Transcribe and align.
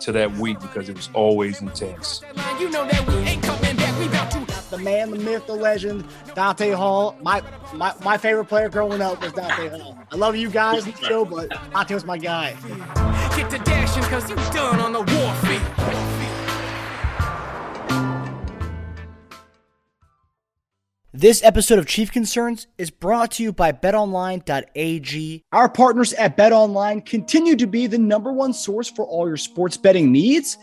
to 0.00 0.12
that 0.12 0.32
week 0.36 0.60
because 0.60 0.88
it 0.88 0.96
was 0.96 1.10
always 1.14 1.60
intense. 1.60 2.22
You 2.58 2.70
know 2.70 2.86
that 2.86 3.06
we 3.06 3.14
ain't 3.16 3.42
coming 3.42 3.76
back. 3.76 3.98
We 3.98 4.06
about 4.06 4.30
to 4.32 4.70
the 4.70 4.78
man, 4.78 5.10
the 5.10 5.18
myth, 5.18 5.46
the 5.46 5.54
legend, 5.54 6.04
Dante 6.34 6.70
Hall. 6.70 7.16
My 7.22 7.42
my, 7.74 7.92
my 8.04 8.16
favorite 8.16 8.46
player 8.46 8.68
growing 8.68 9.02
up 9.02 9.20
was 9.22 9.32
Dante 9.32 9.68
Hall. 9.68 9.98
I 10.10 10.16
love 10.16 10.36
you 10.36 10.50
guys, 10.50 10.84
Joe, 11.00 11.24
but 11.24 11.50
Dante 11.72 11.94
was 11.94 12.04
my 12.04 12.18
guy. 12.18 12.54
get 13.36 13.50
to 13.50 13.58
dashing 13.58 14.02
cause 14.04 14.28
you 14.28 14.36
done 14.36 14.80
on 14.80 14.92
the 14.92 15.00
warfield. 15.00 15.79
This 21.12 21.42
episode 21.42 21.80
of 21.80 21.88
Chief 21.88 22.12
Concerns 22.12 22.68
is 22.78 22.88
brought 22.88 23.32
to 23.32 23.42
you 23.42 23.52
by 23.52 23.72
betonline.ag. 23.72 25.44
Our 25.50 25.68
partners 25.68 26.12
at 26.12 26.36
BetOnline 26.36 27.04
continue 27.04 27.56
to 27.56 27.66
be 27.66 27.88
the 27.88 27.98
number 27.98 28.32
one 28.32 28.52
source 28.52 28.88
for 28.88 29.04
all 29.04 29.26
your 29.26 29.36
sports 29.36 29.76
betting 29.76 30.12
needs 30.12 30.56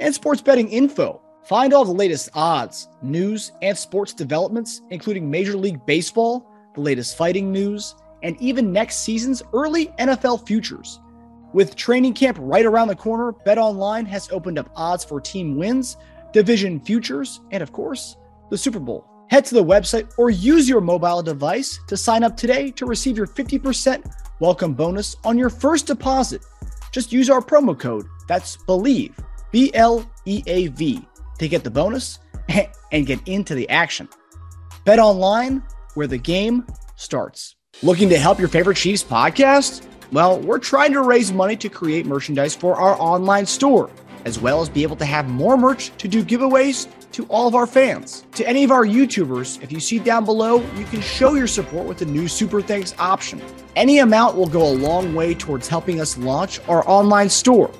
and 0.00 0.14
sports 0.14 0.42
betting 0.42 0.68
info. 0.68 1.22
Find 1.46 1.72
all 1.72 1.86
the 1.86 1.92
latest 1.92 2.28
odds, 2.34 2.86
news, 3.00 3.52
and 3.62 3.78
sports 3.78 4.12
developments, 4.12 4.82
including 4.90 5.30
Major 5.30 5.56
League 5.56 5.86
Baseball, 5.86 6.46
the 6.74 6.82
latest 6.82 7.16
fighting 7.16 7.50
news, 7.50 7.94
and 8.22 8.38
even 8.42 8.74
next 8.74 8.96
season's 8.96 9.42
early 9.54 9.86
NFL 9.98 10.46
futures. 10.46 11.00
With 11.54 11.76
training 11.76 12.12
camp 12.12 12.36
right 12.38 12.66
around 12.66 12.88
the 12.88 12.94
corner, 12.94 13.32
BetOnline 13.46 14.06
has 14.08 14.30
opened 14.30 14.58
up 14.58 14.68
odds 14.76 15.02
for 15.02 15.18
team 15.18 15.56
wins, 15.56 15.96
division 16.34 16.78
futures, 16.78 17.40
and 17.52 17.62
of 17.62 17.72
course, 17.72 18.18
the 18.50 18.58
Super 18.58 18.80
Bowl. 18.80 19.08
Head 19.30 19.44
to 19.46 19.54
the 19.54 19.64
website 19.64 20.12
or 20.18 20.30
use 20.30 20.68
your 20.68 20.80
mobile 20.80 21.22
device 21.22 21.80
to 21.88 21.96
sign 21.96 22.22
up 22.22 22.36
today 22.36 22.70
to 22.72 22.86
receive 22.86 23.16
your 23.16 23.26
50% 23.26 24.04
welcome 24.40 24.74
bonus 24.74 25.16
on 25.24 25.38
your 25.38 25.50
first 25.50 25.86
deposit. 25.86 26.44
Just 26.92 27.12
use 27.12 27.30
our 27.30 27.40
promo 27.40 27.78
code. 27.78 28.06
That's 28.28 28.56
BLEAV, 28.68 29.12
B 29.50 29.70
L 29.74 30.08
E 30.26 30.42
A 30.46 30.68
V, 30.68 31.06
to 31.38 31.48
get 31.48 31.64
the 31.64 31.70
bonus 31.70 32.18
and 32.92 33.06
get 33.06 33.26
into 33.26 33.54
the 33.54 33.68
action. 33.68 34.08
Bet 34.84 34.98
online 34.98 35.62
where 35.94 36.06
the 36.06 36.18
game 36.18 36.66
starts. 36.96 37.56
Looking 37.82 38.08
to 38.10 38.18
help 38.18 38.38
your 38.38 38.48
favorite 38.48 38.76
Chiefs 38.76 39.02
podcast? 39.02 39.86
Well, 40.12 40.38
we're 40.38 40.58
trying 40.58 40.92
to 40.92 41.02
raise 41.02 41.32
money 41.32 41.56
to 41.56 41.68
create 41.68 42.06
merchandise 42.06 42.54
for 42.54 42.76
our 42.76 42.94
online 43.00 43.46
store, 43.46 43.90
as 44.24 44.38
well 44.38 44.60
as 44.60 44.68
be 44.68 44.82
able 44.82 44.96
to 44.96 45.04
have 45.04 45.28
more 45.28 45.56
merch 45.56 45.90
to 45.98 46.08
do 46.08 46.24
giveaways 46.24 46.88
to 47.12 47.24
all 47.26 47.46
of 47.46 47.54
our 47.54 47.66
fans. 47.66 48.24
To 48.32 48.48
any 48.48 48.64
of 48.64 48.70
our 48.70 48.84
YouTubers, 48.84 49.62
if 49.62 49.70
you 49.70 49.80
see 49.80 49.98
down 49.98 50.24
below, 50.24 50.60
you 50.76 50.84
can 50.86 51.00
show 51.00 51.34
your 51.34 51.46
support 51.46 51.86
with 51.86 51.98
the 51.98 52.06
new 52.06 52.26
Super 52.26 52.60
Thanks 52.60 52.94
option. 52.98 53.40
Any 53.76 53.98
amount 53.98 54.36
will 54.36 54.48
go 54.48 54.66
a 54.66 54.74
long 54.74 55.14
way 55.14 55.34
towards 55.34 55.68
helping 55.68 56.00
us 56.00 56.18
launch 56.18 56.60
our 56.68 56.86
online 56.88 57.28
store. 57.28 57.70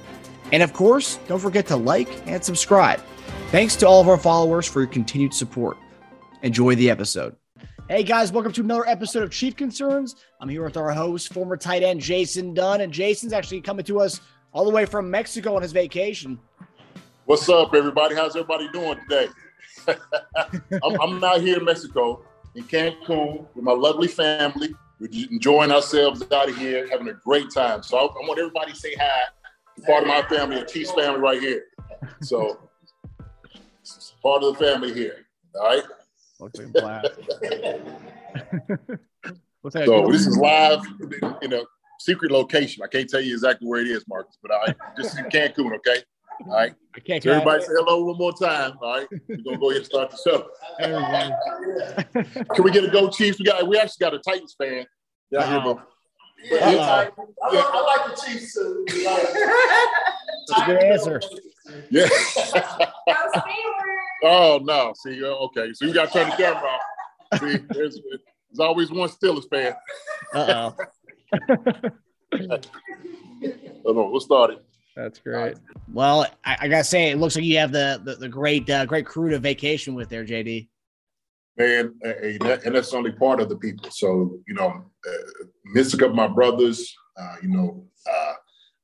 And 0.52 0.62
of 0.62 0.72
course, 0.72 1.18
don't 1.26 1.40
forget 1.40 1.66
to 1.66 1.76
like 1.76 2.08
and 2.28 2.44
subscribe. 2.44 3.00
Thanks 3.50 3.76
to 3.76 3.88
all 3.88 4.00
of 4.00 4.08
our 4.08 4.18
followers 4.18 4.68
for 4.68 4.80
your 4.80 4.88
continued 4.88 5.34
support. 5.34 5.76
Enjoy 6.42 6.74
the 6.74 6.90
episode. 6.90 7.36
Hey 7.88 8.02
guys, 8.02 8.32
welcome 8.32 8.52
to 8.52 8.62
another 8.62 8.88
episode 8.88 9.22
of 9.24 9.30
Chief 9.30 9.56
Concerns. 9.56 10.16
I'm 10.40 10.48
here 10.48 10.64
with 10.64 10.76
our 10.76 10.90
host, 10.90 11.32
former 11.32 11.56
tight 11.56 11.82
end 11.82 12.00
Jason 12.00 12.54
Dunn, 12.54 12.80
and 12.80 12.92
Jason's 12.92 13.32
actually 13.34 13.60
coming 13.60 13.84
to 13.84 14.00
us 14.00 14.20
all 14.54 14.64
the 14.64 14.70
way 14.70 14.86
from 14.86 15.10
Mexico 15.10 15.56
on 15.56 15.62
his 15.62 15.72
vacation. 15.72 16.38
What's 17.26 17.48
up, 17.48 17.74
everybody? 17.74 18.14
How's 18.14 18.36
everybody 18.36 18.68
doing 18.70 18.98
today? 19.00 19.28
I'm, 20.82 21.00
I'm 21.00 21.24
out 21.24 21.40
here 21.40 21.58
in 21.58 21.64
Mexico, 21.64 22.22
in 22.54 22.62
Cancun, 22.64 23.46
with 23.54 23.64
my 23.64 23.72
lovely 23.72 24.08
family. 24.08 24.72
We're 25.00 25.10
enjoying 25.30 25.72
ourselves 25.72 26.22
out 26.32 26.48
of 26.48 26.56
here, 26.56 26.88
having 26.88 27.08
a 27.08 27.14
great 27.14 27.50
time. 27.52 27.82
So 27.82 27.98
I, 27.98 28.02
I 28.02 28.26
want 28.26 28.38
everybody 28.38 28.72
to 28.72 28.78
say 28.78 28.94
hi 28.94 29.22
to 29.76 29.82
part 29.82 30.04
of 30.04 30.08
my 30.08 30.22
family, 30.22 30.60
a 30.60 30.64
Chiefs 30.64 30.92
family 30.92 31.20
right 31.20 31.40
here. 31.40 31.64
So 32.22 32.70
it's 33.80 34.14
part 34.22 34.44
of 34.44 34.56
the 34.56 34.64
family 34.64 34.94
here. 34.94 35.26
All 35.56 35.66
right. 35.66 35.82
Looks 36.38 36.60
like 36.60 36.72
black. 36.72 37.04
What's 39.62 39.74
that? 39.74 39.86
So 39.86 40.06
this 40.06 40.26
is 40.26 40.36
live 40.36 40.80
in 41.42 41.54
a 41.54 41.62
secret 42.04 42.30
location. 42.30 42.82
I 42.82 42.86
can't 42.88 43.08
tell 43.08 43.20
you 43.20 43.32
exactly 43.32 43.66
where 43.66 43.80
it 43.80 43.88
is, 43.88 44.04
Marcus, 44.08 44.36
but 44.42 44.52
I 44.52 44.74
just 44.96 45.18
in 45.18 45.24
Cancun, 45.26 45.74
okay? 45.76 46.02
All 46.46 46.52
right. 46.54 46.74
I 46.96 47.00
can't 47.00 47.22
So 47.22 47.30
everybody 47.30 47.62
say 47.62 47.68
hello 47.72 48.04
one 48.04 48.18
more 48.18 48.32
time. 48.32 48.72
All 48.82 48.92
right. 48.98 49.06
We're 49.28 49.36
gonna 49.36 49.58
go 49.58 49.70
ahead 49.70 49.78
and 49.82 49.86
start 49.86 50.10
the 50.10 50.16
show. 50.18 50.48
Can 52.54 52.64
we 52.64 52.70
get 52.70 52.84
a 52.84 52.90
go 52.90 53.08
Chiefs? 53.08 53.38
We 53.38 53.44
got 53.44 53.66
we 53.66 53.78
actually 53.78 54.04
got 54.04 54.14
a 54.14 54.18
Titans 54.18 54.54
fan. 54.58 54.86
down 55.32 55.50
here, 55.50 55.60
but- 55.64 55.88
but 56.50 56.60
Uh-oh. 56.62 56.72
yeah, 56.72 56.82
I, 56.82 57.04
like, 57.04 57.64
I 57.72 57.80
like 57.80 58.16
the 58.16 58.22
Chiefs 58.26 58.52
too. 58.54 58.84
That's 60.48 60.66
good 60.66 60.82
answer. 60.82 61.20
yeah. 61.90 62.06
oh 64.24 64.60
no. 64.62 64.92
See, 65.02 65.24
uh, 65.24 65.28
okay. 65.28 65.72
So 65.72 65.86
you 65.86 65.94
gotta 65.94 66.10
turn 66.12 66.28
the 66.28 66.36
camera 66.36 66.68
off. 66.68 67.40
See, 67.40 67.56
there's, 67.70 67.98
there's 67.98 68.60
always 68.60 68.90
one 68.90 69.08
Steelers 69.08 69.48
fan. 69.48 69.74
Uh 70.34 70.72
oh. 70.76 70.84
Hold 73.84 73.98
on, 73.98 74.10
we'll 74.10 74.20
start 74.20 74.50
it. 74.52 74.64
That's 74.96 75.18
great. 75.18 75.56
Well, 75.92 76.26
I, 76.44 76.56
I 76.60 76.68
gotta 76.68 76.84
say, 76.84 77.10
it 77.10 77.18
looks 77.18 77.34
like 77.34 77.44
you 77.44 77.58
have 77.58 77.72
the 77.72 78.00
the, 78.04 78.14
the 78.16 78.28
great 78.28 78.68
uh, 78.70 78.86
great 78.86 79.06
crew 79.06 79.30
to 79.30 79.38
vacation 79.38 79.94
with 79.94 80.08
there, 80.08 80.24
JD. 80.24 80.68
man, 81.56 81.94
and, 82.02 82.40
that's 82.40 82.94
only 82.94 83.12
part 83.12 83.40
of 83.40 83.48
the 83.48 83.56
people. 83.56 83.90
So 83.90 84.38
you 84.46 84.54
know, 84.54 84.84
uh, 85.08 85.44
missing 85.66 86.02
up 86.02 86.14
my 86.14 86.28
brothers, 86.28 86.94
uh, 87.16 87.36
you 87.42 87.48
know, 87.48 87.86
uh, 88.10 88.32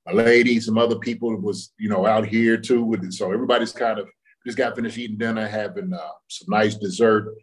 my 0.07 0.13
lady, 0.13 0.59
some 0.61 0.79
other 0.79 0.99
people 0.99 1.37
was 1.37 1.73
you 1.79 1.89
know 1.89 2.07
out 2.07 2.27
here 2.27 2.57
too. 2.57 2.83
With 2.83 3.05
it. 3.05 3.13
So 3.13 3.33
everybody's 3.33 3.73
kind 3.73 3.99
of 3.99 4.09
just 4.45 4.59
got 4.59 4.75
finished 4.75 4.99
eating 4.99 5.19
dinner, 5.19 5.47
having 5.47 5.93
uh, 5.93 6.09
some 6.29 6.47
nice 6.49 6.75
dessert, 6.75 7.35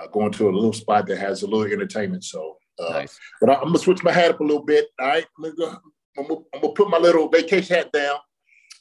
uh, 0.00 0.06
going 0.08 0.32
to 0.32 0.48
a 0.48 0.52
little 0.52 0.72
spot 0.72 1.06
that 1.06 1.18
has 1.18 1.42
a 1.42 1.46
little 1.46 1.70
entertainment. 1.72 2.24
So, 2.24 2.56
uh, 2.78 2.90
Nice. 2.90 3.18
but 3.40 3.50
I, 3.50 3.54
I'm 3.54 3.66
gonna 3.66 3.78
switch 3.78 4.02
my 4.02 4.12
hat 4.12 4.30
up 4.30 4.40
a 4.40 4.44
little 4.44 4.62
bit. 4.64 4.86
All 5.00 5.08
right, 5.08 5.26
I'm 5.36 5.42
gonna, 5.44 5.54
go, 5.54 5.78
I'm 6.18 6.26
gonna, 6.26 6.40
I'm 6.54 6.60
gonna 6.60 6.72
put 6.74 6.90
my 6.90 6.98
little 6.98 7.28
vacation 7.28 7.76
hat 7.76 7.92
down 7.92 8.18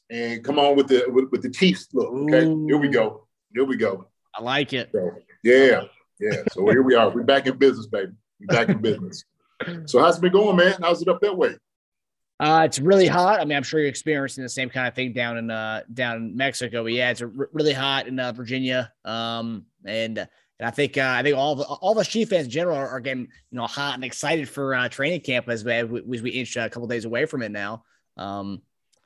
and 0.09 0.43
come 0.43 0.59
on 0.59 0.75
with 0.75 0.87
the 0.87 1.05
with, 1.07 1.29
with 1.31 1.41
the 1.41 1.49
Chiefs 1.49 1.87
look. 1.93 2.09
Okay, 2.11 2.45
here 2.67 2.77
we 2.77 2.87
go. 2.87 3.27
Here 3.53 3.65
we 3.65 3.77
go. 3.77 4.07
I 4.35 4.41
like 4.41 4.73
it. 4.73 4.89
So 4.91 5.11
yeah, 5.43 5.83
yeah. 6.19 6.43
So 6.51 6.67
here 6.69 6.83
we 6.83 6.95
are. 6.95 7.09
We're 7.09 7.23
back 7.23 7.47
in 7.47 7.57
business, 7.57 7.87
baby. 7.87 8.13
We're 8.39 8.47
back 8.47 8.69
in 8.69 8.81
business. 8.81 9.23
So 9.85 9.99
how's 9.99 10.17
it 10.17 10.21
been 10.21 10.33
going, 10.33 10.57
man? 10.57 10.75
How's 10.81 11.01
it 11.01 11.07
up 11.07 11.21
that 11.21 11.37
way? 11.37 11.55
Uh, 12.39 12.63
it's 12.65 12.79
really 12.79 13.07
hot. 13.07 13.39
I 13.39 13.45
mean, 13.45 13.55
I'm 13.55 13.63
sure 13.63 13.79
you're 13.79 13.87
experiencing 13.87 14.43
the 14.43 14.49
same 14.49 14.69
kind 14.69 14.87
of 14.87 14.95
thing 14.95 15.13
down 15.13 15.37
in 15.37 15.49
uh 15.49 15.83
down 15.93 16.17
in 16.17 16.35
Mexico. 16.35 16.83
But 16.83 16.93
yeah, 16.93 17.11
it's 17.11 17.21
really 17.21 17.73
hot 17.73 18.07
in 18.07 18.19
uh, 18.19 18.33
Virginia. 18.33 18.91
Um, 19.05 19.65
and 19.85 20.17
and 20.17 20.27
I 20.63 20.71
think 20.71 20.97
uh, 20.97 21.13
I 21.17 21.23
think 21.23 21.37
all 21.37 21.55
the 21.55 21.63
all 21.65 21.93
the 21.93 22.03
Chief 22.03 22.29
fans 22.29 22.45
in 22.45 22.51
general 22.51 22.77
are, 22.77 22.87
are 22.87 22.99
getting 22.99 23.23
you 23.23 23.57
know 23.57 23.67
hot 23.67 23.95
and 23.95 24.03
excited 24.03 24.47
for 24.49 24.73
uh, 24.75 24.87
training 24.89 25.21
camp 25.21 25.49
as 25.49 25.63
we 25.63 25.73
as 25.73 25.87
we 26.21 26.29
inch 26.31 26.55
a 26.55 26.69
couple 26.69 26.87
days 26.87 27.05
away 27.05 27.25
from 27.25 27.41
it 27.41 27.51
now. 27.51 27.83
Um, 28.17 28.61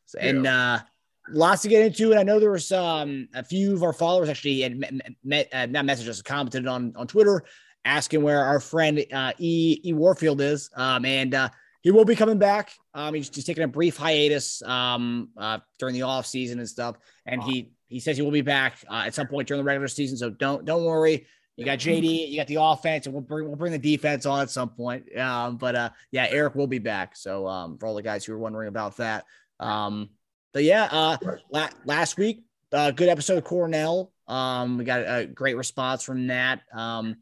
so- 0.06 0.20
and 0.20 0.46
uh, 0.48 0.80
lots 1.30 1.64
to 1.64 1.68
get 1.68 1.86
into. 1.86 2.12
And 2.12 2.20
I 2.20 2.24
know 2.24 2.40
there 2.40 2.52
was 2.52 2.72
um 2.72 3.28
a 3.34 3.44
few 3.44 3.74
of 3.74 3.84
our 3.84 3.94
followers 3.94 4.30
actually 4.30 4.62
had 4.62 4.78
met, 4.78 4.94
met 5.24 5.50
uh, 5.54 5.66
not 5.66 5.86
messaged 5.86 6.08
us, 6.08 6.22
commented 6.22 6.68
on 6.68 6.94
on 6.96 7.08
Twitter 7.08 7.44
asking 7.86 8.22
where 8.22 8.44
our 8.44 8.60
friend 8.60 9.04
uh, 9.14 9.32
E 9.40 9.80
E 9.84 9.94
Warfield 9.94 10.42
is. 10.42 10.70
Um, 10.76 11.06
and 11.06 11.34
uh, 11.34 11.50
he 11.82 11.92
will 11.92 12.06
be 12.06 12.16
coming 12.16 12.38
back. 12.38 12.74
Um, 12.94 13.14
he's 13.14 13.30
just 13.30 13.48
taking 13.48 13.64
a 13.64 13.68
brief 13.68 13.96
hiatus 13.98 14.62
um, 14.64 15.30
uh, 15.38 15.60
during 15.80 15.94
the 15.94 16.02
off 16.02 16.26
season 16.26 16.60
and 16.60 16.68
stuff, 16.68 16.98
and 17.26 17.42
he 17.44 17.72
he 17.88 18.02
says 18.02 18.18
he 18.18 18.24
will 18.24 18.32
be 18.32 18.42
back 18.42 18.78
uh, 18.90 19.04
at 19.06 19.14
some 19.14 19.28
point 19.28 19.48
during 19.48 19.62
the 19.62 19.66
regular 19.66 19.88
season. 19.88 20.18
So 20.18 20.30
don't 20.30 20.66
don't 20.66 20.84
worry. 20.84 21.28
You 21.58 21.66
got 21.66 21.80
JD, 21.80 22.30
you 22.30 22.38
got 22.38 22.46
the 22.46 22.62
offense, 22.62 23.08
and 23.08 23.14
we'll 23.14 23.24
bring 23.24 23.48
we'll 23.48 23.56
bring 23.56 23.72
the 23.72 23.80
defense 23.80 24.28
on 24.28 24.42
at 24.42 24.52
some 24.52 24.70
point. 24.70 25.18
Um, 25.18 25.58
but 25.58 25.76
uh, 25.76 25.90
yeah, 26.12 26.28
Eric 26.30 26.54
will 26.54 26.68
be 26.68 26.78
back. 26.78 27.16
So 27.16 27.48
um, 27.48 27.80
for 27.80 27.88
all 27.88 27.96
the 27.96 28.04
guys 28.04 28.24
who 28.24 28.34
are 28.34 28.38
wondering 28.38 28.68
about 28.68 28.98
that, 28.98 29.26
um, 29.60 30.10
but 30.54 30.64
yeah, 30.64 30.88
uh, 30.92 31.18
la- 31.52 31.70
last 31.84 32.16
week, 32.18 32.44
uh, 32.72 32.92
good 32.92 33.10
episode 33.10 33.40
of 33.40 33.44
Cornell. 33.44 34.12
Um, 34.28 34.78
we 34.78 34.84
got 34.84 35.02
a 35.02 35.26
great 35.26 35.58
response 35.58 36.04
from 36.04 36.28
that. 36.28 36.62
Um, 36.74 37.18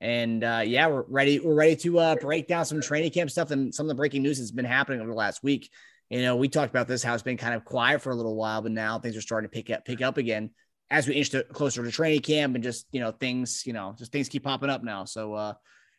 and 0.00 0.42
uh, 0.42 0.62
yeah, 0.64 0.86
we're 0.86 1.04
ready. 1.08 1.40
We're 1.40 1.54
ready 1.54 1.76
to 1.76 1.98
uh, 1.98 2.16
break 2.16 2.48
down 2.48 2.64
some 2.64 2.80
training 2.80 3.10
camp 3.10 3.30
stuff 3.30 3.50
and 3.50 3.74
some 3.74 3.84
of 3.84 3.88
the 3.88 3.94
breaking 3.96 4.22
news 4.22 4.38
that's 4.38 4.50
been 4.50 4.64
happening 4.64 5.00
over 5.00 5.10
the 5.10 5.16
last 5.16 5.42
week. 5.42 5.70
You 6.08 6.22
know, 6.22 6.36
we 6.36 6.48
talked 6.48 6.70
about 6.70 6.88
this 6.88 7.02
how 7.02 7.12
it's 7.12 7.22
been 7.22 7.36
kind 7.36 7.54
of 7.54 7.64
quiet 7.64 8.00
for 8.00 8.10
a 8.10 8.14
little 8.14 8.36
while, 8.36 8.62
but 8.62 8.72
now 8.72 8.98
things 8.98 9.16
are 9.16 9.20
starting 9.20 9.50
to 9.50 9.52
pick 9.52 9.70
up 9.70 9.84
pick 9.84 10.00
up 10.00 10.16
again 10.16 10.50
as 10.90 11.08
we 11.08 11.14
inch 11.14 11.30
to, 11.30 11.42
closer 11.44 11.82
to 11.82 11.90
training 11.90 12.20
camp 12.20 12.54
and 12.54 12.62
just 12.62 12.86
you 12.92 13.00
know 13.00 13.10
things 13.12 13.66
you 13.66 13.72
know 13.72 13.94
just 13.98 14.12
things 14.12 14.28
keep 14.28 14.44
popping 14.44 14.70
up 14.70 14.82
now. 14.82 15.04
So 15.04 15.34
uh 15.34 15.54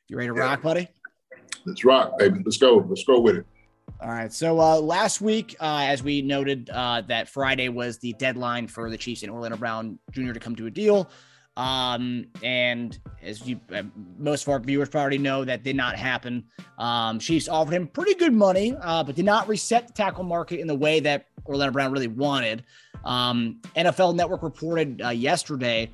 you 0.07 0.17
ready 0.17 0.27
to 0.27 0.33
rock, 0.33 0.61
buddy? 0.61 0.87
Let's 1.65 1.83
rock, 1.83 2.17
baby. 2.19 2.39
Let's 2.45 2.57
go. 2.57 2.85
Let's 2.87 3.03
go 3.03 3.19
with 3.19 3.37
it. 3.37 3.45
All 4.01 4.09
right. 4.09 4.31
So 4.31 4.59
uh, 4.59 4.79
last 4.79 5.21
week, 5.21 5.55
uh, 5.59 5.85
as 5.87 6.03
we 6.03 6.21
noted, 6.21 6.69
uh, 6.69 7.01
that 7.07 7.27
Friday 7.29 7.69
was 7.69 7.97
the 7.97 8.13
deadline 8.13 8.67
for 8.67 8.89
the 8.89 8.97
Chiefs 8.97 9.23
and 9.23 9.31
Orlando 9.31 9.57
Brown 9.57 9.97
Jr. 10.11 10.33
to 10.33 10.39
come 10.39 10.55
to 10.57 10.67
a 10.67 10.71
deal. 10.71 11.09
Um, 11.57 12.25
and 12.43 12.97
as 13.21 13.47
you, 13.47 13.59
uh, 13.73 13.83
most 14.17 14.43
of 14.43 14.49
our 14.49 14.59
viewers 14.59 14.89
probably 14.89 15.17
know, 15.17 15.45
that 15.45 15.63
did 15.63 15.75
not 15.75 15.95
happen. 15.95 16.43
Um, 16.77 17.19
Chiefs 17.19 17.47
offered 17.47 17.73
him 17.73 17.87
pretty 17.87 18.13
good 18.15 18.33
money, 18.33 18.75
uh, 18.81 19.03
but 19.03 19.15
did 19.15 19.25
not 19.25 19.47
reset 19.47 19.87
the 19.87 19.93
tackle 19.93 20.23
market 20.23 20.59
in 20.59 20.67
the 20.67 20.75
way 20.75 20.99
that 20.99 21.27
Orlando 21.45 21.71
Brown 21.71 21.91
really 21.91 22.07
wanted. 22.07 22.63
Um, 23.05 23.61
NFL 23.75 24.15
Network 24.15 24.43
reported 24.43 25.01
uh, 25.01 25.09
yesterday. 25.09 25.91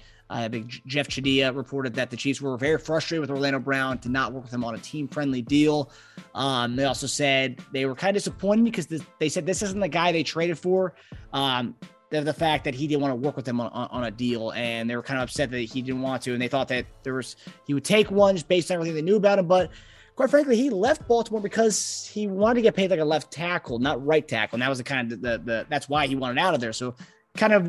Think 0.49 0.81
Jeff 0.87 1.09
Chadiha 1.09 1.53
reported 1.53 1.93
that 1.95 2.09
the 2.09 2.15
Chiefs 2.15 2.41
were 2.41 2.57
very 2.57 2.77
frustrated 2.77 3.19
with 3.19 3.29
Orlando 3.29 3.59
Brown 3.59 3.97
to 3.99 4.09
not 4.09 4.31
work 4.31 4.43
with 4.43 4.53
him 4.53 4.63
on 4.63 4.75
a 4.75 4.77
team-friendly 4.77 5.41
deal. 5.41 5.91
Um, 6.33 6.77
they 6.77 6.85
also 6.85 7.05
said 7.05 7.59
they 7.73 7.85
were 7.85 7.95
kind 7.95 8.15
of 8.15 8.23
disappointed 8.23 8.63
because 8.63 8.87
they 9.19 9.27
said 9.27 9.45
this 9.45 9.61
isn't 9.61 9.81
the 9.81 9.89
guy 9.89 10.13
they 10.13 10.23
traded 10.23 10.57
for. 10.57 10.93
Um, 11.33 11.75
the, 12.11 12.21
the 12.21 12.33
fact 12.33 12.63
that 12.65 12.75
he 12.75 12.85
didn't 12.85 13.01
want 13.01 13.11
to 13.11 13.15
work 13.15 13.35
with 13.35 13.45
them 13.45 13.59
on, 13.59 13.71
on, 13.71 13.87
on, 13.89 14.03
a 14.03 14.11
deal 14.11 14.51
and 14.51 14.89
they 14.89 14.95
were 14.95 15.01
kind 15.01 15.19
of 15.19 15.23
upset 15.23 15.49
that 15.49 15.59
he 15.59 15.81
didn't 15.81 16.01
want 16.01 16.21
to 16.21 16.33
and 16.33 16.41
they 16.41 16.47
thought 16.47 16.67
that 16.67 16.85
there 17.03 17.15
was 17.15 17.35
he 17.65 17.73
would 17.73 17.85
take 17.85 18.11
one 18.11 18.35
just 18.35 18.47
based 18.47 18.69
on 18.69 18.75
everything 18.75 18.93
they 18.93 19.01
knew 19.01 19.15
about 19.15 19.39
him 19.39 19.47
but 19.47 19.71
quite 20.15 20.29
frankly 20.29 20.55
he 20.55 20.69
left 20.69 21.07
baltimore 21.07 21.41
because 21.41 22.09
he 22.13 22.27
wanted 22.27 22.55
to 22.55 22.61
get 22.61 22.75
paid 22.75 22.91
like 22.91 22.99
a 22.99 23.05
left 23.05 23.31
tackle 23.31 23.79
not 23.79 24.05
right 24.05 24.27
tackle 24.27 24.57
and 24.57 24.61
that 24.61 24.69
was 24.69 24.77
the 24.77 24.83
kind 24.83 25.11
of 25.11 25.21
the, 25.21 25.29
the, 25.29 25.43
the 25.43 25.67
that's 25.69 25.89
why 25.89 26.05
he 26.05 26.15
wanted 26.15 26.37
out 26.37 26.53
of 26.53 26.59
there 26.59 26.73
so 26.73 26.93
kind 27.37 27.53
of 27.53 27.63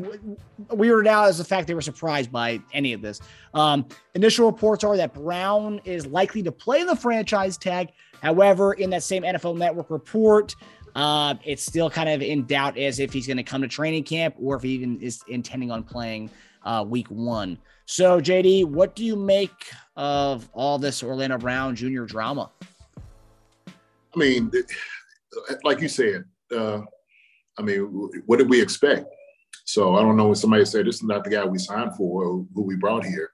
weirded 0.67 1.07
out 1.07 1.27
as 1.27 1.37
the 1.37 1.43
fact 1.43 1.67
they 1.67 1.73
were 1.73 1.81
surprised 1.81 2.31
by 2.31 2.59
any 2.73 2.93
of 2.93 3.01
this. 3.01 3.21
Um, 3.53 3.85
initial 4.13 4.45
reports 4.45 4.83
are 4.83 4.97
that 4.97 5.13
brown 5.13 5.79
is 5.85 6.05
likely 6.05 6.43
to 6.43 6.51
play 6.51 6.83
the 6.83 6.95
franchise 6.95 7.57
tag. 7.57 7.89
However 8.21 8.73
in 8.73 8.89
that 8.91 9.03
same 9.03 9.23
nfl 9.23 9.57
network 9.57 9.89
report 9.89 10.55
uh, 10.95 11.35
it's 11.43 11.63
still 11.63 11.89
kind 11.89 12.09
of 12.09 12.21
in 12.21 12.45
doubt 12.45 12.77
as 12.77 12.99
if 12.99 13.11
he's 13.11 13.27
going 13.27 13.37
to 13.37 13.43
come 13.43 13.61
to 13.61 13.67
training 13.67 14.03
camp 14.03 14.35
or 14.39 14.55
if 14.55 14.63
he 14.63 14.69
even 14.69 14.99
is 15.01 15.21
intending 15.27 15.71
on 15.71 15.83
playing 15.83 16.29
uh, 16.63 16.83
week 16.87 17.07
one. 17.07 17.57
So, 17.85 18.21
JD, 18.21 18.65
what 18.65 18.95
do 18.95 19.03
you 19.03 19.15
make 19.15 19.71
of 19.95 20.49
all 20.53 20.77
this 20.77 21.03
Orlando 21.03 21.37
Brown 21.37 21.75
Jr. 21.75 22.03
drama? 22.03 22.49
I 23.67 24.17
mean, 24.19 24.51
like 25.63 25.81
you 25.81 25.89
said, 25.89 26.23
uh, 26.55 26.81
I 27.57 27.61
mean, 27.61 27.81
what 28.25 28.37
did 28.37 28.49
we 28.49 28.61
expect? 28.61 29.07
So 29.65 29.95
I 29.95 30.01
don't 30.01 30.17
know 30.17 30.27
when 30.27 30.35
somebody 30.35 30.65
said 30.65 30.85
this 30.85 30.95
is 30.95 31.03
not 31.03 31.23
the 31.23 31.29
guy 31.29 31.45
we 31.45 31.57
signed 31.57 31.95
for, 31.95 32.25
or 32.25 32.45
who 32.53 32.61
we 32.63 32.75
brought 32.75 33.05
here. 33.05 33.31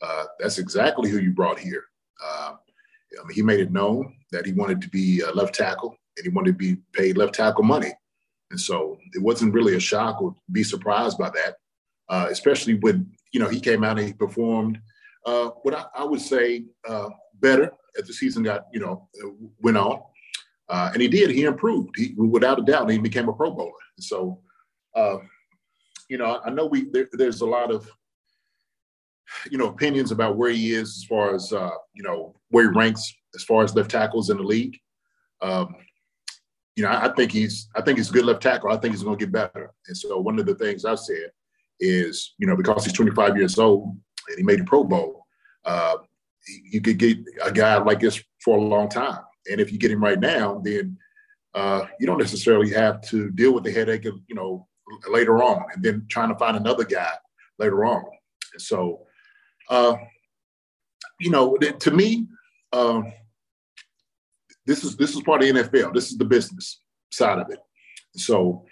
Uh, 0.00 0.24
that's 0.38 0.58
exactly 0.58 1.10
who 1.10 1.18
you 1.18 1.32
brought 1.32 1.58
here. 1.58 1.84
Uh, 2.22 2.54
I 3.20 3.26
mean, 3.26 3.34
he 3.34 3.42
made 3.42 3.60
it 3.60 3.72
known 3.72 4.14
that 4.30 4.46
he 4.46 4.52
wanted 4.52 4.80
to 4.82 4.88
be 4.88 5.20
a 5.20 5.30
left 5.32 5.54
tackle 5.54 5.96
and 6.16 6.24
he 6.24 6.30
wanted 6.30 6.52
to 6.52 6.58
be 6.58 6.76
paid 6.92 7.16
left 7.16 7.34
tackle 7.34 7.64
money. 7.64 7.92
And 8.50 8.60
so 8.60 8.98
it 9.14 9.22
wasn't 9.22 9.54
really 9.54 9.76
a 9.76 9.80
shock 9.80 10.20
or 10.20 10.36
be 10.50 10.62
surprised 10.62 11.18
by 11.18 11.30
that, 11.30 11.56
uh, 12.08 12.28
especially 12.30 12.74
when, 12.74 13.10
you 13.32 13.40
know, 13.40 13.48
he 13.48 13.60
came 13.60 13.82
out 13.82 13.98
and 13.98 14.06
he 14.06 14.12
performed 14.12 14.78
uh, 15.24 15.48
what 15.62 15.74
I, 15.74 15.84
I, 15.94 16.04
would 16.04 16.20
say 16.20 16.64
uh, 16.86 17.08
better 17.40 17.72
as 17.98 18.06
the 18.06 18.12
season 18.12 18.42
got, 18.42 18.66
you 18.72 18.80
know, 18.80 19.08
went 19.60 19.78
on. 19.78 20.02
Uh, 20.68 20.90
and 20.92 21.00
he 21.00 21.08
did, 21.08 21.30
he 21.30 21.44
improved. 21.44 21.94
He, 21.96 22.14
without 22.16 22.58
a 22.58 22.62
doubt, 22.62 22.90
he 22.90 22.98
became 22.98 23.28
a 23.28 23.32
pro 23.32 23.50
bowler. 23.50 23.72
So, 23.98 24.40
uh, 24.94 25.18
you 26.08 26.18
know, 26.18 26.40
I 26.44 26.50
know 26.50 26.66
we 26.66 26.90
there, 26.90 27.08
there's 27.12 27.40
a 27.40 27.46
lot 27.46 27.70
of, 27.70 27.90
you 29.50 29.56
know, 29.56 29.68
opinions 29.68 30.12
about 30.12 30.36
where 30.36 30.50
he 30.50 30.74
is 30.74 30.98
as 30.98 31.04
far 31.04 31.34
as, 31.34 31.52
uh, 31.52 31.70
you 31.94 32.02
know, 32.02 32.34
where 32.50 32.70
he 32.70 32.78
ranks 32.78 33.14
as 33.34 33.42
far 33.44 33.64
as 33.64 33.74
left 33.74 33.90
tackles 33.90 34.28
in 34.28 34.36
the 34.36 34.42
league. 34.42 34.76
Um, 35.40 35.74
you 36.76 36.82
know, 36.82 36.90
I, 36.90 37.12
think 37.14 37.32
he's 37.32 37.68
I 37.76 37.82
think 37.82 37.98
he's 37.98 38.10
a 38.10 38.12
good 38.12 38.24
left 38.24 38.42
tackle. 38.42 38.70
I 38.70 38.76
think 38.76 38.94
he's 38.94 39.02
going 39.02 39.18
to 39.18 39.24
get 39.24 39.32
better. 39.32 39.72
And 39.86 39.96
so 39.96 40.18
one 40.20 40.38
of 40.38 40.46
the 40.46 40.54
things 40.54 40.84
I've 40.84 40.98
said 40.98 41.30
is, 41.80 42.34
you 42.38 42.46
know, 42.46 42.56
because 42.56 42.84
he's 42.84 42.94
25 42.94 43.36
years 43.36 43.58
old 43.58 43.96
and 44.28 44.38
he 44.38 44.42
made 44.42 44.60
a 44.60 44.64
Pro 44.64 44.84
Bowl, 44.84 45.26
uh, 45.64 45.96
you 46.70 46.80
could 46.80 46.98
get 46.98 47.18
a 47.42 47.52
guy 47.52 47.76
like 47.78 48.00
this 48.00 48.22
for 48.42 48.56
a 48.56 48.62
long 48.62 48.88
time. 48.88 49.20
And 49.50 49.60
if 49.60 49.72
you 49.72 49.78
get 49.78 49.90
him 49.90 50.02
right 50.02 50.18
now, 50.18 50.60
then 50.64 50.96
uh, 51.54 51.84
you 52.00 52.06
don't 52.06 52.18
necessarily 52.18 52.70
have 52.70 53.00
to 53.02 53.30
deal 53.30 53.52
with 53.52 53.64
the 53.64 53.72
headache 53.72 54.06
of, 54.06 54.14
you 54.28 54.34
know, 54.34 54.66
later 55.08 55.42
on, 55.42 55.64
and 55.74 55.82
then 55.82 56.06
trying 56.08 56.28
to 56.28 56.38
find 56.38 56.56
another 56.56 56.84
guy 56.84 57.12
later 57.58 57.84
on. 57.84 58.02
And 58.52 58.62
so, 58.62 59.06
uh, 59.68 59.94
you 61.20 61.30
know, 61.30 61.56
to 61.56 61.90
me, 61.90 62.26
um, 62.72 63.12
this 64.66 64.84
is 64.84 64.96
this 64.96 65.14
is 65.14 65.22
part 65.22 65.42
of 65.42 65.54
the 65.54 65.62
NFL. 65.62 65.94
This 65.94 66.10
is 66.10 66.18
the 66.18 66.24
business 66.24 66.80
side 67.10 67.38
of 67.38 67.50
it. 67.50 67.58
So 68.14 68.64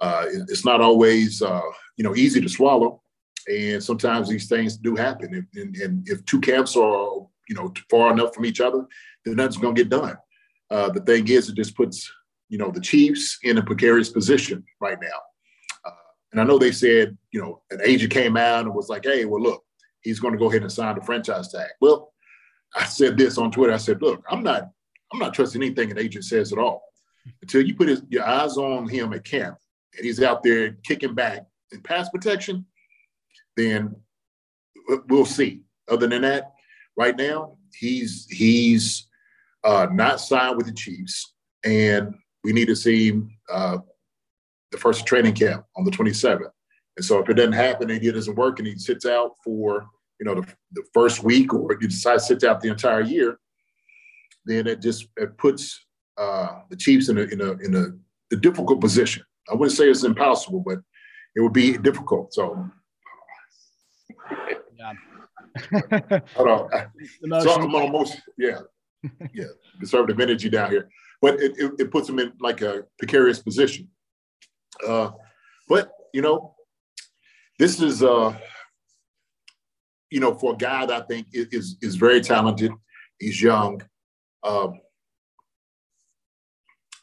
uh, 0.00 0.26
it's 0.48 0.64
not 0.64 0.80
always 0.80 1.42
uh, 1.42 1.60
you 1.96 2.04
know 2.04 2.14
easy 2.14 2.40
to 2.40 2.48
swallow, 2.48 3.02
and 3.46 3.82
sometimes 3.82 4.28
these 4.28 4.48
things 4.48 4.76
do 4.76 4.94
happen. 4.94 5.46
And, 5.54 5.76
and, 5.76 6.08
if 6.08 6.24
two 6.24 6.40
camps 6.40 6.76
are 6.76 7.26
you 7.48 7.54
know 7.54 7.72
far 7.90 8.12
enough 8.12 8.34
from 8.34 8.44
each 8.44 8.60
other, 8.60 8.86
then 9.24 9.36
nothing's 9.36 9.56
going 9.56 9.74
to 9.74 9.82
get 9.82 9.90
done. 9.90 10.16
Uh, 10.70 10.90
the 10.90 11.00
thing 11.00 11.26
is, 11.28 11.48
it 11.48 11.56
just 11.56 11.76
puts 11.76 12.10
you 12.48 12.58
know 12.58 12.70
the 12.70 12.80
Chiefs 12.80 13.38
in 13.42 13.58
a 13.58 13.62
precarious 13.62 14.10
position 14.10 14.64
right 14.80 14.98
now. 15.00 15.08
Uh, 15.84 15.90
and 16.32 16.40
I 16.40 16.44
know 16.44 16.58
they 16.58 16.72
said 16.72 17.16
you 17.32 17.40
know 17.40 17.62
an 17.70 17.80
agent 17.84 18.12
came 18.12 18.36
out 18.36 18.66
and 18.66 18.74
was 18.74 18.88
like, 18.88 19.04
"Hey, 19.04 19.24
well, 19.24 19.42
look, 19.42 19.64
he's 20.02 20.20
going 20.20 20.32
to 20.32 20.38
go 20.38 20.50
ahead 20.50 20.62
and 20.62 20.72
sign 20.72 20.94
the 20.94 21.02
franchise 21.02 21.50
tag." 21.50 21.70
Well, 21.80 22.12
I 22.76 22.84
said 22.84 23.16
this 23.16 23.38
on 23.38 23.50
Twitter. 23.50 23.72
I 23.72 23.78
said, 23.78 24.02
"Look, 24.02 24.22
I'm 24.30 24.42
not 24.42 24.70
I'm 25.12 25.18
not 25.18 25.34
trusting 25.34 25.62
anything 25.62 25.90
an 25.90 25.98
agent 25.98 26.24
says 26.24 26.52
at 26.52 26.58
all 26.58 26.82
until 27.42 27.66
you 27.66 27.74
put 27.74 27.88
his, 27.88 28.02
your 28.08 28.26
eyes 28.26 28.56
on 28.56 28.88
him 28.88 29.12
at 29.12 29.24
camp 29.24 29.58
and 29.96 30.04
he's 30.04 30.22
out 30.22 30.42
there 30.42 30.72
kicking 30.84 31.14
back 31.14 31.46
in 31.72 31.80
pass 31.82 32.08
protection. 32.08 32.66
Then 33.56 33.96
we'll 35.08 35.26
see. 35.26 35.62
Other 35.88 36.06
than 36.06 36.22
that, 36.22 36.52
right 36.96 37.16
now 37.16 37.56
he's 37.74 38.26
he's 38.30 39.08
uh, 39.64 39.88
not 39.92 40.20
signed 40.20 40.56
with 40.56 40.66
the 40.66 40.72
Chiefs, 40.72 41.34
and 41.64 42.14
we 42.44 42.52
need 42.52 42.68
to 42.68 42.76
see 42.76 43.08
him 43.08 43.30
uh, 43.50 43.78
the 44.70 44.78
first 44.78 45.06
training 45.06 45.34
camp 45.34 45.64
on 45.76 45.84
the 45.84 45.90
27th. 45.90 46.50
And 46.96 47.04
so 47.04 47.20
if 47.20 47.28
it 47.28 47.34
doesn't 47.34 47.52
happen 47.52 47.90
and 47.90 48.02
it 48.02 48.12
doesn't 48.12 48.34
work 48.34 48.58
and 48.58 48.68
he 48.68 48.76
sits 48.76 49.06
out 49.06 49.32
for 49.42 49.86
you 50.20 50.26
know 50.26 50.34
the, 50.34 50.46
the 50.72 50.84
first 50.92 51.22
week 51.22 51.54
or 51.54 51.76
he 51.80 51.86
decides 51.86 52.26
to 52.26 52.34
sit 52.34 52.48
out 52.48 52.60
the 52.60 52.68
entire 52.68 53.00
year, 53.00 53.38
then 54.48 54.66
it 54.66 54.80
just 54.80 55.08
it 55.16 55.36
puts 55.36 55.84
uh, 56.16 56.60
the 56.70 56.76
Chiefs 56.76 57.08
in 57.08 57.18
a 57.18 57.22
in 57.22 57.40
a 57.40 57.52
in 57.52 57.74
a, 57.74 58.34
a, 58.34 58.38
difficult 58.38 58.80
position. 58.80 59.22
I 59.50 59.54
wouldn't 59.54 59.76
say 59.76 59.88
it's 59.88 60.04
impossible, 60.04 60.62
but 60.66 60.78
it 61.36 61.40
would 61.40 61.52
be 61.52 61.76
difficult. 61.76 62.34
So. 62.34 62.68
Yeah. 64.76 64.92
Hold 66.34 66.48
on. 66.48 66.70
So 67.42 67.52
I'm 67.52 67.74
almost 67.74 68.20
yeah, 68.36 68.60
yeah, 69.34 69.44
conservative 69.78 70.20
energy 70.20 70.48
down 70.48 70.70
here, 70.70 70.88
but 71.20 71.40
it, 71.40 71.52
it, 71.58 71.72
it 71.78 71.90
puts 71.90 72.06
them 72.06 72.18
in 72.18 72.32
like 72.40 72.62
a 72.62 72.84
precarious 72.98 73.38
position. 73.40 73.88
Uh, 74.86 75.10
but 75.68 75.90
you 76.14 76.22
know, 76.22 76.54
this 77.58 77.80
is 77.80 78.02
uh, 78.02 78.34
you 80.10 80.20
know, 80.20 80.34
for 80.34 80.54
a 80.54 80.56
guy 80.56 80.86
that 80.86 81.02
I 81.02 81.06
think 81.06 81.28
is 81.32 81.76
is 81.82 81.96
very 81.96 82.20
talented. 82.20 82.72
He's 83.18 83.42
young. 83.42 83.82
Um, 84.48 84.80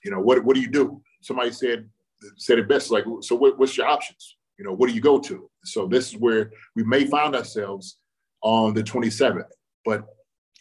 you 0.03 0.11
know, 0.11 0.19
what 0.19 0.43
what 0.43 0.55
do 0.55 0.61
you 0.61 0.69
do? 0.69 1.01
Somebody 1.21 1.51
said 1.51 1.89
said 2.37 2.59
it 2.59 2.67
best, 2.67 2.91
like, 2.91 3.05
so 3.21 3.35
what, 3.35 3.57
what's 3.57 3.77
your 3.77 3.87
options? 3.87 4.37
You 4.57 4.65
know, 4.65 4.73
what 4.73 4.87
do 4.87 4.95
you 4.95 5.01
go 5.01 5.19
to? 5.19 5.49
So 5.63 5.87
this 5.87 6.09
is 6.09 6.17
where 6.17 6.51
we 6.75 6.83
may 6.83 7.05
find 7.05 7.35
ourselves 7.35 7.97
on 8.41 8.73
the 8.73 8.83
27th, 8.83 9.49
but 9.83 10.05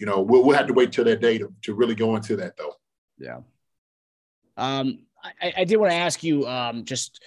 you 0.01 0.07
know, 0.07 0.21
we'll, 0.21 0.45
we'll 0.45 0.57
have 0.57 0.67
to 0.67 0.73
wait 0.73 0.93
till 0.93 1.05
that 1.05 1.21
day 1.21 1.39
to, 1.39 1.53
to 1.63 1.75
really 1.75 1.95
go 1.95 2.17
into 2.17 2.37
that 2.37 2.57
though. 2.57 2.75
Yeah. 3.19 3.41
Um, 4.57 5.01
I, 5.23 5.53
I 5.59 5.65
did 5.65 5.77
want 5.77 5.93
to 5.93 5.97
ask 5.97 6.25
you, 6.25 6.47
um, 6.47 6.85
just 6.85 7.23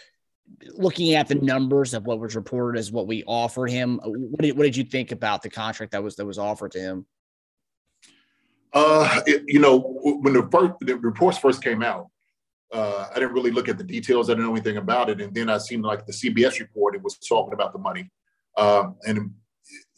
looking 0.73 1.13
at 1.13 1.27
the 1.27 1.35
numbers 1.35 1.93
of 1.93 2.05
what 2.05 2.19
was 2.19 2.35
reported 2.35 2.77
as 2.77 2.91
what 2.91 3.07
we 3.07 3.23
offered 3.25 3.69
him, 3.69 3.99
what 4.03 4.41
did, 4.41 4.57
what 4.57 4.63
did 4.63 4.75
you 4.75 4.83
think 4.83 5.11
about 5.11 5.41
the 5.41 5.49
contract 5.49 5.93
that 5.93 6.03
was, 6.03 6.15
that 6.17 6.25
was 6.25 6.37
offered 6.37 6.71
to 6.73 6.79
him? 6.79 7.05
Uh, 8.73 9.21
it, 9.25 9.43
you 9.47 9.59
know, 9.59 9.79
when 10.21 10.33
the 10.33 10.47
first 10.51 10.73
the 10.81 10.95
reports 10.97 11.37
first 11.37 11.63
came 11.63 11.81
out, 11.81 12.07
uh, 12.73 13.07
I 13.11 13.15
didn't 13.15 13.33
really 13.33 13.51
look 13.51 13.69
at 13.69 13.77
the 13.77 13.83
details. 13.83 14.29
I 14.29 14.33
didn't 14.33 14.45
know 14.45 14.51
anything 14.51 14.77
about 14.77 15.09
it, 15.09 15.21
and 15.21 15.33
then 15.33 15.49
I 15.49 15.57
seen 15.57 15.81
like 15.81 16.05
the 16.05 16.13
CBS 16.13 16.59
report. 16.59 16.95
It 16.95 17.03
was 17.03 17.17
talking 17.17 17.53
about 17.53 17.73
the 17.73 17.79
money, 17.79 18.09
uh, 18.57 18.89
and 19.05 19.31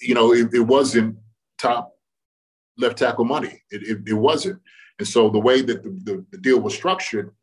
you 0.01 0.13
know, 0.13 0.33
it, 0.33 0.53
it, 0.53 0.61
wasn't 0.61 1.17
top 1.57 1.95
left 2.77 2.97
tackle 2.97 3.25
money. 3.25 3.61
It, 3.71 3.83
it, 3.83 3.97
it, 4.07 4.13
wasn't, 4.13 4.61
and 4.97 5.07
so 5.07 5.29
the 5.29 5.39
way 5.39 5.61
that 5.61 5.83
the, 5.83 5.89
the, 6.03 6.25
the 6.31 6.37
deal 6.37 6.59
was 6.59 6.75
structured, 6.75 7.33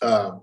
Uh, 0.00 0.38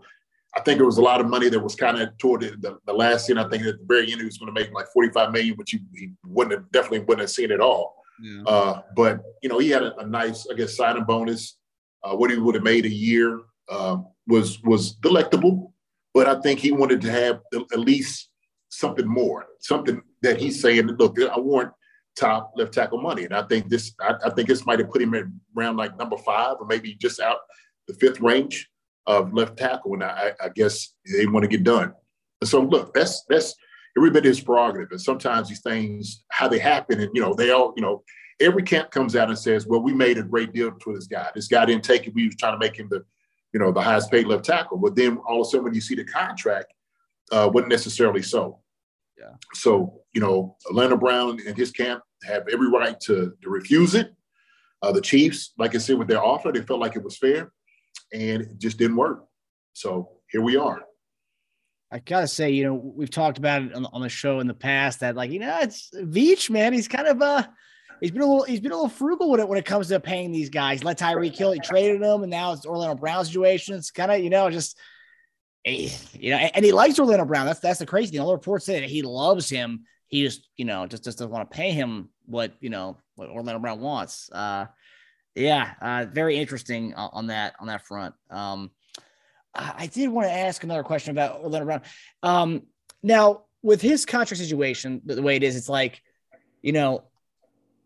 I 0.56 0.60
think 0.62 0.78
there 0.78 0.86
was 0.86 0.98
a 0.98 1.02
lot 1.02 1.22
of 1.22 1.28
money 1.28 1.48
that 1.50 1.60
was 1.60 1.76
kind 1.76 1.98
of 1.98 2.18
toward 2.18 2.42
the, 2.42 2.78
the, 2.86 2.94
last 2.94 3.26
scene. 3.26 3.38
I 3.38 3.48
think 3.48 3.64
at 3.64 3.80
the 3.80 3.86
very 3.86 4.12
end 4.12 4.20
he 4.20 4.26
was 4.26 4.38
going 4.38 4.54
to 4.54 4.60
make 4.60 4.74
like 4.74 4.88
45 4.94 5.32
million, 5.32 5.56
which 5.56 5.72
he, 5.72 5.80
he 5.96 6.12
wouldn't 6.26 6.54
have, 6.54 6.72
definitely 6.72 7.00
wouldn't 7.00 7.22
have 7.22 7.32
seen 7.32 7.52
at 7.52 7.62
all. 7.62 8.01
Yeah. 8.22 8.44
Uh, 8.46 8.82
but 8.96 9.22
you 9.42 9.50
know, 9.50 9.60
he 9.60 9.70
had 9.70 9.84
a, 9.84 9.98
a, 9.98 10.06
nice, 10.06 10.48
I 10.50 10.56
guess, 10.56 10.76
signing 10.76 11.04
bonus. 11.04 11.58
Uh, 12.04 12.16
what 12.16 12.32
he 12.32 12.38
would 12.38 12.56
have 12.56 12.64
made 12.64 12.86
a 12.86 12.90
year 12.90 13.42
uh, 13.70 13.98
was 14.28 14.62
was 14.64 14.94
delectable, 14.96 15.74
but 16.14 16.28
I 16.28 16.40
think 16.42 16.60
he 16.60 16.72
wanted 16.72 17.02
to 17.02 17.12
have 17.12 17.42
at 17.54 17.80
least 17.80 18.30
something 18.70 19.08
more, 19.08 19.46
something 19.60 20.02
that 20.22 20.40
he's 20.40 20.62
saying. 20.62 20.88
Look, 20.88 21.18
I 21.20 21.40
want 21.40 21.72
top 22.16 22.54
left 22.56 22.74
tackle 22.74 23.02
money, 23.02 23.26
and 23.26 23.34
I 23.34 23.44
think 23.44 23.70
this, 23.70 23.94
I, 24.00 24.16
I 24.26 24.30
think 24.32 24.48
this 24.48 24.66
might 24.66 24.80
have 24.80 24.90
put 24.90 25.02
him 25.02 25.14
at 25.14 25.26
around 25.58 25.78
like 25.78 25.98
number 25.98 26.18
five 26.18 26.58
or 26.60 26.66
maybe 26.66 26.96
just 26.96 27.20
out 27.20 27.38
the 27.88 27.94
fifth 27.96 28.20
range 28.20 28.70
of 29.08 29.34
left 29.34 29.58
tackle, 29.58 29.94
and 29.94 30.04
I, 30.04 30.34
I 30.42 30.50
guess 30.50 30.94
they 31.12 31.26
want 31.26 31.44
to 31.44 31.50
get 31.50 31.64
done. 31.64 31.94
So, 32.44 32.62
look, 32.62 32.94
that's 32.94 33.24
that's 33.30 33.56
everybody's 33.98 34.40
prerogative, 34.40 34.92
and 34.92 35.02
sometimes 35.02 35.50
these 35.50 35.62
things 35.62 36.24
how 36.30 36.48
they 36.48 36.60
happen, 36.60 37.00
and 37.00 37.12
you 37.14 37.22
know, 37.22 37.34
they 37.34 37.52
all, 37.52 37.74
you 37.76 37.82
know, 37.82 38.04
every 38.40 38.64
camp 38.64 38.92
comes 38.92 39.16
out 39.16 39.30
and 39.30 39.38
says, 39.38 39.68
"Well, 39.68 39.82
we 39.82 39.94
made 39.94 40.18
a 40.18 40.24
great 40.24 40.54
deal 40.54 40.72
for 40.84 40.94
this 40.94 41.08
guy. 41.08 41.30
This 41.36 41.48
guy 41.48 41.66
didn't 41.66 41.84
take 41.84 42.08
it. 42.08 42.14
We 42.14 42.28
was 42.28 42.36
trying 42.36 42.54
to 42.54 42.66
make 42.66 42.78
him 42.78 42.88
the, 42.90 43.04
you 43.54 43.60
know, 43.60 43.72
the 43.72 43.82
highest 43.82 44.12
paid 44.12 44.28
left 44.28 44.46
tackle." 44.46 44.78
But 44.78 44.96
then 44.96 45.18
all 45.28 45.42
of 45.42 45.48
a 45.48 45.50
sudden, 45.50 45.66
when 45.66 45.74
you 45.74 45.82
see 45.82 45.96
the 45.96 46.06
contract, 46.06 46.74
uh, 47.32 47.50
wasn't 47.54 47.72
necessarily 47.72 48.22
so. 48.22 48.60
Yeah. 49.20 49.36
So 49.54 50.02
you 50.14 50.22
know, 50.22 50.58
Orlando 50.68 50.98
Brown 50.98 51.40
and 51.46 51.58
his 51.58 51.72
camp 51.72 52.02
have 52.24 52.44
every 52.52 52.70
right 52.70 53.00
to 53.02 53.34
to 53.42 53.50
refuse 53.50 53.96
it. 53.96 54.14
Uh, 54.82 54.92
the 54.92 55.02
Chiefs, 55.02 55.54
like 55.60 55.76
I 55.76 55.78
said, 55.78 55.98
with 55.98 56.08
their 56.08 56.24
offer, 56.24 56.52
they 56.52 56.62
felt 56.62 56.80
like 56.80 56.96
it 56.96 57.04
was 57.04 57.18
fair 57.18 57.52
and 58.14 58.42
it 58.42 58.58
just 58.58 58.78
didn't 58.78 58.98
work. 58.98 59.26
So 59.74 60.10
here 60.32 60.42
we 60.42 60.58
are. 60.58 60.82
I 61.92 62.00
gotta 62.00 62.28
say, 62.28 62.52
you 62.52 62.64
know, 62.64 62.74
we've 62.74 63.10
talked 63.10 63.38
about 63.38 63.64
it 63.64 63.74
on, 63.74 63.86
on 63.86 64.02
the 64.02 64.10
show 64.10 64.40
in 64.40 64.48
the 64.48 64.54
past 64.54 65.02
that, 65.02 65.16
like, 65.16 65.32
you 65.32 65.40
know, 65.40 65.60
it's 65.62 65.92
Veach, 65.94 66.50
man. 66.50 66.74
He's 66.74 66.88
kind 66.88 67.08
of 67.08 67.22
uh 67.22 67.44
he's 68.00 68.12
been 68.12 68.22
a 68.22 68.26
little 68.26 68.44
he's 68.44 68.62
been 68.62 68.72
a 68.72 68.76
little 68.76 68.90
frugal 68.90 69.30
with 69.30 69.42
it 69.42 69.48
when 69.48 69.58
it 69.58 69.66
comes 69.66 69.90
to 69.90 70.00
paying 70.00 70.32
these 70.32 70.50
guys. 70.50 70.84
Let 70.84 71.00
Tyreek 71.00 71.38
Hill, 71.38 71.52
he 71.52 71.60
traded 71.60 72.02
him, 72.02 72.24
and 72.24 72.32
now 72.32 72.54
it's 72.54 72.66
Orlando 72.66 72.96
Brown 72.96 73.26
situation. 73.26 73.76
It's 73.76 73.92
kind 73.92 74.12
of, 74.12 74.20
you 74.22 74.30
know, 74.30 74.50
just 74.50 74.78
eh, 75.66 75.90
you 76.14 76.32
know, 76.32 76.38
and 76.38 76.64
he 76.64 76.72
likes 76.72 76.98
Orlando 76.98 77.26
Brown. 77.26 77.46
That's 77.46 77.60
that's 77.60 77.80
the 77.80 77.86
crazy 77.86 78.12
thing. 78.12 78.22
All 78.22 78.28
the 78.28 78.36
reports 78.36 78.66
say 78.66 78.80
that 78.80 78.90
he 78.90 79.02
loves 79.02 79.50
him. 79.50 79.86
He 80.08 80.24
just, 80.24 80.48
you 80.58 80.66
know, 80.66 80.88
just, 80.88 81.04
just 81.04 81.18
doesn't 81.18 81.32
want 81.32 81.50
to 81.50 81.56
pay 81.56 81.72
him 81.72 82.10
what 82.26 82.54
you 82.62 82.70
know 82.70 82.98
what 83.16 83.30
Orlando 83.30 83.60
Brown 83.60 83.82
wants. 83.82 84.30
Uh 84.32 84.68
yeah, 85.36 85.72
uh, 85.82 86.06
very 86.12 86.38
interesting 86.38 86.94
on 86.94 87.28
that 87.28 87.56
on 87.60 87.68
that 87.68 87.86
front. 87.86 88.16
Um, 88.30 88.72
I 89.54 89.88
did 89.88 90.10
want 90.10 90.28
to 90.28 90.32
ask 90.32 90.64
another 90.64 90.84
question 90.84 91.12
about 91.12 91.42
Orlando 91.42 91.66
Brown. 91.66 91.82
Um, 92.24 92.64
now, 93.04 93.44
with 93.62 93.82
his 93.82 94.06
contract 94.06 94.42
situation, 94.42 95.02
the 95.06 95.22
way 95.22 95.36
it 95.36 95.44
is, 95.44 95.56
it's 95.56 95.70
like, 95.70 96.02
you 96.62 96.72
know, 96.72 97.04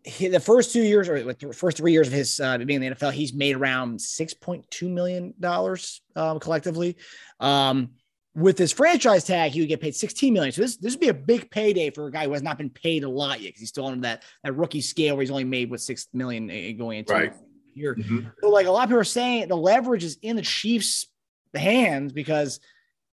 he, 0.03 0.27
the 0.27 0.39
first 0.39 0.71
two 0.71 0.83
years 0.83 1.09
or 1.09 1.33
the 1.33 1.53
first 1.53 1.77
three 1.77 1.91
years 1.91 2.07
of 2.07 2.13
his 2.13 2.39
uh, 2.39 2.57
being 2.59 2.83
in 2.83 2.91
the 2.91 2.95
NFL, 2.95 3.11
he's 3.11 3.33
made 3.33 3.55
around 3.55 3.99
six 3.99 4.33
point 4.33 4.69
two 4.69 4.87
million 4.87 5.33
dollars 5.39 6.01
um, 6.15 6.39
collectively. 6.39 6.97
Um, 7.39 7.89
with 8.35 8.57
his 8.57 8.71
franchise 8.71 9.23
tag, 9.23 9.53
he 9.53 9.61
would 9.61 9.69
get 9.69 9.81
paid 9.81 9.95
16 9.95 10.33
million. 10.33 10.51
So 10.51 10.61
this 10.61 10.77
this 10.77 10.93
would 10.93 10.99
be 10.99 11.07
a 11.07 11.13
big 11.13 11.49
payday 11.49 11.89
for 11.89 12.07
a 12.07 12.11
guy 12.11 12.25
who 12.25 12.33
has 12.33 12.43
not 12.43 12.57
been 12.57 12.69
paid 12.69 13.03
a 13.03 13.09
lot 13.09 13.41
yet 13.41 13.49
because 13.49 13.61
he's 13.61 13.69
still 13.69 13.85
on 13.85 14.01
that 14.01 14.23
that 14.43 14.55
rookie 14.55 14.81
scale 14.81 15.15
where 15.15 15.21
he's 15.21 15.31
only 15.31 15.45
made 15.45 15.71
with 15.71 15.81
six 15.81 16.07
million 16.13 16.47
going 16.77 16.99
into 16.99 17.13
right. 17.13 17.33
year. 17.73 17.95
Mm-hmm. 17.95 18.27
So 18.41 18.49
like 18.49 18.67
a 18.67 18.71
lot 18.71 18.83
of 18.83 18.89
people 18.89 18.99
are 18.99 19.05
saying, 19.05 19.47
the 19.47 19.57
leverage 19.57 20.03
is 20.03 20.17
in 20.21 20.35
the 20.35 20.41
Chiefs' 20.41 21.07
hands 21.59 22.13
because 22.13 22.59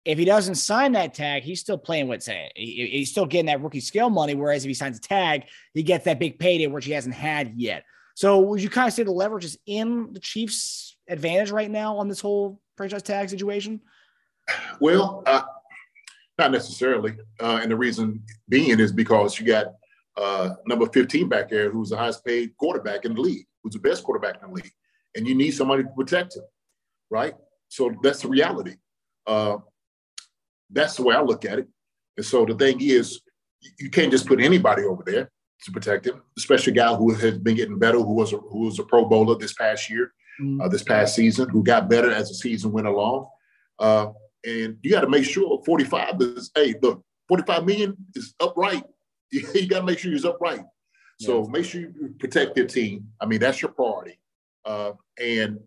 if 0.04 0.18
he 0.18 0.24
doesn't 0.24 0.56
sign 0.56 0.92
that 0.92 1.14
tag, 1.14 1.42
he's 1.42 1.60
still 1.60 1.78
playing 1.78 2.08
with 2.08 2.22
say 2.22 2.50
he, 2.56 2.88
he's 2.90 3.10
still 3.10 3.26
getting 3.26 3.46
that 3.46 3.62
rookie 3.62 3.80
scale 3.80 4.10
money. 4.10 4.34
Whereas 4.34 4.64
if 4.64 4.68
he 4.68 4.74
signs 4.74 4.98
a 4.98 5.00
tag, 5.00 5.44
he 5.74 5.82
gets 5.82 6.04
that 6.04 6.18
big 6.18 6.38
payday 6.38 6.66
which 6.66 6.84
he 6.84 6.92
hasn't 6.92 7.14
had 7.14 7.54
yet. 7.56 7.84
So 8.14 8.40
would 8.40 8.62
you 8.62 8.68
kind 8.68 8.88
of 8.88 8.94
say 8.94 9.04
the 9.04 9.12
leverage 9.12 9.44
is 9.44 9.58
in 9.66 10.12
the 10.12 10.20
Chiefs' 10.20 10.96
advantage 11.08 11.50
right 11.50 11.70
now 11.70 11.96
on 11.96 12.08
this 12.08 12.20
whole 12.20 12.60
franchise 12.76 13.02
tag 13.02 13.30
situation? 13.30 13.80
Well, 14.80 15.22
uh, 15.26 15.42
not 16.38 16.50
necessarily. 16.50 17.14
Uh, 17.40 17.60
and 17.62 17.70
the 17.70 17.76
reason 17.76 18.22
being 18.48 18.80
is 18.80 18.92
because 18.92 19.38
you 19.38 19.46
got 19.46 19.66
uh, 20.16 20.50
number 20.66 20.86
15 20.86 21.28
back 21.28 21.48
there 21.48 21.70
who's 21.70 21.90
the 21.90 21.96
highest 21.96 22.24
paid 22.24 22.56
quarterback 22.56 23.04
in 23.04 23.14
the 23.14 23.20
league, 23.20 23.46
who's 23.62 23.74
the 23.74 23.78
best 23.78 24.02
quarterback 24.02 24.42
in 24.42 24.48
the 24.48 24.54
league. 24.54 24.72
And 25.16 25.26
you 25.26 25.34
need 25.34 25.52
somebody 25.52 25.84
to 25.84 25.88
protect 25.90 26.36
him, 26.36 26.44
right? 27.10 27.34
So 27.72 27.90
that's 28.02 28.20
the 28.20 28.28
reality. 28.28 28.74
Uh, 29.26 29.56
that's 30.70 30.94
the 30.96 31.04
way 31.04 31.14
I 31.14 31.22
look 31.22 31.46
at 31.46 31.58
it. 31.58 31.68
And 32.18 32.26
so 32.26 32.44
the 32.44 32.54
thing 32.54 32.82
is, 32.82 33.22
you 33.78 33.88
can't 33.88 34.10
just 34.10 34.26
put 34.26 34.42
anybody 34.42 34.84
over 34.84 35.02
there 35.06 35.30
to 35.64 35.72
protect 35.72 36.06
him, 36.06 36.20
especially 36.36 36.72
a 36.72 36.76
guy 36.76 36.94
who 36.94 37.14
has 37.14 37.38
been 37.38 37.56
getting 37.56 37.78
better, 37.78 37.96
who 37.96 38.12
was 38.12 38.34
a, 38.34 38.36
who 38.36 38.66
was 38.66 38.78
a 38.78 38.82
Pro 38.82 39.06
Bowler 39.06 39.38
this 39.38 39.54
past 39.54 39.88
year, 39.88 40.12
mm-hmm. 40.38 40.60
uh, 40.60 40.68
this 40.68 40.82
past 40.82 41.14
season, 41.14 41.48
who 41.48 41.64
got 41.64 41.88
better 41.88 42.12
as 42.12 42.28
the 42.28 42.34
season 42.34 42.72
went 42.72 42.86
along. 42.86 43.26
Uh, 43.78 44.08
and 44.44 44.76
you 44.82 44.90
got 44.90 45.00
to 45.00 45.08
make 45.08 45.24
sure 45.24 45.62
45 45.64 46.16
is, 46.20 46.50
hey, 46.54 46.74
look, 46.82 47.02
45 47.28 47.64
million 47.64 47.96
is 48.14 48.34
upright. 48.38 48.84
You, 49.32 49.66
got 49.66 49.80
to 49.80 49.86
make 49.86 49.98
sure 49.98 50.12
he's 50.12 50.26
upright. 50.26 50.60
So 51.18 51.44
make 51.44 51.64
sure 51.64 51.80
you 51.80 52.14
protect 52.18 52.54
your 52.54 52.66
team. 52.66 53.08
I 53.18 53.24
mean, 53.24 53.40
that's 53.40 53.62
your 53.62 53.70
priority. 53.70 54.18
Uh, 54.62 54.92
and 55.18 55.58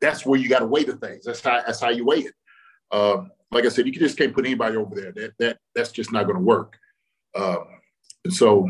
that's 0.00 0.26
where 0.26 0.38
you 0.38 0.48
got 0.48 0.60
to 0.60 0.66
weigh 0.66 0.84
the 0.84 0.96
things. 0.96 1.24
That's 1.24 1.40
how 1.40 1.62
that's 1.66 1.80
how 1.80 1.90
you 1.90 2.04
weigh 2.04 2.26
it. 2.28 2.34
Um, 2.92 3.30
like 3.50 3.64
I 3.64 3.68
said, 3.68 3.86
you 3.86 3.92
just 3.92 4.18
can't 4.18 4.34
put 4.34 4.44
anybody 4.44 4.76
over 4.76 4.94
there. 4.94 5.12
That 5.12 5.32
that 5.38 5.58
that's 5.74 5.92
just 5.92 6.12
not 6.12 6.24
going 6.24 6.36
to 6.36 6.42
work. 6.42 6.76
Um, 7.34 7.66
and 8.24 8.32
so, 8.32 8.68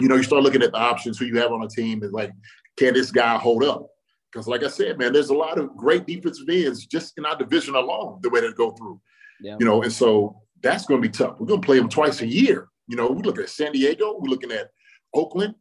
you 0.00 0.08
know, 0.08 0.16
you 0.16 0.22
start 0.22 0.42
looking 0.42 0.62
at 0.62 0.72
the 0.72 0.78
options 0.78 1.18
who 1.18 1.26
you 1.26 1.38
have 1.38 1.52
on 1.52 1.62
a 1.62 1.68
team 1.68 2.02
is 2.02 2.12
like, 2.12 2.32
can 2.76 2.94
this 2.94 3.10
guy 3.10 3.36
hold 3.36 3.64
up? 3.64 3.88
Because, 4.32 4.46
like 4.46 4.62
I 4.62 4.68
said, 4.68 4.98
man, 4.98 5.12
there's 5.12 5.30
a 5.30 5.34
lot 5.34 5.58
of 5.58 5.76
great 5.76 6.06
defensive 6.06 6.48
ends 6.48 6.86
just 6.86 7.16
in 7.18 7.24
our 7.24 7.36
division 7.36 7.74
alone, 7.74 8.20
the 8.22 8.30
way 8.30 8.40
they 8.40 8.52
go 8.52 8.70
through. 8.72 9.00
Yeah. 9.40 9.56
You 9.58 9.66
know, 9.66 9.82
and 9.82 9.92
so 9.92 10.42
that's 10.62 10.86
going 10.86 11.00
to 11.00 11.08
be 11.08 11.12
tough. 11.12 11.36
We're 11.38 11.46
going 11.46 11.60
to 11.60 11.66
play 11.66 11.78
them 11.78 11.88
twice 11.88 12.20
a 12.20 12.26
year. 12.26 12.68
You 12.88 12.96
know, 12.96 13.08
we 13.08 13.22
look 13.22 13.38
at 13.38 13.48
San 13.48 13.72
Diego, 13.72 14.16
we're 14.18 14.30
looking 14.30 14.52
at 14.52 14.70
Oakland, 15.14 15.54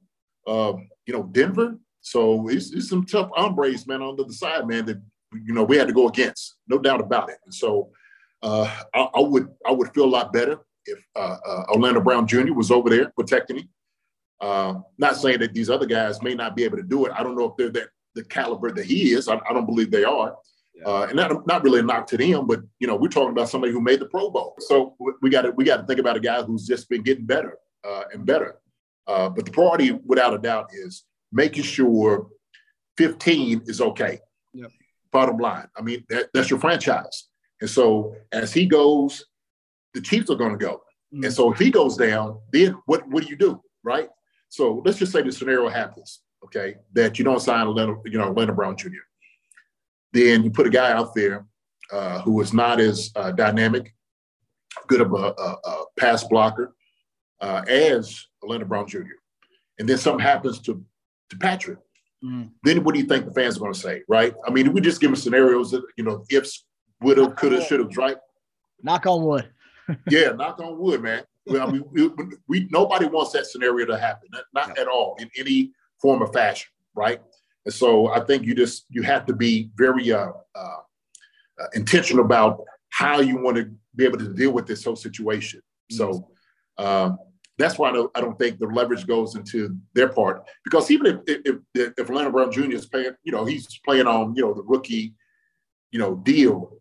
um, 0.47 0.87
you 1.05 1.13
know, 1.13 1.23
Denver. 1.23 1.77
So 2.07 2.47
it's, 2.47 2.71
it's 2.71 2.87
some 2.87 3.05
tough 3.05 3.29
hombres, 3.35 3.85
man, 3.85 4.01
on 4.01 4.15
the 4.15 4.23
other 4.23 4.31
side, 4.33 4.65
man, 4.65 4.85
that, 4.85 5.01
you 5.33 5.53
know, 5.53 5.63
we 5.63 5.75
had 5.75 5.89
to 5.89 5.93
go 5.93 6.07
against, 6.07 6.55
no 6.69 6.79
doubt 6.79 7.01
about 7.01 7.29
it. 7.29 7.35
And 7.43 7.53
so 7.53 7.89
uh, 8.41 8.73
I, 8.93 9.09
I, 9.13 9.19
would 9.19 9.49
I 9.65 9.71
would 9.71 9.93
feel 9.93 10.05
a 10.05 10.15
lot 10.17 10.31
better 10.31 10.59
if 10.85 11.03
uh, 11.17 11.35
uh, 11.45 11.63
Orlando 11.73 11.99
Brown 11.99 12.25
Jr. 12.25 12.53
was 12.53 12.71
over 12.71 12.89
there 12.89 13.11
protecting 13.17 13.57
me. 13.57 13.69
Uh, 14.39 14.75
not 14.97 15.17
saying 15.17 15.39
that 15.39 15.53
these 15.53 15.69
other 15.69 15.85
guys 15.85 16.21
may 16.21 16.33
not 16.33 16.55
be 16.55 16.63
able 16.63 16.77
to 16.77 16.83
do 16.83 17.05
it. 17.05 17.11
I 17.13 17.23
don't 17.23 17.35
know 17.35 17.45
if 17.45 17.57
they're 17.57 17.71
that 17.71 17.89
the 18.15 18.23
caliber 18.23 18.71
that 18.71 18.85
he 18.85 19.11
is. 19.11 19.27
I, 19.27 19.35
I 19.35 19.51
don't 19.51 19.65
believe 19.65 19.91
they 19.91 20.05
are. 20.05 20.33
Yeah. 20.75 20.87
Uh, 20.87 21.07
and 21.07 21.15
not, 21.17 21.45
not 21.45 21.63
really 21.63 21.81
a 21.81 21.83
knock 21.83 22.07
to 22.07 22.17
them, 22.17 22.47
but 22.47 22.61
you 22.79 22.87
know, 22.87 22.95
we're 22.95 23.09
talking 23.09 23.31
about 23.31 23.49
somebody 23.49 23.73
who 23.73 23.81
made 23.81 23.99
the 23.99 24.05
Pro 24.05 24.29
Bowl. 24.29 24.55
So 24.59 24.95
we 25.21 25.29
got 25.29 25.41
to 25.41 25.51
we 25.51 25.65
got 25.65 25.77
to 25.77 25.85
think 25.85 25.99
about 25.99 26.15
a 26.15 26.21
guy 26.21 26.41
who's 26.43 26.65
just 26.65 26.87
been 26.87 27.01
getting 27.01 27.25
better 27.25 27.57
uh, 27.85 28.03
and 28.13 28.25
better. 28.25 28.59
Uh, 29.07 29.27
but 29.27 29.45
the 29.45 29.51
priority, 29.51 29.91
without 30.05 30.33
a 30.33 30.37
doubt, 30.37 30.69
is 30.73 31.03
making 31.31 31.63
sure 31.63 32.27
15 32.97 33.63
is 33.65 33.81
okay. 33.81 34.19
Yep. 34.53 34.71
Bottom 35.11 35.37
line, 35.37 35.67
I 35.75 35.81
mean, 35.81 36.03
that, 36.09 36.29
that's 36.33 36.49
your 36.49 36.59
franchise. 36.59 37.29
And 37.61 37.69
so 37.69 38.15
as 38.31 38.53
he 38.53 38.65
goes, 38.65 39.25
the 39.93 40.01
Chiefs 40.01 40.29
are 40.29 40.35
going 40.35 40.57
to 40.57 40.63
go. 40.63 40.81
Mm-hmm. 41.13 41.25
And 41.25 41.33
so 41.33 41.51
if 41.51 41.59
he 41.59 41.71
goes 41.71 41.95
down, 41.97 42.39
then 42.51 42.77
what 42.85 43.07
what 43.07 43.23
do 43.23 43.29
you 43.29 43.37
do, 43.37 43.61
right? 43.83 44.09
So 44.49 44.81
let's 44.85 44.99
just 44.99 45.11
say 45.11 45.21
the 45.21 45.31
scenario 45.31 45.69
happens 45.69 46.21
okay, 46.43 46.75
that 46.93 47.17
you 47.17 47.25
don't 47.25 47.41
sign 47.41 47.67
Leonard, 47.67 47.99
you 48.05 48.17
know, 48.17 48.31
Leonard 48.31 48.55
Brown 48.55 48.75
Jr. 48.77 48.89
Then 50.13 50.43
you 50.43 50.51
put 50.51 50.67
a 50.67 50.71
guy 50.71 50.91
out 50.91 51.13
there 51.15 51.45
uh, 51.91 52.21
who 52.21 52.39
is 52.41 52.53
not 52.53 52.79
as 52.79 53.11
uh, 53.15 53.31
dynamic, 53.31 53.93
good 54.87 55.01
of 55.01 55.13
a, 55.13 55.33
a, 55.37 55.57
a 55.63 55.83
pass 55.99 56.23
blocker 56.23 56.75
uh, 57.41 57.63
as 57.67 58.25
Leonard 58.41 58.69
Brown 58.69 58.87
Jr. 58.87 59.19
And 59.79 59.87
then 59.87 59.97
something 59.97 60.25
happens 60.25 60.59
to, 60.61 60.83
to 61.29 61.37
Patrick. 61.37 61.79
Mm. 62.23 62.51
Then 62.63 62.83
what 62.83 62.95
do 62.95 62.99
you 62.99 63.05
think 63.05 63.25
the 63.25 63.33
fans 63.33 63.57
are 63.57 63.59
going 63.59 63.73
to 63.73 63.79
say, 63.79 64.01
right? 64.07 64.33
I 64.45 64.51
mean, 64.51 64.73
we 64.73 64.81
just 64.81 64.99
give 64.99 65.11
them 65.11 65.15
scenarios 65.15 65.71
that, 65.71 65.83
you 65.97 66.03
know, 66.03 66.25
ifs, 66.29 66.65
would 67.01 67.17
have, 67.17 67.35
could 67.35 67.51
have, 67.51 67.63
should 67.63 67.79
have, 67.79 67.95
right? 67.95 68.17
Knock 68.81 69.05
on 69.05 69.23
wood. 69.23 69.49
yeah, 70.09 70.29
knock 70.29 70.59
on 70.59 70.77
wood, 70.79 71.01
man. 71.01 71.23
I 71.49 71.65
mean, 71.71 71.83
we, 71.91 72.09
we, 72.47 72.67
nobody 72.71 73.05
wants 73.05 73.31
that 73.31 73.45
scenario 73.45 73.85
to 73.85 73.97
happen, 73.97 74.29
not, 74.31 74.43
not 74.53 74.77
at 74.77 74.87
all 74.87 75.15
in 75.19 75.29
any 75.37 75.71
form 76.01 76.21
of 76.21 76.33
fashion, 76.33 76.67
right? 76.95 77.21
And 77.65 77.73
so 77.73 78.07
I 78.07 78.21
think 78.21 78.43
you 78.43 78.55
just 78.55 78.85
you 78.89 79.01
have 79.03 79.25
to 79.27 79.33
be 79.33 79.69
very 79.75 80.11
uh, 80.11 80.31
uh, 80.55 80.77
uh 81.59 81.67
intentional 81.73 82.25
about 82.25 82.63
how 82.89 83.19
you 83.19 83.37
want 83.37 83.57
to 83.57 83.71
be 83.95 84.05
able 84.05 84.17
to 84.19 84.33
deal 84.33 84.51
with 84.51 84.67
this 84.67 84.83
whole 84.83 84.95
situation. 84.95 85.61
So 85.91 86.29
um, 86.77 87.17
that's 87.57 87.79
why 87.79 87.89
I 87.89 87.93
don't, 87.93 88.11
I 88.15 88.21
don't, 88.21 88.37
think 88.37 88.59
the 88.59 88.67
leverage 88.67 89.07
goes 89.07 89.35
into 89.35 89.75
their 89.93 90.09
part 90.09 90.43
because 90.63 90.91
even 90.91 91.07
if 91.07 91.39
if, 91.45 91.55
if, 91.73 91.93
if 91.97 92.07
Brown 92.07 92.51
Jr. 92.51 92.71
is 92.71 92.85
playing, 92.85 93.13
you 93.23 93.31
know, 93.31 93.45
he's 93.45 93.79
playing 93.85 94.07
on 94.07 94.35
you 94.35 94.43
know 94.43 94.53
the 94.53 94.63
rookie 94.63 95.15
you 95.91 95.99
know, 95.99 96.15
deal, 96.15 96.77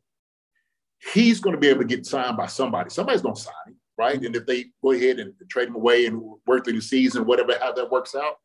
he's 1.14 1.40
going 1.40 1.54
to 1.54 1.60
be 1.60 1.68
able 1.68 1.80
to 1.80 1.86
get 1.86 2.06
signed 2.06 2.36
by 2.36 2.46
somebody. 2.46 2.90
Somebody's 2.90 3.22
going 3.22 3.34
to 3.34 3.40
sign 3.40 3.54
him, 3.68 3.76
right? 3.96 4.20
And 4.20 4.34
if 4.34 4.46
they 4.46 4.66
go 4.82 4.92
ahead 4.92 5.18
and 5.18 5.32
trade 5.48 5.68
him 5.68 5.76
away 5.76 6.06
and 6.06 6.20
work 6.46 6.64
through 6.64 6.74
the 6.74 6.82
season, 6.82 7.26
whatever 7.26 7.56
how 7.60 7.72
that 7.72 7.90
works 7.90 8.14
out, 8.14 8.36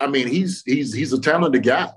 I 0.00 0.06
mean, 0.06 0.28
he's 0.28 0.62
he's 0.64 0.92
he's 0.92 1.12
a 1.12 1.20
talented 1.20 1.64
guy. 1.64 1.90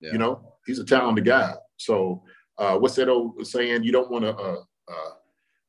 Yeah. 0.00 0.12
You 0.12 0.18
know, 0.18 0.54
he's 0.66 0.78
a 0.78 0.84
talented 0.84 1.24
guy. 1.24 1.54
So 1.76 2.22
uh, 2.56 2.78
what's 2.78 2.94
that 2.96 3.08
old 3.08 3.44
saying? 3.46 3.82
You 3.82 3.90
don't 3.90 4.10
want 4.10 4.24
to, 4.24 4.34
uh, 4.34 4.62
uh, 4.88 5.10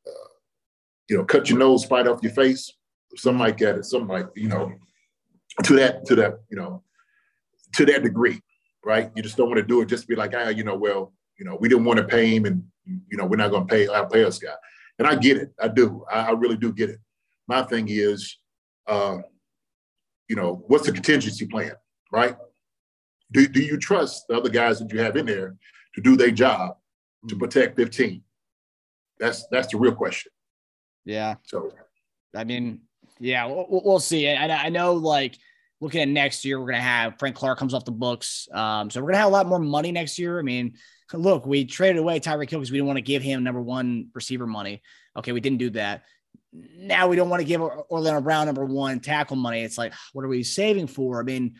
uh, 0.07 0.29
you 1.09 1.17
know, 1.17 1.25
cut 1.25 1.49
your 1.49 1.57
nose, 1.57 1.83
spite 1.83 2.07
off 2.07 2.21
your 2.21 2.31
face, 2.31 2.71
something 3.15 3.39
like 3.39 3.57
that. 3.59 3.85
Something 3.85 4.09
like 4.09 4.27
you 4.35 4.47
know, 4.47 4.71
to 5.63 5.75
that 5.75 6.05
to 6.05 6.15
that 6.15 6.39
you 6.49 6.57
know, 6.57 6.83
to 7.75 7.85
that 7.85 8.03
degree, 8.03 8.41
right? 8.85 9.11
You 9.15 9.23
just 9.23 9.37
don't 9.37 9.47
want 9.47 9.59
to 9.59 9.65
do 9.65 9.81
it 9.81 9.87
just 9.87 10.07
be 10.07 10.15
like, 10.15 10.33
ah, 10.35 10.49
you 10.49 10.63
know, 10.63 10.75
well, 10.75 11.13
you 11.37 11.45
know, 11.45 11.57
we 11.59 11.69
didn't 11.69 11.85
want 11.85 11.97
to 11.97 12.05
pay 12.05 12.35
him, 12.35 12.45
and 12.45 12.63
you 12.85 13.17
know, 13.17 13.25
we're 13.25 13.37
not 13.37 13.51
going 13.51 13.67
to 13.67 13.73
pay 13.73 13.87
our 13.87 14.07
pay 14.09 14.23
us 14.23 14.39
guy. 14.39 14.53
And 14.97 15.07
I 15.07 15.15
get 15.15 15.37
it, 15.37 15.53
I 15.59 15.69
do, 15.69 16.05
I, 16.11 16.27
I 16.27 16.31
really 16.31 16.57
do 16.57 16.73
get 16.73 16.89
it. 16.89 16.99
My 17.47 17.63
thing 17.63 17.87
is, 17.89 18.37
uh, 18.85 19.19
you 20.27 20.35
know, 20.35 20.63
what's 20.67 20.85
the 20.85 20.91
contingency 20.91 21.47
plan, 21.47 21.71
right? 22.11 22.35
Do, 23.31 23.47
do 23.47 23.61
you 23.61 23.77
trust 23.77 24.27
the 24.27 24.37
other 24.37 24.49
guys 24.49 24.79
that 24.79 24.91
you 24.91 24.99
have 24.99 25.15
in 25.15 25.25
there 25.25 25.55
to 25.95 26.01
do 26.01 26.17
their 26.17 26.31
job 26.31 26.75
to 27.27 27.35
protect 27.37 27.77
15? 27.77 28.21
That's 29.19 29.45
that's 29.51 29.67
the 29.67 29.77
real 29.77 29.95
question. 29.95 30.31
Yeah. 31.05 31.35
So 31.43 31.71
I 32.35 32.43
mean, 32.43 32.81
yeah, 33.19 33.45
we'll, 33.45 33.65
we'll 33.69 33.99
see. 33.99 34.27
And 34.27 34.51
I, 34.51 34.69
know, 34.69 34.93
like, 34.93 35.37
looking 35.81 36.01
at 36.01 36.07
next 36.07 36.45
year, 36.45 36.59
we're 36.59 36.67
gonna 36.67 36.81
have 36.81 37.19
Frank 37.19 37.35
Clark 37.35 37.57
comes 37.59 37.73
off 37.73 37.85
the 37.85 37.91
books. 37.91 38.47
Um, 38.51 38.89
so 38.89 39.01
we're 39.01 39.07
gonna 39.07 39.19
have 39.19 39.27
a 39.27 39.31
lot 39.31 39.47
more 39.47 39.59
money 39.59 39.91
next 39.91 40.19
year. 40.19 40.39
I 40.39 40.41
mean, 40.41 40.75
look, 41.13 41.45
we 41.45 41.65
traded 41.65 41.97
away 41.97 42.19
Tyreek 42.19 42.49
Hill 42.49 42.59
because 42.59 42.71
we 42.71 42.77
didn't 42.77 42.87
want 42.87 42.97
to 42.97 43.01
give 43.01 43.21
him 43.21 43.43
number 43.43 43.61
one 43.61 44.09
receiver 44.13 44.47
money. 44.47 44.81
Okay, 45.15 45.31
we 45.31 45.41
didn't 45.41 45.59
do 45.59 45.69
that. 45.71 46.03
Now 46.51 47.07
we 47.07 47.15
don't 47.15 47.29
want 47.29 47.41
to 47.41 47.47
give 47.47 47.61
Orlando 47.61 48.21
Brown 48.21 48.47
number 48.47 48.65
one 48.65 48.99
tackle 48.99 49.35
money. 49.35 49.61
It's 49.61 49.77
like, 49.77 49.93
what 50.13 50.25
are 50.25 50.29
we 50.29 50.43
saving 50.43 50.87
for? 50.87 51.19
I 51.19 51.23
mean, 51.23 51.55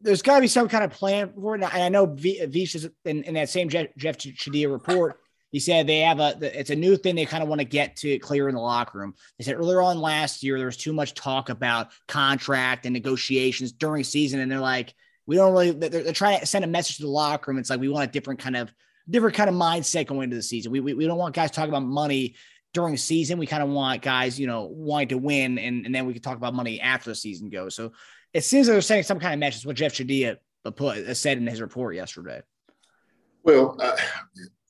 there's 0.00 0.22
got 0.22 0.36
to 0.36 0.40
be 0.40 0.48
some 0.48 0.68
kind 0.68 0.84
of 0.84 0.92
plan 0.92 1.32
for 1.34 1.56
it. 1.56 1.62
And 1.62 1.64
I 1.64 1.88
know 1.88 2.06
Veach 2.06 2.74
is 2.74 2.88
in, 3.04 3.24
in 3.24 3.34
that 3.34 3.48
same 3.48 3.68
Jeff, 3.68 3.88
Jeff 3.96 4.16
Chadiha 4.18 4.70
report. 4.70 5.18
He 5.50 5.60
said 5.60 5.86
they 5.86 6.00
have 6.00 6.20
a 6.20 6.36
it's 6.40 6.70
a 6.70 6.76
new 6.76 6.96
thing 6.96 7.14
they 7.14 7.24
kind 7.24 7.42
of 7.42 7.48
want 7.48 7.60
to 7.60 7.66
get 7.66 7.96
to 7.96 8.18
clear 8.18 8.48
in 8.48 8.54
the 8.54 8.60
locker 8.60 8.98
room. 8.98 9.14
They 9.38 9.44
said 9.44 9.56
earlier 9.56 9.80
on 9.80 10.00
last 10.00 10.42
year 10.42 10.58
there 10.58 10.66
was 10.66 10.76
too 10.76 10.92
much 10.92 11.14
talk 11.14 11.48
about 11.48 11.88
contract 12.06 12.84
and 12.84 12.92
negotiations 12.92 13.72
during 13.72 14.04
season, 14.04 14.40
and 14.40 14.50
they're 14.52 14.60
like, 14.60 14.94
we 15.26 15.36
don't 15.36 15.52
really. 15.52 15.70
They're, 15.70 16.02
they're 16.02 16.12
trying 16.12 16.40
to 16.40 16.46
send 16.46 16.64
a 16.64 16.68
message 16.68 16.96
to 16.96 17.02
the 17.02 17.08
locker 17.08 17.50
room. 17.50 17.58
It's 17.58 17.70
like 17.70 17.80
we 17.80 17.88
want 17.88 18.08
a 18.08 18.12
different 18.12 18.40
kind 18.40 18.56
of 18.56 18.72
different 19.08 19.36
kind 19.36 19.48
of 19.48 19.56
mindset 19.56 20.06
going 20.06 20.24
into 20.24 20.36
the 20.36 20.42
season. 20.42 20.72
We 20.72 20.80
we, 20.80 20.94
we 20.94 21.06
don't 21.06 21.18
want 21.18 21.34
guys 21.34 21.50
talking 21.50 21.70
about 21.70 21.84
money 21.84 22.36
during 22.74 22.92
the 22.92 22.98
season. 22.98 23.38
We 23.38 23.46
kind 23.46 23.62
of 23.62 23.70
want 23.70 24.02
guys, 24.02 24.38
you 24.38 24.46
know, 24.46 24.64
wanting 24.64 25.08
to 25.08 25.18
win, 25.18 25.58
and, 25.58 25.86
and 25.86 25.94
then 25.94 26.06
we 26.06 26.12
can 26.12 26.22
talk 26.22 26.36
about 26.36 26.54
money 26.54 26.80
after 26.80 27.10
the 27.10 27.14
season 27.14 27.48
goes. 27.48 27.74
So 27.74 27.92
it 28.34 28.44
seems 28.44 28.68
like 28.68 28.74
they're 28.74 28.82
sending 28.82 29.04
some 29.04 29.18
kind 29.18 29.32
of 29.32 29.40
message. 29.40 29.64
What 29.64 29.76
Jeff 29.76 29.94
Chadiha 29.94 30.36
put 30.76 31.16
said 31.16 31.38
in 31.38 31.46
his 31.46 31.60
report 31.60 31.94
yesterday. 31.94 32.42
Well, 33.42 33.76
uh, 33.80 33.96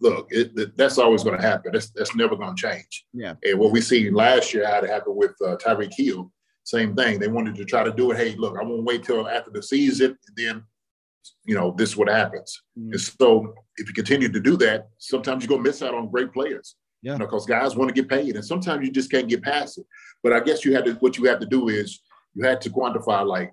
look, 0.00 0.28
it, 0.30 0.52
it, 0.56 0.76
that's 0.76 0.98
always 0.98 1.24
going 1.24 1.38
to 1.40 1.46
happen. 1.46 1.72
That's 1.72 1.90
that's 1.90 2.14
never 2.14 2.36
going 2.36 2.54
to 2.54 2.60
change. 2.60 3.04
Yeah. 3.12 3.34
And 3.42 3.58
what 3.58 3.72
we 3.72 3.80
see 3.80 4.10
last 4.10 4.54
year 4.54 4.66
had 4.66 4.82
to 4.82 4.88
happen 4.88 5.16
with 5.16 5.32
uh, 5.44 5.56
Tyreek 5.56 5.92
Hill, 5.96 6.32
same 6.64 6.94
thing. 6.94 7.18
They 7.18 7.28
wanted 7.28 7.56
to 7.56 7.64
try 7.64 7.82
to 7.82 7.92
do 7.92 8.10
it. 8.12 8.18
Hey, 8.18 8.34
look, 8.36 8.56
I 8.58 8.64
won't 8.64 8.84
wait 8.84 9.04
till 9.04 9.28
after 9.28 9.50
the 9.50 9.62
season, 9.62 10.18
and 10.26 10.36
then, 10.36 10.64
you 11.44 11.54
know, 11.54 11.74
this 11.76 11.90
is 11.90 11.96
what 11.96 12.08
happens. 12.08 12.62
Mm. 12.78 12.92
And 12.92 13.00
so, 13.00 13.54
if 13.76 13.88
you 13.88 13.94
continue 13.94 14.28
to 14.28 14.40
do 14.40 14.56
that, 14.58 14.88
sometimes 14.98 15.42
you're 15.42 15.48
going 15.48 15.64
to 15.64 15.68
miss 15.68 15.82
out 15.82 15.94
on 15.94 16.10
great 16.10 16.32
players. 16.32 16.76
Yeah. 17.02 17.12
You 17.12 17.18
know, 17.20 17.26
because 17.26 17.46
guys 17.46 17.76
want 17.76 17.88
to 17.88 17.94
get 17.94 18.08
paid, 18.08 18.34
and 18.34 18.44
sometimes 18.44 18.84
you 18.84 18.92
just 18.92 19.10
can't 19.10 19.28
get 19.28 19.42
past 19.42 19.78
it. 19.78 19.86
But 20.22 20.32
I 20.32 20.40
guess 20.40 20.64
you 20.64 20.74
had 20.74 20.84
to. 20.84 20.94
What 20.94 21.16
you 21.18 21.24
have 21.24 21.40
to 21.40 21.46
do 21.46 21.68
is 21.68 22.00
you 22.34 22.44
had 22.44 22.60
to 22.62 22.70
quantify 22.70 23.26
like, 23.26 23.52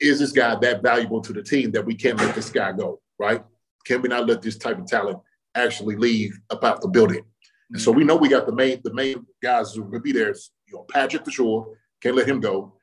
is 0.00 0.18
this 0.18 0.32
guy 0.32 0.56
that 0.56 0.82
valuable 0.82 1.20
to 1.20 1.32
the 1.32 1.42
team 1.42 1.70
that 1.72 1.86
we 1.86 1.94
can't 1.94 2.18
let 2.18 2.34
this 2.34 2.50
guy 2.50 2.72
go? 2.72 3.00
Right? 3.18 3.42
Can 3.86 4.02
we 4.02 4.08
not 4.08 4.26
let 4.26 4.42
this 4.42 4.58
type 4.58 4.78
of 4.78 4.86
talent 4.86 5.18
actually 5.54 5.96
leave 5.96 6.38
about 6.50 6.80
the 6.80 6.88
building? 6.88 7.24
And 7.70 7.80
so 7.80 7.90
we 7.90 8.04
know 8.04 8.16
we 8.16 8.28
got 8.28 8.46
the 8.46 8.54
main 8.54 8.80
the 8.84 8.92
main 8.92 9.26
guys 9.42 9.72
who 9.74 9.82
will 9.82 10.00
be 10.00 10.12
there. 10.12 10.34
You 10.66 10.74
know, 10.74 10.86
Patrick 10.90 11.24
for 11.24 11.30
sure, 11.30 11.78
can't 12.02 12.16
let 12.16 12.28
him 12.28 12.40
go. 12.40 12.74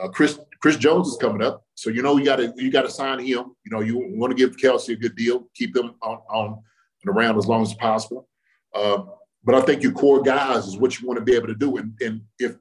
Uh, 0.00 0.08
Chris 0.08 0.38
Chris 0.60 0.76
Jones 0.76 1.08
is 1.08 1.16
coming 1.16 1.42
up, 1.42 1.64
so 1.74 1.90
you 1.90 2.02
know 2.02 2.16
you 2.16 2.24
got 2.24 2.36
to 2.36 2.52
you 2.56 2.70
got 2.70 2.82
to 2.82 2.90
sign 2.90 3.18
him. 3.18 3.56
You 3.64 3.70
know, 3.70 3.80
you 3.80 3.98
want 4.16 4.30
to 4.30 4.36
give 4.36 4.56
Kelce 4.56 4.90
a 4.90 4.96
good 4.96 5.16
deal, 5.16 5.48
keep 5.54 5.76
him 5.76 5.94
on, 6.02 6.18
on 6.30 6.62
and 7.04 7.16
around 7.16 7.38
as 7.38 7.46
long 7.46 7.62
as 7.62 7.74
possible. 7.74 8.28
Uh, 8.74 9.04
but 9.42 9.54
I 9.54 9.60
think 9.62 9.82
your 9.82 9.92
core 9.92 10.22
guys 10.22 10.66
is 10.66 10.76
what 10.76 11.00
you 11.00 11.06
want 11.06 11.18
to 11.18 11.24
be 11.24 11.34
able 11.34 11.46
to 11.46 11.54
do. 11.54 11.76
And, 11.78 11.94
and 12.00 12.20
if 12.38 12.56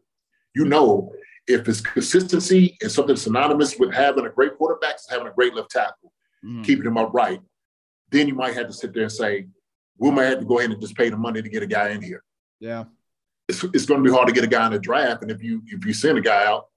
you 0.55 0.65
know 0.65 1.11
if 1.47 1.67
it's 1.67 1.81
consistency 1.81 2.77
and 2.81 2.91
something 2.91 3.15
synonymous 3.15 3.77
with 3.77 3.93
having 3.93 4.25
a 4.25 4.29
great 4.29 4.57
quarterback, 4.57 4.95
is 4.95 5.07
having 5.09 5.27
a 5.27 5.33
great 5.33 5.53
left 5.53 5.71
tackle, 5.71 6.11
Mm. 6.43 6.63
keeping 6.63 6.85
him 6.85 6.97
upright, 6.97 7.41
then 8.11 8.27
you 8.27 8.35
might 8.35 8.53
have 8.53 8.67
to 8.67 8.73
sit 8.73 8.93
there 8.93 9.03
and 9.03 9.11
say, 9.11 9.47
we 9.97 10.11
might 10.11 10.25
have 10.25 10.39
to 10.39 10.45
go 10.45 10.59
ahead 10.59 10.71
and 10.71 10.81
just 10.81 10.95
pay 10.95 11.09
the 11.09 11.17
money 11.17 11.41
to 11.41 11.49
get 11.49 11.63
a 11.63 11.67
guy 11.67 11.89
in 11.89 12.01
here. 12.01 12.23
Yeah. 12.59 12.85
It's, 13.47 13.63
it's 13.63 13.85
going 13.85 14.03
to 14.03 14.09
be 14.09 14.13
hard 14.13 14.27
to 14.27 14.33
get 14.33 14.43
a 14.43 14.47
guy 14.47 14.65
in 14.65 14.73
the 14.73 14.79
draft. 14.79 15.21
And 15.21 15.31
if 15.31 15.43
you 15.43 15.61
if 15.67 15.85
you 15.85 15.93
send 15.93 16.17
a 16.17 16.21
guy 16.21 16.45
out, 16.45 16.67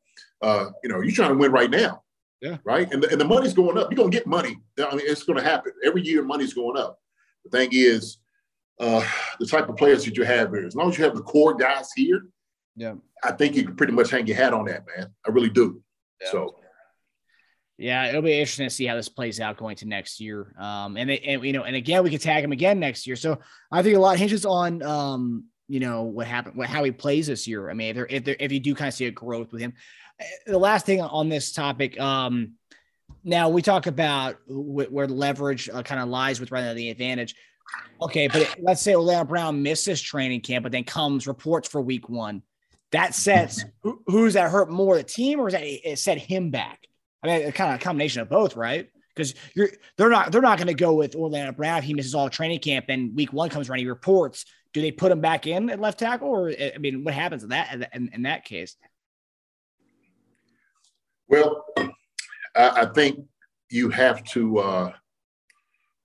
uh, 0.42 0.66
you 0.83 0.90
know, 0.90 1.00
you're 1.00 1.14
trying 1.14 1.31
to 1.31 1.37
win 1.37 1.50
right 1.52 1.70
now. 1.70 2.02
Yeah. 2.40 2.59
Right. 2.64 2.92
And 2.92 3.02
the, 3.02 3.11
and 3.11 3.20
the 3.20 3.24
money's 3.24 3.54
going 3.54 3.76
up. 3.78 3.90
You're 3.90 3.96
going 3.96 4.11
to 4.11 4.16
get 4.16 4.26
money. 4.26 4.59
I 4.78 4.94
mean, 4.94 5.04
it's 5.04 5.24
going 5.24 5.38
to 5.38 5.44
happen. 5.44 5.72
Every 5.85 6.02
year, 6.02 6.22
money's 6.22 6.54
going 6.54 6.76
up. 6.76 7.00
The 7.44 7.50
thing 7.50 7.70
is, 7.72 8.18
uh, 8.78 9.04
the 9.40 9.46
type 9.46 9.68
of 9.68 9.76
players 9.76 10.04
that 10.04 10.16
you 10.16 10.22
have 10.22 10.50
here, 10.50 10.64
as 10.64 10.76
long 10.76 10.90
as 10.90 10.98
you 10.98 11.04
have 11.04 11.16
the 11.16 11.22
core 11.22 11.54
guys 11.54 11.90
here, 11.96 12.26
Yeah. 12.76 12.94
I 13.24 13.33
think 13.33 13.57
you 13.57 13.64
can 13.64 13.74
pretty 13.74 13.92
much 13.92 14.11
hang 14.11 14.26
your 14.28 14.37
hat 14.37 14.54
on 14.54 14.66
that, 14.66 14.85
man. 14.96 15.12
I 15.26 15.31
really 15.31 15.50
do. 15.50 15.83
So 16.31 16.57
Yeah, 17.78 18.08
it'll 18.08 18.22
be 18.22 18.32
interesting 18.32 18.66
to 18.66 18.74
see 18.74 18.86
how 18.86 18.96
this 18.96 19.08
plays 19.08 19.38
out 19.38 19.56
going 19.56 19.76
to 19.76 19.86
next 19.86 20.18
year. 20.18 20.52
Um, 20.58 20.96
and, 20.96 21.08
and 21.10 21.44
you 21.44 21.52
know, 21.52 21.62
and 21.62 21.76
again, 21.76 22.02
we 22.02 22.10
could 22.10 22.20
tag 22.20 22.42
him 22.42 22.50
again 22.50 22.80
next 22.80 23.06
year. 23.06 23.14
So 23.14 23.38
I 23.70 23.82
think 23.82 23.96
a 23.96 24.00
lot 24.00 24.18
hinges 24.18 24.44
on, 24.44 24.82
um, 24.82 25.44
you 25.68 25.78
know, 25.78 26.02
what 26.02 26.26
happened, 26.26 26.56
what 26.56 26.68
how 26.68 26.82
he 26.82 26.90
plays 26.90 27.28
this 27.28 27.46
year. 27.46 27.70
I 27.70 27.74
mean, 27.74 27.90
if 27.90 27.94
there, 27.94 28.06
if 28.10 28.24
there, 28.24 28.36
if 28.40 28.50
you 28.50 28.58
do 28.58 28.74
kind 28.74 28.88
of 28.88 28.94
see 28.94 29.06
a 29.06 29.12
growth 29.12 29.52
with 29.52 29.62
him. 29.62 29.74
Uh, 30.20 30.24
The 30.48 30.58
last 30.58 30.86
thing 30.86 31.00
on 31.00 31.28
this 31.28 31.52
topic, 31.52 32.00
um, 32.00 32.54
now 33.22 33.48
we 33.48 33.62
talk 33.62 33.86
about 33.86 34.38
wh- 34.48 34.90
where 34.90 35.06
leverage 35.06 35.68
uh, 35.68 35.84
kind 35.84 36.00
of 36.00 36.08
lies 36.08 36.40
with 36.40 36.50
rather 36.50 36.74
the 36.74 36.90
advantage. 36.90 37.36
Okay, 38.02 38.26
but 38.26 38.56
let's 38.58 38.82
say 38.82 38.96
Orlando 38.96 39.24
Brown 39.24 39.62
misses 39.62 40.00
training 40.00 40.40
camp, 40.40 40.64
but 40.64 40.72
then 40.72 40.82
comes 40.82 41.28
reports 41.28 41.68
for 41.68 41.80
week 41.80 42.08
one. 42.08 42.42
That 42.90 43.14
sets 43.14 43.64
who, 43.82 44.02
who's 44.06 44.34
that 44.34 44.50
hurt 44.50 44.68
more, 44.68 44.96
the 44.96 45.04
team, 45.04 45.38
or 45.38 45.46
is 45.46 45.52
that 45.52 45.62
it 45.62 45.98
set 45.98 46.18
him 46.18 46.50
back? 46.50 46.88
I 47.22 47.26
mean, 47.26 47.52
kind 47.52 47.74
of 47.74 47.81
a 47.81 47.85
combination 47.85 48.22
of 48.22 48.28
both, 48.28 48.57
right? 48.57 48.88
Because 49.14 49.35
you're 49.54 49.70
they're 49.96 50.11
not 50.11 50.31
they're 50.31 50.40
not 50.40 50.59
going 50.59 50.68
to 50.68 50.74
go 50.74 50.94
with 50.94 51.16
Orlando 51.16 51.52
Brown 51.52 51.78
if 51.78 51.85
he 51.85 51.94
misses 51.94 52.14
all 52.14 52.31
training 52.31 52.61
camp 52.61 52.87
and 52.88 53.14
week 53.16 53.33
one 53.33 53.48
comes 53.48 53.68
around, 53.68 53.81
he 53.81 53.87
reports. 53.87 54.44
Do 54.72 54.81
they 54.81 54.92
put 54.92 55.11
him 55.11 55.20
back 55.20 55.46
in 55.46 55.70
at 55.70 55.81
left 55.81 55.98
tackle, 55.98 56.28
or 56.28 56.50
I 56.50 56.78
mean, 56.78 57.02
what 57.02 57.14
happens 57.14 57.42
in 57.42 57.48
that 57.48 57.88
in, 57.92 58.11
in 58.12 58.22
that 58.22 58.44
case? 58.44 58.76
Well, 61.26 61.64
I, 61.76 61.88
I 62.54 62.87
think 62.87 63.26
you 63.70 63.90
have 63.90 64.22
to. 64.24 64.59
Uh, 64.59 64.92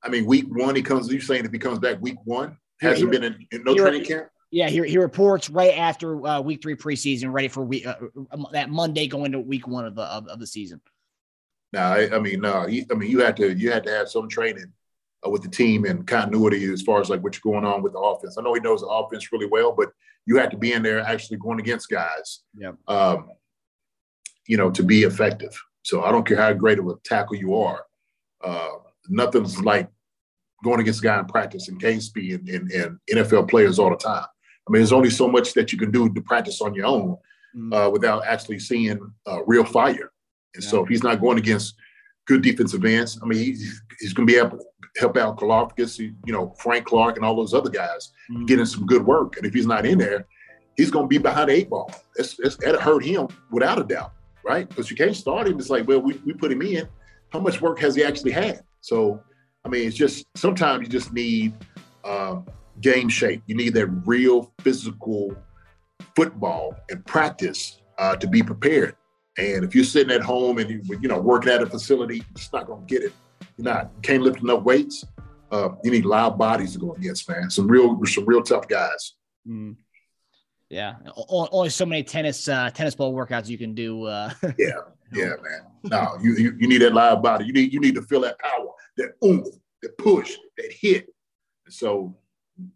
I 0.02 0.10
mean, 0.10 0.26
week 0.26 0.46
one, 0.50 0.76
he 0.76 0.82
comes. 0.82 1.12
You 1.12 1.20
saying 1.20 1.46
if 1.46 1.52
he 1.52 1.60
comes 1.60 1.80
back 1.80 2.02
week 2.02 2.18
one, 2.26 2.58
hasn't 2.82 3.12
been 3.12 3.24
in, 3.24 3.46
in 3.52 3.64
no 3.64 3.76
training 3.76 4.06
camp? 4.06 4.28
Yeah, 4.52 4.70
he, 4.70 4.88
he 4.88 4.98
reports 5.00 5.50
right 5.50 5.76
after 5.76 6.26
uh, 6.28 6.40
week 6.42 6.62
three 6.62 6.76
preseason, 6.76 7.34
ready 7.34 7.48
for 7.48 7.64
week 7.64 7.88
uh, 7.88 7.96
that 8.52 8.70
Monday 8.70 9.08
going 9.08 9.32
to 9.32 9.40
week 9.40 9.68
one 9.68 9.86
of 9.86 9.96
the 9.96 10.04
of, 10.04 10.28
of 10.28 10.40
the 10.40 10.48
season. 10.48 10.80
No, 11.74 11.80
I, 11.80 12.16
I 12.16 12.20
mean, 12.20 12.40
no. 12.40 12.68
He, 12.68 12.86
I 12.92 12.94
mean, 12.94 13.10
you 13.10 13.20
had 13.20 13.36
to 13.38 13.54
you 13.54 13.72
had 13.72 13.84
to 13.86 13.92
have 13.92 14.08
some 14.08 14.30
training 14.30 14.72
uh, 15.26 15.30
with 15.30 15.42
the 15.42 15.50
team 15.50 15.86
and 15.86 16.06
continuity 16.06 16.72
as 16.72 16.84
far 16.84 17.02
as 17.02 17.10
like 17.10 17.24
what's 17.24 17.40
going 17.40 17.66
on 17.66 17.82
with 17.82 17.94
the 17.94 18.00
offense. 18.00 18.38
I 18.38 18.44
know 18.44 18.54
he 18.54 18.60
knows 18.60 18.82
the 18.82 18.88
offense 18.88 19.32
really 19.32 19.48
well, 19.48 19.74
but 19.74 19.90
you 20.26 20.38
had 20.38 20.52
to 20.52 20.58
be 20.58 20.72
in 20.72 20.84
there 20.84 21.02
actually 21.02 21.38
going 21.38 21.60
against 21.60 21.90
guys. 21.90 22.42
Yep. 22.58 22.76
Um, 22.88 23.30
you 24.48 24.58
know, 24.58 24.70
to 24.72 24.84
be 24.84 25.04
effective. 25.04 25.60
So 25.82 26.04
I 26.04 26.12
don't 26.12 26.28
care 26.28 26.38
how 26.38 26.54
great 26.54 26.80
of 26.80 26.88
a 26.88 26.96
tackle 27.04 27.36
you 27.36 27.56
are. 27.56 27.84
Uh, 28.44 28.70
nothing's 29.10 29.60
like 29.60 29.90
going 30.64 30.80
against 30.80 31.00
a 31.00 31.04
guy 31.04 31.20
in 31.20 31.26
practice 31.26 31.70
and 31.70 31.80
game 31.80 32.02
speed 32.02 32.48
and, 32.48 32.50
and, 32.50 32.72
and 32.72 33.00
NFL 33.12 33.50
players 33.50 33.80
all 33.80 33.90
the 33.90 33.98
time. 33.98 34.26
I 34.68 34.72
mean, 34.72 34.80
there's 34.80 34.94
only 34.94 35.10
so 35.10 35.28
much 35.28 35.54
that 35.54 35.72
you 35.72 35.78
can 35.78 35.92
do 35.92 36.14
to 36.14 36.22
practice 36.22 36.62
on 36.62 36.74
your 36.74 36.86
own 36.86 37.18
uh, 37.72 37.90
without 37.92 38.26
actually 38.26 38.60
seeing 38.60 39.00
uh, 39.28 39.44
real 39.46 39.66
fire. 39.66 40.13
And 40.56 40.64
so 40.64 40.84
if 40.84 40.90
he's 40.90 41.04
not 41.04 41.20
going 41.22 41.38
against 41.38 41.76
good 42.26 42.42
defensive 42.42 42.86
ends, 42.86 43.20
I 43.22 43.26
mean, 43.26 43.40
he's, 43.40 43.82
he's 44.00 44.14
going 44.14 44.28
to 44.28 44.34
be 44.34 44.40
able 44.40 44.58
to 44.58 44.66
help 44.98 45.18
out 45.18 45.38
Karlaftis, 45.38 46.00
you 46.00 46.34
know, 46.34 46.54
Frank 46.60 46.86
Clark 46.86 47.18
and 47.18 47.26
all 47.26 47.36
those 47.36 47.54
other 47.54 47.70
guys 47.70 48.12
Mm-hmm. 48.32 48.46
getting 48.46 48.66
some 48.66 48.86
good 48.86 49.06
work. 49.06 49.36
And 49.36 49.46
if 49.46 49.54
he's 49.54 49.68
not 49.68 49.86
in 49.86 49.98
there, 49.98 50.26
he's 50.78 50.90
going 50.90 51.06
to 51.06 51.10
be 51.10 51.18
behind 51.18 51.50
the 51.50 51.56
eight 51.56 51.70
ball. 51.70 51.92
That's, 52.16 52.38
that's, 52.42 52.56
that'll 52.56 52.80
hurt 52.80 53.04
him 53.04 53.28
without 53.52 53.80
a 53.80 53.84
doubt, 53.84 54.14
right? 54.46 54.68
Because 54.68 54.90
you 54.90 54.96
can't 54.96 55.16
start 55.16 55.48
him. 55.48 55.60
It's 55.60 55.70
like, 55.70 55.86
well, 55.90 56.00
we, 56.00 56.14
we 56.26 56.32
put 56.32 56.50
him 56.50 56.62
in. 56.62 56.88
How 57.34 57.40
much 57.42 57.60
work 57.60 57.80
has 57.80 57.96
he 57.96 58.04
actually 58.04 58.32
had? 58.32 58.64
So, 58.80 59.22
I 59.66 59.70
mean, 59.70 59.86
it's 59.88 59.98
just 59.98 60.26
sometimes 60.36 60.84
you 60.84 60.88
just 60.88 61.12
need 61.12 61.54
um, 62.06 62.46
game 62.80 63.10
shape. 63.10 63.44
You 63.46 63.56
need 63.56 63.74
that 63.74 63.88
real 64.06 64.54
physical 64.62 65.36
football 66.16 66.76
and 66.90 67.06
practice 67.06 67.82
uh, 67.98 68.16
to 68.16 68.28
be 68.28 68.42
prepared. 68.42 68.96
And 69.38 69.64
if 69.64 69.74
you're 69.74 69.84
sitting 69.84 70.14
at 70.14 70.22
home 70.22 70.60
and 70.60 70.70
you, 70.70 70.82
you 71.02 71.08
know 71.08 71.20
working 71.20 71.52
at 71.52 71.62
a 71.62 71.66
facility, 71.66 72.18
you're 72.18 72.26
just 72.36 72.54
not 72.54 72.68
going 72.68 72.86
to 72.86 72.94
get 72.94 73.04
it. 73.04 73.14
You're 73.58 73.66
not 73.66 73.92
can't 74.04 74.22
lift 74.22 74.42
enough 74.42 74.64
weights. 74.64 75.06
Uh, 75.52 75.70
you 75.84 75.92
need 75.92 76.06
loud 76.06 76.38
bodies 76.38 76.74
to 76.74 76.80
go 76.80 76.94
against, 76.94 77.28
man. 77.30 77.50
Some 77.50 77.68
real 77.68 78.00
some 78.06 78.26
real 78.26 78.44
tough 78.44 78.68
guys. 78.68 79.14
Mm. 79.48 79.76
Yeah, 80.70 80.96
only 81.30 81.70
so 81.70 81.86
many 81.86 82.04
tennis 82.04 82.48
uh, 82.48 82.70
tennis 82.72 82.96
ball 82.96 83.14
workouts 83.14 83.48
you 83.48 83.58
can 83.58 83.74
do. 83.74 84.06
Uh. 84.06 84.32
yeah, 84.58 84.70
yeah, 85.12 85.26
man. 85.44 85.62
No, 85.84 86.18
you, 86.22 86.36
you 86.36 86.56
you 86.60 86.68
need 86.68 86.82
that 86.82 86.94
live 86.94 87.22
body. 87.22 87.46
You 87.46 87.54
need 87.54 87.74
you 87.74 87.80
need 87.80 87.96
to 87.96 88.02
feel 88.04 88.22
that 88.22 88.38
power, 88.40 88.68
that 88.98 89.14
oomph, 89.24 89.48
that 89.82 89.98
push, 89.98 90.36
that 90.58 90.72
hit. 90.72 91.08
And 91.66 91.74
so, 91.74 92.16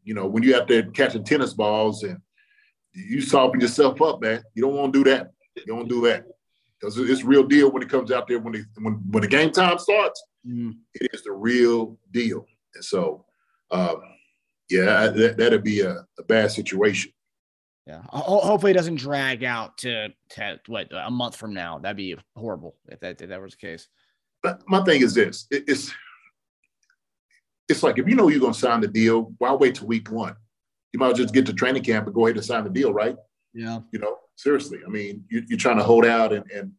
you 0.04 0.14
know, 0.14 0.26
when 0.28 0.44
you're 0.44 0.60
out 0.60 0.68
there 0.68 0.84
catching 0.84 1.24
tennis 1.24 1.54
balls 1.54 2.04
and 2.04 2.20
you 2.94 3.22
soften 3.22 3.60
yourself 3.60 4.02
up, 4.02 4.22
man, 4.22 4.44
you 4.56 4.64
don't 4.64 4.76
want 4.76 4.94
to 4.94 5.04
do 5.04 5.10
that. 5.12 5.32
You 5.56 5.66
don't 5.66 5.88
do 5.88 6.02
that 6.02 6.26
because 6.80 6.98
it's 6.98 7.24
real 7.24 7.44
deal 7.44 7.72
when 7.72 7.82
it 7.82 7.90
comes 7.90 8.12
out 8.12 8.28
there 8.28 8.40
when 8.40 8.54
they, 8.54 8.64
when 8.82 8.94
when 9.12 9.22
the 9.22 9.28
game 9.28 9.52
time 9.52 9.78
starts. 9.78 10.24
Mm. 10.48 10.78
It 10.96 11.12
is 11.14 11.24
the 11.24 11.32
real 11.32 11.98
deal, 12.12 12.46
and 12.76 12.84
so 12.84 13.26
um, 13.72 14.02
yeah, 14.70 15.08
that, 15.08 15.38
that'd 15.38 15.64
be 15.64 15.82
a, 15.82 16.06
a 16.20 16.24
bad 16.28 16.52
situation. 16.52 17.12
Yeah. 17.86 18.02
hopefully 18.10 18.72
it 18.72 18.76
doesn't 18.76 18.96
drag 18.96 19.46
out 19.46 19.78
to, 19.78 20.10
to 20.32 20.60
what 20.68 20.92
a 20.92 21.10
month 21.10 21.38
from 21.38 21.54
now. 21.54 21.80
That'd 21.80 21.96
be 21.96 22.18
horrible 22.36 22.76
if 22.90 23.00
that 23.00 23.22
if 23.22 23.30
that 23.30 23.42
was 23.42 23.54
the 23.54 23.66
case. 23.66 23.88
But 24.44 24.62
my 24.68 24.84
thing 24.84 25.02
is 25.02 25.14
this: 25.14 25.48
it, 25.50 25.64
it's 25.68 25.94
it's 27.70 27.84
like 27.84 27.98
if 27.98 28.08
you 28.08 28.16
know 28.16 28.28
you're 28.28 28.42
going 28.42 28.54
to 28.54 28.60
sign 28.60 28.82
the 28.82 28.90
deal, 28.90 29.34
why 29.38 29.54
wait 29.54 29.76
till 29.76 29.88
week 29.88 30.12
one? 30.12 30.36
You 30.92 31.00
might 31.00 31.16
just 31.16 31.34
get 31.34 31.46
to 31.46 31.54
training 31.54 31.84
camp 31.84 32.08
and 32.08 32.16
go 32.16 32.26
ahead 32.26 32.36
and 32.36 32.46
sign 32.46 32.66
the 32.66 32.70
deal, 32.70 32.94
right? 32.94 33.16
Yeah. 33.54 33.80
You 33.92 34.00
know, 34.00 34.18
seriously. 34.38 34.80
I 34.86 34.90
mean, 34.90 35.26
you, 35.30 35.44
are 35.52 35.58
trying 35.58 35.78
to 35.78 35.84
hold 35.84 36.06
out 36.06 36.32
and, 36.32 36.50
and 36.52 36.72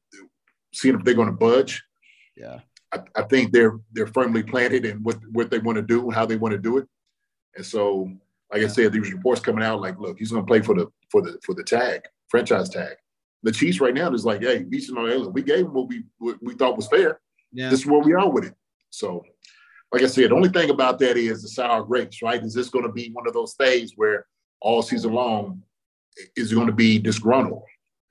seeing 0.73 0.95
if 0.95 1.05
they're 1.05 1.15
going 1.15 1.29
to 1.29 1.33
budge. 1.33 1.83
Yeah. 2.37 2.61
I, 2.93 3.01
I, 3.15 3.23
think 3.25 3.53
they're 3.53 3.79
they're 3.93 4.07
firmly 4.07 4.43
planted 4.43 4.87
in 4.87 5.03
what 5.03 5.19
what 5.33 5.51
they 5.51 5.59
want 5.59 5.77
to 5.77 5.83
do, 5.83 6.09
how 6.09 6.25
they 6.25 6.37
want 6.37 6.53
to 6.53 6.59
do 6.59 6.79
it, 6.79 6.89
and 7.55 7.67
so 7.67 8.11
like 8.53 8.63
I 8.63 8.67
said, 8.67 8.93
these 8.93 9.13
reports 9.13 9.41
coming 9.41 9.63
out 9.63 9.81
like, 9.81 9.99
look, 9.99 10.19
he's 10.19 10.31
going 10.31 10.43
to 10.43 10.47
play 10.47 10.63
for 10.63 10.75
the 10.75 10.87
for 11.11 11.21
the 11.21 11.39
for 11.45 11.55
the 11.55 11.63
tag, 11.63 12.03
franchise 12.29 12.69
tag. 12.71 12.97
The 13.43 13.53
Chiefs 13.53 13.81
right 13.81 13.95
now 13.95 14.13
is 14.13 14.25
like, 14.25 14.43
hey, 14.43 14.65
know, 14.65 15.07
hey, 15.07 15.17
look, 15.17 15.35
we 15.35 15.43
gave 15.43 15.67
him 15.67 15.75
what 15.75 15.89
we 15.89 16.05
what 16.19 16.43
we 16.43 16.55
thought 16.55 16.77
was 16.77 16.89
fair. 16.89 17.21
Yeah. 17.53 17.69
This 17.69 17.81
is 17.81 17.87
where 17.87 18.01
we 18.01 18.15
are 18.15 18.29
with 18.31 18.47
it. 18.47 18.55
So, 18.91 19.23
like 19.93 20.03
I 20.03 20.07
said, 20.07 20.31
the 20.31 20.35
only 20.35 20.49
thing 20.49 20.71
about 20.71 20.99
that 21.01 21.17
is 21.17 21.43
the 21.43 21.49
sour 21.49 21.85
grapes, 21.85 22.23
right? 22.23 22.43
Is 22.43 22.55
this 22.55 22.71
going 22.71 22.87
to 22.87 22.93
be 22.93 23.11
one 23.13 23.27
of 23.27 23.35
those 23.35 23.55
things 23.55 23.93
where 23.97 24.27
all 24.61 24.83
season 24.83 25.13
long 25.13 25.63
is 26.37 26.53
going 26.53 26.67
to 26.67 26.73
be 26.73 26.99
disgruntled? 26.99 27.63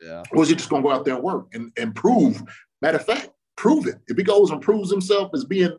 Yeah. 0.01 0.23
Or 0.31 0.43
is 0.43 0.49
he 0.49 0.55
just 0.55 0.69
going 0.69 0.83
to 0.83 0.87
go 0.87 0.93
out 0.93 1.05
there 1.05 1.15
and 1.15 1.23
work 1.23 1.47
and, 1.53 1.71
and 1.77 1.95
prove? 1.95 2.41
Matter 2.81 2.97
of 2.97 3.05
fact, 3.05 3.29
prove 3.55 3.87
it. 3.87 3.99
If 4.07 4.17
he 4.17 4.23
goes 4.23 4.51
and 4.51 4.61
proves 4.61 4.91
himself 4.91 5.31
as 5.33 5.43
being 5.43 5.75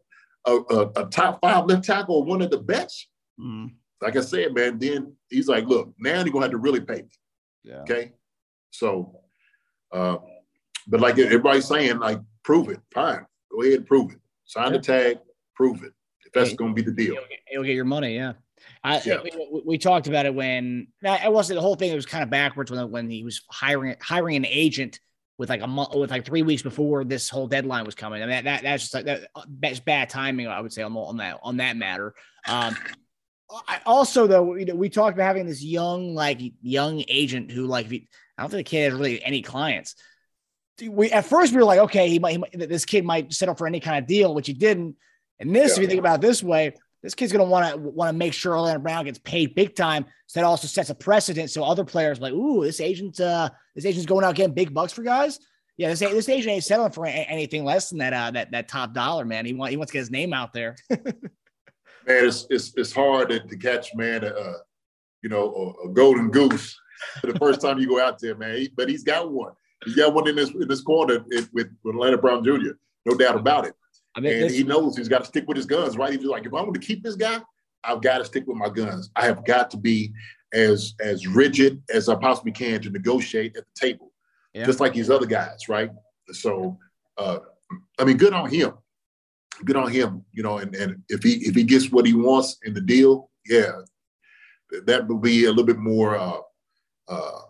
a, 0.47 0.53
a, 0.53 0.91
a 0.97 1.07
top 1.07 1.41
five 1.41 1.67
left 1.67 1.85
tackle 1.85 2.17
or 2.17 2.25
one 2.25 2.43
of 2.43 2.51
the 2.51 2.59
best, 2.59 3.09
mm 3.41 3.71
like 4.01 4.17
I 4.17 4.21
said, 4.21 4.55
man, 4.55 4.79
then 4.79 5.13
he's 5.29 5.49
like, 5.49 5.67
look, 5.67 5.93
now 5.99 6.23
you're 6.23 6.33
gonna 6.33 6.45
have 6.45 6.53
to 6.53 6.59
really 6.59 6.81
pay 6.81 7.03
me. 7.03 7.09
Yeah. 7.65 7.81
Okay. 7.81 8.13
So, 8.71 9.21
uh, 9.93 10.19
but 10.87 11.01
like 11.01 11.19
everybody's 11.19 11.67
saying, 11.67 11.99
like, 11.99 12.21
prove 12.45 12.69
it. 12.69 12.81
Fine. 12.93 13.27
Go 13.51 13.63
ahead 13.63 13.79
and 13.79 13.87
prove 13.87 14.13
it. 14.13 14.21
Sign 14.45 14.67
yeah. 14.67 14.73
the 14.73 14.79
tag, 14.79 15.19
prove 15.55 15.83
it. 15.83 15.93
If 16.25 16.33
that's 16.33 16.55
going 16.55 16.75
to 16.75 16.83
be 16.83 16.89
the 16.89 16.95
deal, 16.95 17.15
you'll 17.15 17.29
get, 17.29 17.39
you'll 17.51 17.65
get 17.65 17.75
your 17.75 17.85
money. 17.85 18.15
Yeah. 18.15 18.35
I, 18.83 19.01
yeah. 19.05 19.19
we, 19.23 19.63
we, 19.65 19.79
talked 19.79 20.07
about 20.07 20.27
it 20.27 20.35
when 20.35 20.89
I 21.05 21.29
wasn't 21.29 21.57
the 21.57 21.63
whole 21.63 21.75
thing. 21.75 21.93
It 21.93 21.97
was 21.97 22.07
kind 22.07 22.23
of 22.23 22.31
backwards 22.31 22.71
when 22.71 22.91
when 22.91 23.11
he 23.11 23.25
was 23.25 23.43
hiring 23.51 23.97
hiring 24.01 24.37
an 24.37 24.47
agent 24.47 25.01
with 25.39 25.49
like 25.49 25.63
a 25.63 25.67
month 25.67 25.95
with 25.95 26.11
like 26.11 26.27
three 26.27 26.43
weeks 26.43 26.63
before 26.63 27.05
this 27.05 27.29
whole 27.29 27.47
deadline 27.47 27.85
was 27.85 27.95
coming. 27.95 28.23
I 28.23 28.27
mean 28.27 28.31
that, 28.31 28.45
that 28.45 28.63
that's 28.63 28.83
just 28.85 28.95
like 28.95 29.05
that, 29.05 29.29
that's 29.61 29.81
bad 29.81 30.11
timing. 30.11 30.49
I 30.49 30.61
would 30.61 30.73
say 30.73 30.83
on, 30.83 30.95
on 30.97 31.19
that 31.19 31.39
on 31.43 31.59
that 31.59 31.77
matter. 31.77 32.15
Um, 32.47 32.77
I 33.67 33.81
also 33.87 34.27
though 34.27 34.57
you 34.57 34.67
know 34.67 34.75
we 34.75 34.89
talked 34.89 35.17
about 35.17 35.27
having 35.27 35.47
this 35.47 35.63
young 35.63 36.15
like 36.15 36.41
young 36.61 37.05
agent 37.09 37.53
who 37.53 37.67
like 37.67 37.87
I 37.87 38.43
don't 38.43 38.51
think 38.51 38.67
the 38.67 38.71
kid 38.71 38.91
has 38.91 38.99
really 38.99 39.23
any 39.23 39.43
clients. 39.43 39.95
We 40.83 41.11
at 41.11 41.25
first 41.25 41.53
we 41.53 41.59
were 41.59 41.65
like 41.65 41.81
okay 41.81 42.09
he 42.09 42.19
might, 42.19 42.33
he 42.33 42.39
might 42.39 42.69
this 42.69 42.85
kid 42.85 43.05
might 43.05 43.33
settle 43.33 43.55
for 43.55 43.67
any 43.67 43.81
kind 43.81 43.99
of 43.99 44.09
deal 44.09 44.35
which 44.35 44.49
he 44.49 44.53
didn't. 44.53 44.97
And 45.39 45.55
this 45.55 45.71
yeah. 45.71 45.75
if 45.77 45.83
you 45.83 45.87
think 45.87 46.01
about 46.01 46.17
it 46.17 46.27
this 46.27 46.43
way 46.43 46.75
this 47.03 47.15
kid's 47.15 47.33
going 47.33 47.45
to 47.45 47.51
want 47.51 47.73
to 47.73 47.79
want 47.79 48.09
to 48.09 48.17
make 48.17 48.33
sure 48.33 48.57
Orlando 48.57 48.81
Brown 48.81 49.05
gets 49.05 49.19
paid 49.21 49.55
big 49.55 49.75
time. 49.77 50.05
So 50.27 50.41
that 50.41 50.47
also 50.47 50.67
sets 50.67 50.91
a 50.91 50.95
precedent. 50.95 51.51
So 51.51 51.63
other 51.65 51.85
players 51.85 52.21
like, 52.21 52.33
ooh, 52.33 52.65
this 52.65 52.81
agent, 52.81 53.21
uh, 53.21 53.51
this 53.75 53.85
agent's 53.85 54.07
going 54.07 54.25
out 54.25 54.35
getting 54.35 54.55
big 54.55 54.75
bucks 54.75 54.93
for 54.93 55.03
guys. 55.03 55.39
Yeah, 55.77 55.91
this 55.91 56.01
this 56.01 56.29
agent 56.29 56.55
ain't 56.55 56.65
settling 56.65 56.91
for 56.91 57.07
anything 57.07 57.65
less 57.65 57.91
than 57.91 57.99
that 57.99 58.13
uh, 58.13 58.33
that 58.33 58.51
that 58.51 58.69
top 58.69 58.95
dollar, 58.95 59.25
man. 59.25 59.47
He 59.47 59.55
want 59.55 59.71
he 59.71 59.77
wants 59.77 59.93
to 59.93 59.99
get 59.99 60.01
his 60.01 60.11
name 60.11 60.33
out 60.33 60.53
there. 60.53 60.75
man, 60.91 61.05
it's 62.07 62.47
it's 62.51 62.75
it's 62.77 62.93
hard 62.93 63.29
to, 63.29 63.39
to 63.39 63.57
catch 63.57 63.95
man 63.95 64.25
a, 64.25 64.31
a 64.31 64.57
you 65.23 65.29
know 65.29 65.75
a, 65.85 65.89
a, 65.89 65.93
golden 65.93 66.31
goose 66.31 66.77
the 67.23 67.39
first 67.39 67.61
time 67.61 67.79
you 67.79 67.89
go 67.89 68.01
out 68.01 68.19
there, 68.19 68.35
man. 68.35 68.57
He, 68.57 68.73
but 68.77 68.89
he's 68.89 69.05
got 69.05 69.31
one. 69.31 69.53
He's 69.85 69.95
got 69.95 70.13
one 70.13 70.29
in 70.29 70.35
this 70.35 70.51
in 70.51 70.67
this 70.67 70.81
corner 70.81 71.25
with, 71.29 71.49
with 71.53 71.69
Brown 72.21 72.43
Jr. 72.43 72.73
No 73.07 73.17
doubt 73.17 73.37
about 73.37 73.67
it. 73.67 73.75
I 74.19 74.21
mean, 74.21 74.43
and 74.43 74.51
he 74.51 74.65
knows 74.65 74.97
he's 74.97 75.09
got 75.09 75.21
to 75.21 75.25
stick 75.25 75.47
with 75.47 75.57
his 75.57 75.67
guns, 75.67 75.97
right? 75.97 76.13
He's 76.13 76.25
like, 76.25 76.45
if 76.45 76.53
I 76.53 76.61
want 76.61 76.75
to 76.75 76.81
keep 76.81 77.03
this 77.03 77.15
guy, 77.15 77.41
I've 77.85 78.03
got 78.03 78.19
to 78.19 78.25
stick 78.25 78.47
with 78.47 78.57
my 78.57 78.69
guns. 78.69 79.11
I 79.15 79.25
have 79.27 79.45
got 79.45 79.71
to 79.71 79.77
be 79.77 80.13
as 80.53 80.95
as 81.01 81.27
rigid 81.27 81.83
as 81.89 82.09
I 82.09 82.17
possibly 82.17 82.53
can 82.53 82.83
to 82.83 82.91
negotiate 82.91 83.57
at 83.57 83.65
the 83.65 83.81
table, 83.89 84.13
yeah. 84.53 84.65
just 84.65 84.81
like 84.81 84.95
these 84.95 85.11
other 85.11 85.27
guys, 85.27 85.69
right? 85.69 85.91
So, 86.33 86.79
uh, 87.17 87.39
I 87.99 88.05
mean, 88.05 88.17
good 88.17 88.33
on 88.33 88.51
him 88.51 88.73
good 89.65 89.77
on 89.77 89.91
him, 89.91 90.25
you 90.33 90.43
know, 90.43 90.59
and, 90.59 90.75
and 90.75 91.03
if 91.09 91.23
he 91.23 91.35
if 91.47 91.55
he 91.55 91.65
gets 91.65 91.91
what 91.91 92.07
he 92.07 92.15
wants 92.15 92.59
in 92.65 92.75
the 92.75 92.81
deal, 92.81 93.31
yeah, 93.47 93.73
that 94.85 95.07
will 95.09 95.19
be 95.19 95.45
a 95.45 95.49
little 95.49 95.65
bit 95.65 95.79
more 95.79 96.17
uh, 96.17 96.39
uh, 97.09 97.41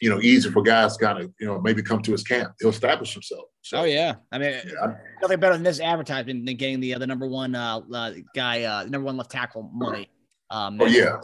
you 0.00 0.08
know, 0.08 0.20
easy 0.20 0.50
for 0.50 0.62
guys 0.62 0.96
to 0.96 1.04
kind 1.04 1.18
of, 1.22 1.32
you 1.38 1.46
know, 1.46 1.60
maybe 1.60 1.82
come 1.82 2.00
to 2.02 2.12
his 2.12 2.22
camp. 2.22 2.54
He'll 2.58 2.70
establish 2.70 3.12
himself. 3.12 3.44
So, 3.62 3.78
oh 3.78 3.84
yeah, 3.84 4.14
I 4.32 4.38
mean, 4.38 4.54
yeah. 4.66 4.94
nothing 5.20 5.38
better 5.38 5.54
than 5.54 5.62
this 5.62 5.80
advertisement 5.80 6.46
than 6.46 6.56
getting 6.56 6.80
the 6.80 6.94
uh, 6.94 6.98
the 6.98 7.06
number 7.06 7.26
one 7.26 7.54
uh, 7.54 7.80
uh, 7.92 8.12
guy, 8.34 8.64
uh, 8.64 8.84
number 8.84 9.04
one 9.04 9.16
left 9.16 9.30
tackle 9.30 9.70
money. 9.74 10.10
Um, 10.52 10.80
oh 10.80 10.86
yeah, 10.86 11.16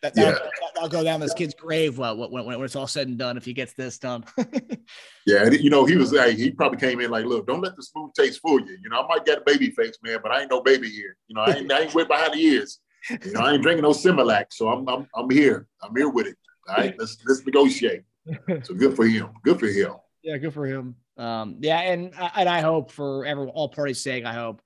that, 0.00 0.14
that, 0.14 0.16
yeah. 0.16 0.80
I'll, 0.80 0.88
go 0.88 1.04
down 1.04 1.20
this 1.20 1.34
kid's 1.34 1.52
grave 1.52 2.00
uh, 2.00 2.14
when, 2.14 2.46
when, 2.46 2.62
it's 2.62 2.76
all 2.76 2.86
said 2.86 3.08
and 3.08 3.18
done 3.18 3.36
if 3.36 3.44
he 3.44 3.52
gets 3.52 3.74
this 3.74 3.98
done. 3.98 4.24
yeah, 5.26 5.50
you 5.50 5.68
know 5.68 5.84
he 5.84 5.96
was 5.96 6.14
like 6.14 6.36
he 6.36 6.50
probably 6.50 6.78
came 6.78 6.98
in 7.00 7.10
like, 7.10 7.26
look, 7.26 7.46
don't 7.46 7.60
let 7.60 7.76
the 7.76 7.82
smooth 7.82 8.14
taste 8.14 8.40
fool 8.40 8.58
you. 8.60 8.78
You 8.82 8.88
know, 8.88 9.02
I 9.02 9.06
might 9.06 9.26
get 9.26 9.38
a 9.38 9.42
baby 9.44 9.70
face, 9.70 9.98
man, 10.02 10.20
but 10.22 10.32
I 10.32 10.40
ain't 10.40 10.50
no 10.50 10.62
baby 10.62 10.88
here. 10.88 11.14
You 11.26 11.34
know, 11.34 11.42
I 11.42 11.56
ain't, 11.56 11.70
I 11.70 11.80
ain't 11.80 11.94
way 11.94 12.04
behind 12.04 12.32
the 12.32 12.38
ears. 12.38 12.78
You 13.10 13.32
know, 13.32 13.40
I 13.40 13.52
ain't 13.52 13.62
drinking 13.62 13.82
no 13.82 13.90
Similac, 13.90 14.46
so 14.50 14.70
I'm 14.70 14.88
I'm 14.88 15.06
I'm 15.14 15.28
here. 15.28 15.66
I'm 15.82 15.94
here 15.94 16.08
with 16.08 16.28
it. 16.28 16.38
All 16.68 16.76
right, 16.76 16.94
let's 16.98 17.18
let's 17.26 17.44
negotiate. 17.44 18.04
So 18.64 18.74
good 18.74 18.96
for 18.96 19.06
him. 19.06 19.30
Good 19.42 19.58
for 19.58 19.66
him. 19.66 19.92
Yeah, 20.22 20.36
good 20.36 20.52
for 20.52 20.66
him. 20.66 20.96
Um, 21.16 21.56
yeah, 21.60 21.80
and 21.80 22.14
and 22.36 22.48
I 22.48 22.60
hope 22.60 22.90
for 22.90 23.24
everyone, 23.24 23.52
all 23.54 23.68
parties' 23.68 24.00
sake, 24.00 24.24
I 24.24 24.32
hope 24.32 24.62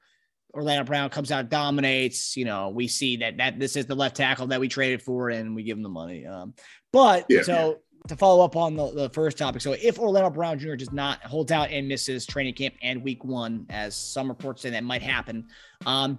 Orlando 0.52 0.84
Brown 0.84 1.10
comes 1.10 1.32
out, 1.32 1.48
dominates. 1.48 2.36
You 2.36 2.44
know, 2.44 2.68
we 2.70 2.88
see 2.88 3.16
that 3.18 3.36
that 3.38 3.58
this 3.58 3.76
is 3.76 3.86
the 3.86 3.94
left 3.94 4.16
tackle 4.16 4.46
that 4.48 4.60
we 4.60 4.68
traded 4.68 5.02
for, 5.02 5.30
and 5.30 5.54
we 5.54 5.62
give 5.62 5.76
him 5.76 5.82
the 5.82 5.88
money. 5.88 6.26
Um, 6.26 6.54
but 6.92 7.26
yeah. 7.28 7.42
so 7.42 7.78
to 8.08 8.16
follow 8.16 8.44
up 8.44 8.54
on 8.54 8.76
the, 8.76 8.92
the 8.92 9.10
first 9.10 9.38
topic, 9.38 9.62
so 9.62 9.72
if 9.72 9.98
Orlando 9.98 10.30
Brown 10.30 10.58
Jr. 10.58 10.74
does 10.74 10.92
not 10.92 11.22
hold 11.22 11.50
out 11.50 11.70
and 11.70 11.88
misses 11.88 12.26
training 12.26 12.54
camp 12.54 12.74
and 12.82 13.02
week 13.02 13.24
one, 13.24 13.66
as 13.70 13.96
some 13.96 14.28
reports 14.28 14.62
say 14.62 14.70
that 14.70 14.84
might 14.84 15.02
happen, 15.02 15.46
um, 15.86 16.18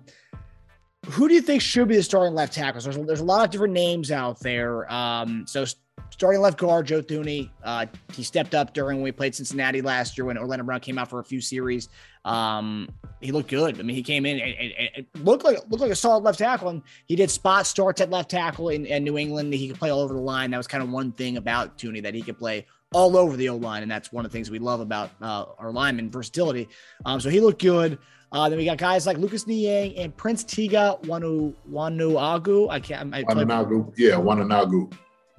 who 1.06 1.28
do 1.28 1.36
you 1.36 1.42
think 1.42 1.62
should 1.62 1.88
be 1.88 1.96
the 1.96 2.04
starting 2.04 2.34
left 2.34 2.54
tackles? 2.54 2.84
There's, 2.84 2.98
there's 2.98 3.20
a 3.20 3.26
lot 3.26 3.46
of 3.46 3.52
different 3.52 3.74
names 3.74 4.12
out 4.12 4.40
there. 4.40 4.92
Um, 4.92 5.46
so 5.48 5.66
starting 6.10 6.42
left 6.42 6.58
guard 6.58 6.88
Joe 6.88 7.02
Thuney, 7.02 7.50
uh, 7.64 7.86
he 8.14 8.24
stepped 8.24 8.56
up 8.56 8.74
during 8.74 8.98
when 8.98 9.04
we 9.04 9.12
played 9.12 9.36
Cincinnati 9.36 9.82
last 9.82 10.18
year 10.18 10.26
when 10.26 10.38
Orlando 10.38 10.64
Brown 10.66 10.80
came 10.80 10.98
out 10.98 11.10
for 11.10 11.20
a 11.20 11.24
few 11.24 11.42
series. 11.42 11.90
Um, 12.24 12.90
he 13.22 13.32
looked 13.32 13.50
good. 13.50 13.80
I 13.80 13.84
mean, 13.84 13.96
he 13.96 14.04
came 14.04 14.26
in 14.26 14.40
and, 14.40 14.54
and, 14.54 14.92
and, 14.96 15.26
looked 15.26 15.44
like 15.44 15.58
looked 15.70 15.82
like 15.82 15.92
a 15.92 15.96
solid 15.96 16.24
left 16.24 16.40
tackle, 16.40 16.70
and 16.70 16.82
he 17.06 17.16
did 17.16 17.30
spot 17.30 17.68
starts 17.68 18.02
at 18.02 18.10
left 18.10 18.32
tackle 18.32 18.70
in, 18.70 18.86
in 18.86 19.04
New 19.04 19.18
England. 19.18 19.54
He 19.54 19.68
could 19.68 19.78
play 19.78 19.90
all 19.90 20.00
over 20.00 20.14
the 20.14 20.20
line. 20.20 20.52
That 20.52 20.58
was 20.58 20.68
kind 20.68 20.84
of 20.84 20.90
one 20.90 21.12
thing 21.12 21.38
about 21.38 21.78
Thuney 21.78 22.02
that 22.04 22.14
he 22.14 22.22
could 22.22 22.38
play 22.38 22.66
all 22.94 23.18
over 23.18 23.36
the 23.36 23.50
O 23.50 23.58
line, 23.58 23.84
and 23.84 23.92
that's 23.92 24.12
one 24.12 24.26
of 24.26 24.32
the 24.32 24.36
things 24.36 24.50
we 24.50 24.60
love 24.60 24.80
about 24.80 25.12
uh, 25.22 25.46
our 25.60 25.72
lineman 25.72 26.10
versatility. 26.10 26.68
Um, 27.06 27.20
so 27.20 27.30
he 27.30 27.40
looked 27.42 27.62
good. 27.62 27.98
Uh, 28.32 28.50
then 28.50 28.58
we 28.58 28.66
got 28.66 28.78
guys 28.78 29.06
like 29.06 29.18
Lucas 29.18 29.48
Niang 29.48 29.96
and 29.98 30.16
Prince 30.16 30.44
Tega 30.44 30.98
Wanu 31.04 31.54
Wanogho. 31.70 32.70
I 32.70 32.80
can't. 32.80 33.14
I 33.14 33.24
Wanogho. 33.24 33.94
Yeah, 33.98 34.16
Wanogho 34.16 34.92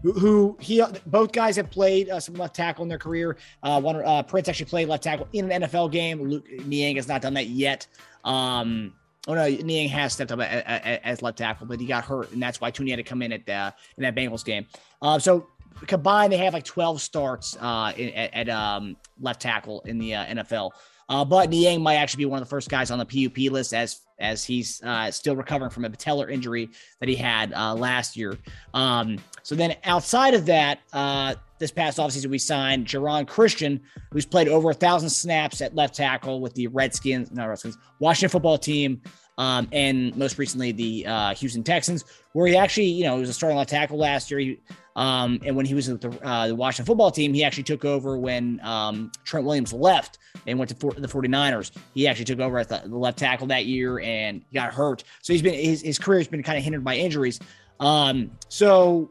who 0.02 0.56
he 0.60 0.82
both 1.06 1.32
guys 1.32 1.56
have 1.56 1.70
played 1.70 2.10
uh, 2.10 2.20
some 2.20 2.34
left 2.34 2.54
tackle 2.54 2.82
in 2.82 2.88
their 2.88 2.98
career. 2.98 3.36
Uh, 3.62 3.80
one 3.80 3.96
uh, 3.96 4.22
Prince 4.22 4.48
actually 4.48 4.66
played 4.66 4.88
left 4.88 5.02
tackle 5.02 5.28
in 5.32 5.50
an 5.50 5.62
NFL 5.62 5.90
game. 5.90 6.22
Luke 6.22 6.46
Niang 6.66 6.96
has 6.96 7.08
not 7.08 7.22
done 7.22 7.34
that 7.34 7.46
yet. 7.46 7.86
Um, 8.24 8.92
oh 9.26 9.34
no, 9.34 9.48
Niang 9.48 9.88
has 9.88 10.12
stepped 10.12 10.32
up 10.32 10.40
as 10.40 11.22
left 11.22 11.38
tackle, 11.38 11.66
but 11.66 11.80
he 11.80 11.86
got 11.86 12.04
hurt, 12.04 12.32
and 12.32 12.42
that's 12.42 12.60
why 12.60 12.70
Thuney 12.70 12.90
had 12.90 12.96
to 12.96 13.02
come 13.02 13.22
in 13.22 13.32
at 13.32 13.46
the 13.46 13.74
in 13.96 14.02
that 14.02 14.14
Bengals 14.14 14.44
game. 14.44 14.66
Uh, 15.00 15.18
so 15.18 15.46
combined, 15.86 16.32
they 16.32 16.38
have 16.38 16.54
like 16.54 16.64
12 16.64 17.00
starts 17.00 17.56
uh, 17.60 17.92
at, 17.98 18.34
at 18.34 18.48
um, 18.48 18.96
left 19.20 19.40
tackle 19.40 19.82
in 19.82 19.98
the 19.98 20.14
uh, 20.14 20.26
NFL. 20.26 20.70
Uh, 21.08 21.24
but 21.24 21.50
Niang 21.50 21.82
might 21.82 21.96
actually 21.96 22.24
be 22.24 22.24
one 22.26 22.40
of 22.40 22.46
the 22.46 22.50
first 22.50 22.68
guys 22.68 22.90
on 22.90 22.98
the 22.98 23.04
PUP 23.04 23.52
list 23.52 23.72
as 23.72 24.00
as 24.18 24.44
he's 24.44 24.82
uh, 24.82 25.10
still 25.10 25.36
recovering 25.36 25.70
from 25.70 25.84
a 25.84 25.90
patellar 25.90 26.30
injury 26.30 26.70
that 27.00 27.08
he 27.08 27.14
had 27.14 27.52
uh, 27.52 27.74
last 27.74 28.16
year. 28.16 28.36
Um, 28.74 29.18
so 29.42 29.54
then 29.54 29.76
outside 29.84 30.34
of 30.34 30.46
that, 30.46 30.80
uh, 30.92 31.34
this 31.58 31.70
past 31.70 31.98
offseason, 31.98 32.26
we 32.26 32.38
signed 32.38 32.86
Geron 32.86 33.26
Christian, 33.26 33.80
who's 34.12 34.26
played 34.26 34.48
over 34.48 34.70
a 34.70 34.74
thousand 34.74 35.10
snaps 35.10 35.60
at 35.60 35.74
left 35.74 35.94
tackle 35.94 36.40
with 36.40 36.54
the 36.54 36.66
Redskins, 36.66 37.30
not 37.32 37.46
Redskins, 37.46 37.78
Washington 37.98 38.30
football 38.30 38.58
team, 38.58 39.00
um, 39.38 39.68
and 39.72 40.16
most 40.16 40.38
recently 40.38 40.72
the 40.72 41.06
uh, 41.06 41.34
Houston 41.34 41.62
Texans, 41.62 42.04
where 42.32 42.46
he 42.46 42.56
actually, 42.56 42.86
you 42.86 43.04
know, 43.04 43.14
he 43.14 43.20
was 43.20 43.30
a 43.30 43.34
starting 43.34 43.58
left 43.58 43.70
tackle 43.70 43.98
last 43.98 44.30
year. 44.30 44.40
He, 44.40 44.60
um, 44.96 45.40
and 45.44 45.54
when 45.54 45.66
he 45.66 45.74
was 45.74 45.88
with 45.88 46.00
the, 46.00 46.26
uh, 46.26 46.48
the, 46.48 46.54
Washington 46.54 46.86
football 46.86 47.10
team, 47.10 47.34
he 47.34 47.44
actually 47.44 47.64
took 47.64 47.84
over 47.84 48.16
when 48.16 48.58
um, 48.62 49.12
Trent 49.24 49.44
Williams 49.44 49.72
left 49.74 50.18
and 50.46 50.58
went 50.58 50.70
to 50.70 50.76
for, 50.76 50.92
the 50.92 51.06
49ers. 51.06 51.70
He 51.92 52.06
actually 52.06 52.24
took 52.24 52.40
over 52.40 52.58
at 52.58 52.70
the, 52.70 52.82
the, 52.86 52.96
left 52.96 53.18
tackle 53.18 53.46
that 53.48 53.66
year 53.66 54.00
and 54.00 54.42
got 54.54 54.72
hurt. 54.72 55.04
So 55.20 55.34
he's 55.34 55.42
been 55.42 55.52
his, 55.52 55.82
his 55.82 55.98
career 55.98 56.20
has 56.20 56.28
been 56.28 56.42
kind 56.42 56.56
of 56.56 56.64
hindered 56.64 56.82
by 56.82 56.96
injuries. 56.96 57.38
Um, 57.78 58.30
so 58.48 59.10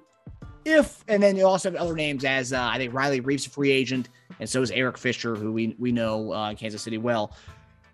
if 0.65 1.03
and 1.07 1.21
then 1.21 1.35
you 1.35 1.45
also 1.45 1.71
have 1.71 1.79
other 1.79 1.93
names 1.93 2.25
as 2.25 2.51
uh, 2.51 2.59
I 2.59 2.77
think 2.77 2.93
Riley 2.93 3.21
Reiff, 3.21 3.45
a 3.45 3.49
free 3.49 3.71
agent, 3.71 4.09
and 4.39 4.49
so 4.49 4.61
is 4.63 4.71
Eric 4.71 4.97
Fisher, 4.97 5.35
who 5.35 5.51
we 5.51 5.75
we 5.77 5.91
know 5.91 6.31
uh, 6.31 6.55
Kansas 6.55 6.81
City 6.81 6.97
well. 6.97 7.35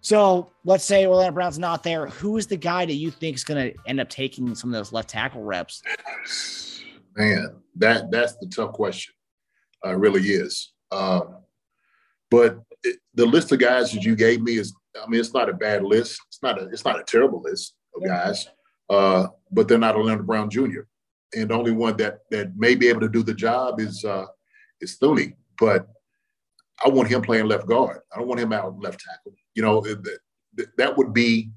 So 0.02 0.52
let's 0.66 0.84
say 0.84 1.06
Orlando 1.06 1.34
Brown's 1.34 1.60
not 1.60 1.84
there. 1.84 2.08
Who 2.08 2.38
is 2.38 2.48
the 2.48 2.58
guy 2.58 2.86
that 2.86 2.94
you 2.94 3.12
think 3.12 3.36
is 3.36 3.44
going 3.44 3.72
to 3.72 3.78
end 3.88 4.00
up 4.00 4.10
taking 4.10 4.54
some 4.56 4.72
of 4.72 4.74
those 4.74 4.92
left 4.92 5.10
tackle 5.10 5.44
reps? 5.44 5.84
Man, 7.16 7.56
that 7.76 8.10
that's 8.10 8.36
the 8.38 8.48
tough 8.48 8.74
question. 8.74 9.14
Uh, 9.86 9.96
really 9.96 10.22
is. 10.22 10.74
Um, 10.92 11.38
but 12.32 12.60
it, 12.84 12.98
the 13.14 13.26
list 13.26 13.52
of 13.52 13.60
guys 13.60 13.92
that 13.92 14.04
you 14.04 14.16
gave 14.16 14.42
me 14.42 14.58
is, 14.58 14.74
I 15.02 15.08
mean, 15.08 15.20
it's 15.20 15.34
not 15.34 15.50
a 15.50 15.54
bad 15.54 15.84
list. 15.84 16.20
It's 16.30 16.42
not 16.42 16.60
a 16.60 16.66
it's 16.66 16.86
not 16.86 17.00
a 17.00 17.04
terrible 17.04 17.42
list 17.42 17.76
of 17.96 18.04
guys. 18.04 18.48
Uh, 18.90 19.28
but 19.52 19.68
they're 19.68 19.78
not 19.78 19.96
Orlando 19.96 20.24
Brown 20.24 20.50
Jr. 20.50 20.82
And 21.34 21.50
the 21.50 21.54
only 21.54 21.72
one 21.72 21.96
that 21.98 22.20
that 22.32 22.58
may 22.58 22.76
be 22.76 22.88
able 22.88 23.02
to 23.02 23.10
do 23.10 23.24
the 23.24 23.34
job 23.34 23.80
is 23.80 24.04
uh, 24.04 24.26
is 24.80 24.98
Thuney. 24.98 25.34
But 25.60 25.88
I 26.84 26.90
want 26.90 27.10
him 27.10 27.22
playing 27.22 27.46
left 27.46 27.68
guard. 27.68 28.00
I 28.14 28.18
don't 28.18 28.28
want 28.28 28.40
him 28.40 28.52
out 28.52 28.80
left 28.80 29.00
tackle. 29.02 29.34
You 29.56 29.64
know, 29.64 29.86
that 30.78 30.98
would 30.98 31.14
be, 31.14 31.52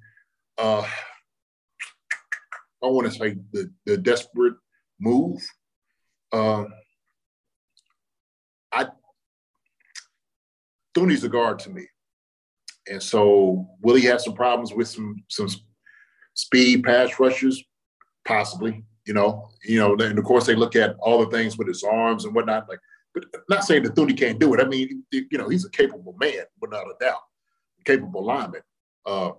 uh, 0.59 0.87
I 2.83 2.87
want 2.87 3.11
to 3.11 3.19
say 3.19 3.37
the, 3.53 3.71
the 3.87 3.97
desperate 3.97 4.55
move. 5.01 5.41
Uh, 6.33 6.65
I 8.73 8.89
Thuney's 10.97 11.25
a 11.25 11.29
guard 11.29 11.59
to 11.61 11.71
me, 11.71 11.87
and 12.89 13.03
so 13.03 13.69
will 13.83 13.95
he 13.95 14.05
have 14.07 14.21
some 14.21 14.35
problems 14.35 14.73
with 14.73 14.89
some 14.89 15.23
some 15.29 15.49
speed 16.35 16.85
pass 16.85 17.19
rushers? 17.19 17.63
Possibly. 18.27 18.85
You 19.07 19.13
know, 19.13 19.49
you 19.63 19.79
know, 19.79 19.95
and 19.95 20.19
of 20.19 20.25
course 20.25 20.47
they 20.47 20.55
look 20.55 20.77
at 20.77 20.97
all 20.99 21.25
the 21.25 21.31
things 21.31 21.59
with 21.59 21.69
his 21.69 21.85
arms 21.85 22.25
and 22.25 22.35
whatnot. 22.35 22.69
Like, 22.69 22.79
but 23.13 23.25
not 23.49 23.65
saying 23.65 23.83
that 23.83 23.95
Thuney 23.95 24.19
can't 24.19 24.41
do 24.41 24.55
it. 24.55 24.61
I 24.61 24.65
mean, 24.65 25.05
you 25.13 25.39
know, 25.39 25.49
he's 25.49 25.67
a 25.67 25.71
capable 25.71 26.17
man, 26.19 26.45
without 26.61 26.87
a 26.87 26.95
doubt, 27.05 27.21
capable 27.85 28.25
lineman. 28.25 28.62
Uh, 29.07 29.33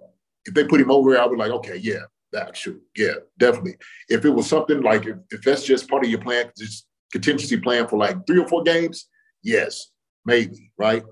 if 0.46 0.54
they 0.54 0.64
put 0.66 0.82
him 0.82 0.92
over, 0.92 1.18
I 1.18 1.26
would 1.26 1.40
like, 1.40 1.52
okay, 1.52 1.78
yeah, 1.78 2.04
that 2.32 2.56
should, 2.56 2.80
yeah, 2.96 3.16
definitely. 3.38 3.78
If 4.10 4.26
it 4.26 4.30
was 4.30 4.48
something 4.48 4.82
like, 4.82 5.06
if, 5.06 5.18
if 5.32 5.42
that's 5.42 5.64
just 5.64 5.90
part 5.90 6.04
of 6.04 6.10
your 6.10 6.22
plan, 6.22 6.52
just 6.58 6.88
contingency 7.12 7.58
plan 7.58 7.88
for 7.88 7.98
like 7.98 8.26
three 8.28 8.40
or 8.40 8.48
four 8.48 8.64
games, 8.64 9.08
yes, 9.44 9.92
maybe, 10.26 10.72
right? 10.78 11.04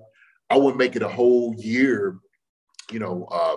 I 0.49 0.57
wouldn't 0.57 0.77
make 0.77 0.95
it 0.95 1.01
a 1.01 1.07
whole 1.07 1.55
year, 1.57 2.17
you 2.91 2.99
know, 2.99 3.27
uh, 3.31 3.55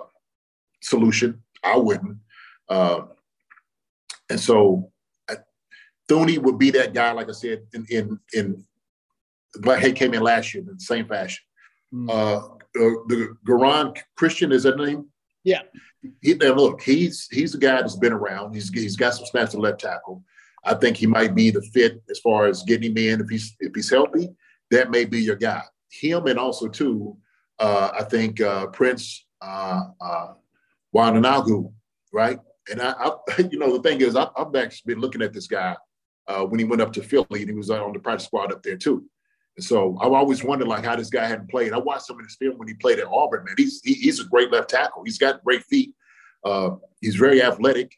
solution. 0.81 1.43
I 1.63 1.77
wouldn't. 1.77 2.17
Um, 2.69 3.09
and 4.29 4.39
so 4.39 4.91
Thuney 6.09 6.37
would 6.37 6.57
be 6.57 6.71
that 6.71 6.93
guy, 6.93 7.11
like 7.11 7.29
I 7.29 7.33
said, 7.33 7.63
in 7.73 7.85
in 7.89 8.19
in 8.33 8.65
but 9.59 9.81
he 9.81 9.91
came 9.91 10.13
in 10.13 10.21
last 10.21 10.53
year 10.53 10.63
in 10.63 10.73
the 10.73 10.79
same 10.79 11.07
fashion. 11.07 11.43
Mm. 11.93 12.09
Uh, 12.09 12.56
uh, 12.77 13.03
the 13.07 13.35
Geron 13.45 13.97
Christian 14.15 14.51
is 14.51 14.63
that 14.63 14.77
name? 14.77 15.07
Yeah. 15.43 15.61
He, 16.21 16.33
now 16.35 16.53
look, 16.53 16.81
he's 16.81 17.27
he's 17.31 17.55
a 17.55 17.57
guy 17.57 17.77
that's 17.77 17.95
been 17.95 18.13
around. 18.13 18.53
He's 18.53 18.69
he's 18.69 18.95
got 18.95 19.13
some 19.13 19.25
snaps 19.25 19.53
at 19.53 19.59
left 19.59 19.81
tackle. 19.81 20.23
I 20.63 20.73
think 20.73 20.97
he 20.97 21.07
might 21.07 21.33
be 21.33 21.49
the 21.49 21.61
fit 21.61 22.01
as 22.09 22.19
far 22.19 22.47
as 22.47 22.63
getting 22.63 22.91
him 22.91 22.97
in 22.97 23.21
if 23.21 23.29
he's 23.29 23.55
if 23.59 23.73
he's 23.73 23.89
healthy. 23.89 24.29
That 24.71 24.91
may 24.91 25.05
be 25.05 25.21
your 25.21 25.35
guy. 25.35 25.63
Him 25.89 26.27
and 26.27 26.37
also 26.37 26.67
too, 26.67 27.17
uh, 27.59 27.91
I 27.97 28.03
think 28.03 28.41
uh, 28.41 28.67
Prince 28.67 29.25
uh, 29.41 29.83
uh, 30.01 30.33
Wananagu, 30.93 31.71
right? 32.13 32.39
And 32.69 32.81
I, 32.81 32.91
I, 32.91 33.11
you 33.51 33.59
know, 33.59 33.77
the 33.77 33.81
thing 33.81 34.01
is, 34.01 34.15
I, 34.15 34.27
have 34.35 34.55
actually 34.55 34.93
been 34.93 35.01
looking 35.01 35.21
at 35.21 35.33
this 35.33 35.47
guy 35.47 35.75
uh, 36.27 36.43
when 36.43 36.59
he 36.59 36.65
went 36.65 36.81
up 36.81 36.91
to 36.93 37.03
Philly 37.03 37.41
and 37.41 37.49
he 37.49 37.55
was 37.55 37.69
on 37.69 37.93
the 37.93 37.99
practice 37.99 38.27
squad 38.27 38.51
up 38.51 38.63
there 38.63 38.77
too. 38.77 39.05
And 39.57 39.65
so 39.65 39.97
I've 39.99 40.13
always 40.13 40.43
wondered 40.43 40.67
like 40.67 40.85
how 40.85 40.95
this 40.95 41.09
guy 41.09 41.25
hadn't 41.25 41.49
played. 41.49 41.73
I 41.73 41.79
watched 41.79 42.05
some 42.05 42.19
of 42.19 42.25
his 42.25 42.35
film 42.35 42.57
when 42.57 42.67
he 42.67 42.75
played 42.75 42.99
at 42.99 43.07
Auburn. 43.07 43.43
Man, 43.43 43.55
he's 43.57 43.81
he, 43.83 43.95
he's 43.95 44.19
a 44.19 44.25
great 44.25 44.51
left 44.51 44.69
tackle. 44.69 45.03
He's 45.03 45.17
got 45.17 45.43
great 45.43 45.63
feet. 45.65 45.93
Uh, 46.45 46.71
he's 47.01 47.15
very 47.15 47.41
athletic. 47.41 47.91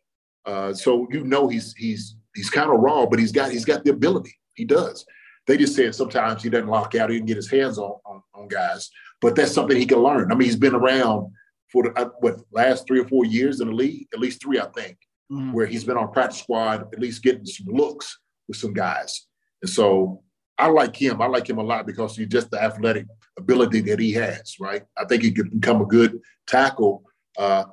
Uh, 0.45 0.73
so 0.73 1.07
you 1.11 1.23
know 1.25 1.49
he's 1.49 1.73
he's 1.75 2.15
he's 2.33 2.49
kind 2.49 2.71
of 2.71 2.79
raw, 2.79 3.05
but 3.05 3.19
he's 3.19 3.33
got 3.33 3.51
he's 3.51 3.65
got 3.65 3.83
the 3.83 3.91
ability. 3.91 4.33
He 4.55 4.63
does. 4.63 5.05
They 5.47 5.57
just 5.57 5.75
said 5.75 5.93
sometimes 5.95 6.43
he 6.43 6.49
doesn't 6.49 6.69
lock 6.69 6.95
out. 6.95 7.09
He 7.09 7.17
can 7.17 7.25
get 7.25 7.35
his 7.35 7.49
hands 7.49 7.77
on, 7.77 7.95
on, 8.05 8.21
on 8.33 8.47
guys, 8.47 8.89
but 9.19 9.35
that's 9.35 9.51
something 9.51 9.75
he 9.75 9.85
can 9.85 9.99
learn. 9.99 10.31
I 10.31 10.35
mean, 10.35 10.45
he's 10.45 10.55
been 10.55 10.75
around 10.75 11.31
for 11.71 11.83
the 11.83 11.99
uh, 11.99 12.09
what 12.19 12.37
last 12.51 12.87
three 12.87 12.99
or 12.99 13.07
four 13.07 13.25
years 13.25 13.59
in 13.59 13.67
the 13.67 13.73
league, 13.73 14.07
at 14.13 14.19
least 14.19 14.41
three, 14.41 14.59
I 14.59 14.67
think, 14.67 14.97
mm-hmm. 15.31 15.51
where 15.51 15.65
he's 15.65 15.83
been 15.83 15.97
on 15.97 16.11
practice 16.13 16.39
squad, 16.39 16.87
at 16.93 16.99
least 16.99 17.23
getting 17.23 17.45
some 17.45 17.67
looks 17.73 18.19
with 18.47 18.57
some 18.57 18.73
guys. 18.73 19.27
And 19.61 19.69
so 19.69 20.23
I 20.59 20.67
like 20.67 20.95
him. 20.95 21.21
I 21.21 21.27
like 21.27 21.49
him 21.49 21.57
a 21.57 21.63
lot 21.63 21.87
because 21.87 22.17
he's 22.17 22.27
just 22.27 22.51
the 22.51 22.61
athletic 22.61 23.07
ability 23.37 23.79
that 23.81 23.99
he 23.99 24.11
has, 24.13 24.55
right? 24.59 24.83
I 24.97 25.05
think 25.05 25.23
he 25.23 25.31
could 25.31 25.49
become 25.51 25.81
a 25.81 25.85
good 25.85 26.19
tackle, 26.45 27.03
uh, 27.37 27.63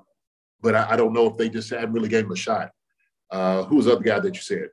but 0.60 0.76
I, 0.76 0.92
I, 0.92 0.96
don't 0.96 1.12
know 1.12 1.26
if 1.26 1.36
they 1.36 1.48
just 1.48 1.70
haven't 1.70 1.92
really 1.92 2.08
gave 2.08 2.24
him 2.24 2.30
a 2.30 2.36
shot. 2.36 2.70
Uh, 3.28 3.64
who's 3.64 3.86
the 3.86 3.92
other 3.92 4.04
guy 4.04 4.20
that 4.20 4.34
you 4.34 4.40
said? 4.40 4.68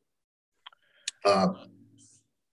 Uh, 1.26 1.48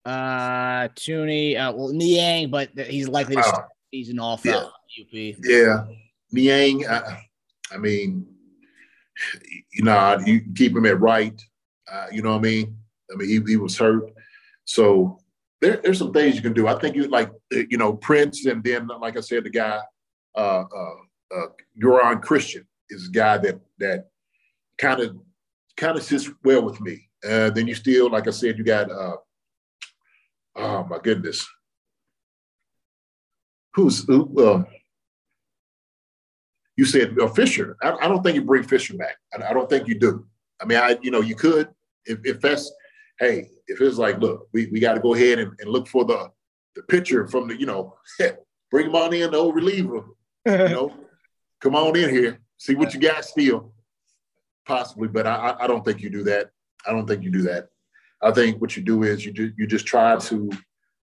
uh 0.07 0.89
Thuney, 0.97 1.59
uh, 1.59 1.73
well, 1.77 1.93
Niang, 1.93 2.51
but 2.51 2.71
he's 2.89 3.09
likely 3.09 3.37
to 3.37 3.43
uh, 3.43 3.45
start 3.45 3.69
season 3.93 4.19
off 4.19 4.45
yeah. 4.45 4.65
UP. 4.99 5.37
Yeah, 5.43 5.85
Niang. 6.33 6.87
Uh, 6.87 7.17
I 7.71 7.77
mean, 7.77 8.27
you 9.73 9.85
know, 9.85 10.19
you 10.25 10.41
keep 10.55 10.75
him 10.75 10.87
at 10.87 11.01
right. 11.01 11.39
Uh, 11.91 12.07
you 12.11 12.23
know 12.23 12.31
what 12.31 12.39
I 12.39 12.43
mean? 12.43 12.77
I 13.13 13.17
mean, 13.17 13.29
he, 13.29 13.53
he 13.53 13.57
was 13.57 13.77
hurt. 13.77 14.11
So 14.65 15.21
there, 15.61 15.81
there's 15.83 15.99
some 15.99 16.13
things 16.13 16.37
you 16.37 16.43
can 16.43 16.53
do. 16.53 16.67
I 16.67 16.79
think 16.79 16.97
you 16.97 17.07
like, 17.09 17.31
you 17.51 17.77
know, 17.77 17.95
Prince, 17.95 18.47
and 18.47 18.63
then 18.65 18.89
like 19.01 19.17
I 19.17 19.21
said, 19.21 19.45
the 19.45 19.51
guy, 19.51 19.81
uh, 20.35 20.65
uh, 20.65 20.95
uh 21.35 21.47
Geron 21.83 22.23
Christian 22.23 22.67
is 22.89 23.09
a 23.09 23.11
guy 23.11 23.39
that 23.39 23.61
that 23.79 24.09
kind 24.79 25.01
of 25.01 25.17
kind 25.77 25.97
of 25.97 26.03
sits 26.03 26.31
well 26.45 26.63
with 26.63 26.81
me. 26.81 27.09
Uh, 27.25 27.51
then 27.51 27.67
you 27.67 27.75
still, 27.75 28.11
like 28.11 28.27
I 28.27 28.31
said, 28.31 28.57
you 28.57 28.65
got, 28.65 28.91
uh, 28.91 29.17
oh 30.57 30.85
my 30.85 30.99
goodness, 31.03 31.47
who's 33.75 34.05
who? 34.05 34.43
Uh, 34.43 34.65
you 36.77 36.87
said 36.87 37.19
uh, 37.21 37.29
Fisher. 37.29 37.77
I, 37.83 37.93
I, 37.93 38.09
don't 38.09 38.23
think 38.23 38.37
you 38.37 38.43
bring 38.43 38.63
Fisher 38.63 38.97
back. 38.97 39.17
I, 39.35 39.51
I, 39.51 39.53
don't 39.53 39.69
think 39.69 39.87
you 39.87 39.99
do. 39.99 40.25
I 40.63 40.65
mean, 40.65 40.79
I 40.79 40.97
you 41.03 41.11
know 41.11 41.21
you 41.21 41.35
could 41.35 41.69
if, 42.07 42.21
if 42.25 42.41
that's 42.41 42.73
hey, 43.19 43.51
if 43.71 43.81
it's 43.81 43.99
like, 43.99 44.19
look, 44.19 44.49
we, 44.53 44.67
we 44.67 44.81
got 44.81 44.95
to 44.95 45.01
go 45.01 45.15
ahead 45.15 45.39
and, 45.39 45.53
and, 45.61 45.71
look 45.71 45.87
for 45.87 46.05
the 46.05 46.31
the 46.75 46.83
pitcher 46.83 47.27
from 47.27 47.49
the, 47.49 47.59
you 47.59 47.67
know, 47.67 47.95
bring 48.71 48.87
him 48.87 48.95
on 48.95 49.13
in, 49.13 49.31
the 49.31 49.37
old 49.37 49.55
reliever, 49.55 50.05
you 50.47 50.53
know, 50.69 50.93
come 51.61 51.75
on 51.75 51.97
in 51.97 52.11
here, 52.11 52.41
see 52.59 52.75
what 52.75 52.95
you 52.95 53.01
got 53.01 53.25
still, 53.25 53.73
possibly. 54.67 55.09
But 55.09 55.27
I, 55.27 55.57
I 55.61 55.67
don't 55.67 55.85
think 55.85 56.01
you 56.01 56.11
do 56.11 56.23
that. 56.25 56.51
I 56.87 56.93
don't 56.93 57.07
think 57.07 57.23
you 57.23 57.31
do 57.31 57.43
that. 57.43 57.69
I 58.23 58.31
think 58.31 58.61
what 58.61 58.77
you 58.77 58.83
do 58.83 59.03
is 59.03 59.25
you 59.25 59.33
do, 59.33 59.53
you 59.57 59.67
just 59.67 59.87
try 59.87 60.17
to 60.17 60.51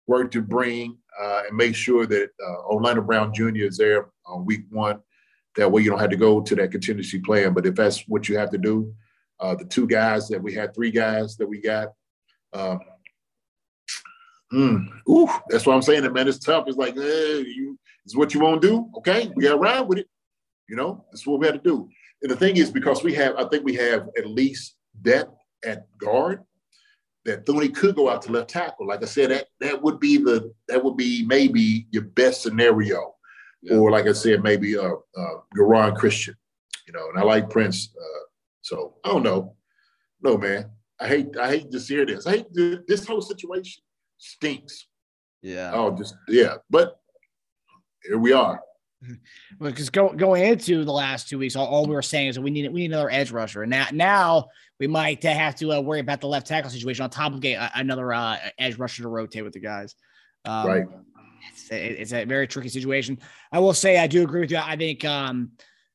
work 0.07 0.31
to 0.31 0.41
bring 0.41 0.97
uh, 1.19 1.43
and 1.47 1.57
make 1.57 1.75
sure 1.75 2.05
that 2.05 2.29
uh, 2.45 2.61
Orlando 2.67 3.01
Brown 3.01 3.33
Jr. 3.33 3.65
is 3.65 3.77
there 3.77 4.09
on 4.25 4.45
week 4.45 4.65
one. 4.69 4.99
That 5.55 5.71
way 5.71 5.81
you 5.81 5.89
don't 5.89 5.99
have 5.99 6.11
to 6.11 6.15
go 6.15 6.41
to 6.41 6.55
that 6.55 6.71
contingency 6.71 7.19
plan. 7.19 7.53
But 7.53 7.65
if 7.65 7.75
that's 7.75 8.07
what 8.07 8.29
you 8.29 8.37
have 8.37 8.51
to 8.51 8.57
do, 8.57 8.93
uh, 9.39 9.55
the 9.55 9.65
two 9.65 9.87
guys 9.87 10.27
that 10.29 10.41
we 10.41 10.53
had, 10.53 10.73
three 10.73 10.91
guys 10.91 11.35
that 11.37 11.47
we 11.47 11.59
got, 11.59 11.89
um, 12.53 12.79
mm, 14.53 14.87
ooh, 15.09 15.29
that's 15.49 15.65
what 15.65 15.75
I'm 15.75 15.81
saying. 15.81 16.03
That 16.03 16.13
man, 16.13 16.27
it's 16.27 16.39
tough. 16.39 16.65
It's 16.67 16.77
like, 16.77 16.95
eh, 16.97 17.43
you, 17.45 17.77
it's 18.05 18.15
what 18.15 18.33
you 18.33 18.39
want 18.39 18.61
to 18.61 18.67
do. 18.67 18.89
Okay, 18.97 19.31
we 19.35 19.43
got 19.43 19.51
to 19.51 19.57
ride 19.57 19.81
with 19.81 19.99
it. 19.99 20.07
You 20.69 20.75
know, 20.75 21.05
that's 21.11 21.25
what 21.25 21.39
we 21.39 21.45
had 21.45 21.55
to 21.55 21.69
do. 21.69 21.89
And 22.21 22.31
the 22.31 22.35
thing 22.35 22.57
is, 22.57 22.71
because 22.71 23.03
we 23.03 23.13
have, 23.13 23.35
I 23.37 23.47
think 23.47 23.63
we 23.63 23.75
have 23.75 24.09
at 24.17 24.27
least 24.27 24.75
depth 25.01 25.33
at 25.65 25.85
guard 25.97 26.43
that 27.25 27.45
Thuney 27.45 27.73
could 27.73 27.95
go 27.95 28.09
out 28.09 28.21
to 28.23 28.31
left 28.31 28.49
tackle. 28.49 28.87
Like 28.87 29.03
I 29.03 29.05
said, 29.05 29.31
that 29.31 29.47
that 29.59 29.81
would 29.81 29.99
be 29.99 30.17
the 30.17 30.53
that 30.67 30.83
would 30.83 30.97
be 30.97 31.25
maybe 31.25 31.87
your 31.91 32.03
best 32.03 32.41
scenario. 32.41 33.13
Yeah. 33.61 33.75
Or 33.77 33.91
like 33.91 34.07
I 34.07 34.13
said, 34.13 34.43
maybe 34.43 34.77
uh 34.77 34.93
uh 35.17 35.35
Geron 35.55 35.95
Christian, 35.95 36.35
you 36.87 36.93
know, 36.93 37.09
and 37.09 37.19
I 37.19 37.23
like 37.23 37.49
Prince. 37.49 37.93
Uh, 37.99 38.23
so 38.61 38.95
I 39.03 39.09
don't 39.09 39.23
know. 39.23 39.55
No, 40.21 40.37
man. 40.37 40.71
I 40.99 41.07
hate 41.07 41.37
I 41.37 41.49
hate 41.49 41.71
to 41.71 41.79
hear 41.79 42.05
this. 42.05 42.25
I 42.25 42.31
hate 42.37 42.53
the, 42.53 42.83
this 42.87 43.05
whole 43.05 43.21
situation 43.21 43.83
stinks. 44.17 44.87
Yeah. 45.41 45.71
Oh, 45.73 45.95
just 45.95 46.15
yeah. 46.27 46.55
But 46.69 46.99
here 48.03 48.17
we 48.17 48.33
are. 48.33 48.61
because 49.59 49.91
go, 49.91 50.09
going 50.09 50.43
into 50.43 50.83
the 50.83 50.91
last 50.91 51.29
two 51.29 51.37
weeks, 51.37 51.55
all, 51.55 51.67
all 51.67 51.85
we 51.85 51.93
were 51.93 52.01
saying 52.01 52.29
is 52.29 52.35
that 52.35 52.41
we 52.41 52.49
need 52.49 52.71
we 52.71 52.81
need 52.81 52.91
another 52.91 53.11
edge 53.11 53.31
rusher, 53.31 53.61
and 53.61 53.69
now 53.69 53.87
now 53.91 54.47
we 54.79 54.87
might 54.87 55.23
uh, 55.23 55.33
have 55.33 55.55
to 55.55 55.73
uh, 55.73 55.79
worry 55.79 55.99
about 55.99 56.19
the 56.19 56.27
left 56.27 56.47
tackle 56.47 56.69
situation 56.69 57.03
on 57.03 57.09
top 57.09 57.33
of 57.33 57.39
getting 57.39 57.67
another 57.75 58.11
uh, 58.13 58.37
edge 58.57 58.77
rusher 58.77 59.03
to 59.03 59.09
rotate 59.09 59.43
with 59.43 59.53
the 59.53 59.59
guys. 59.59 59.95
Um, 60.45 60.67
Right. 60.67 60.85
It's, 61.51 61.67
it's 61.71 62.13
a 62.13 62.25
very 62.25 62.47
tricky 62.47 62.69
situation. 62.69 63.19
I 63.51 63.59
will 63.59 63.73
say 63.73 63.97
I 63.97 64.07
do 64.07 64.23
agree 64.23 64.41
with 64.41 64.51
you. 64.51 64.57
I 64.57 64.75
think 64.75 65.05
um, 65.05 65.51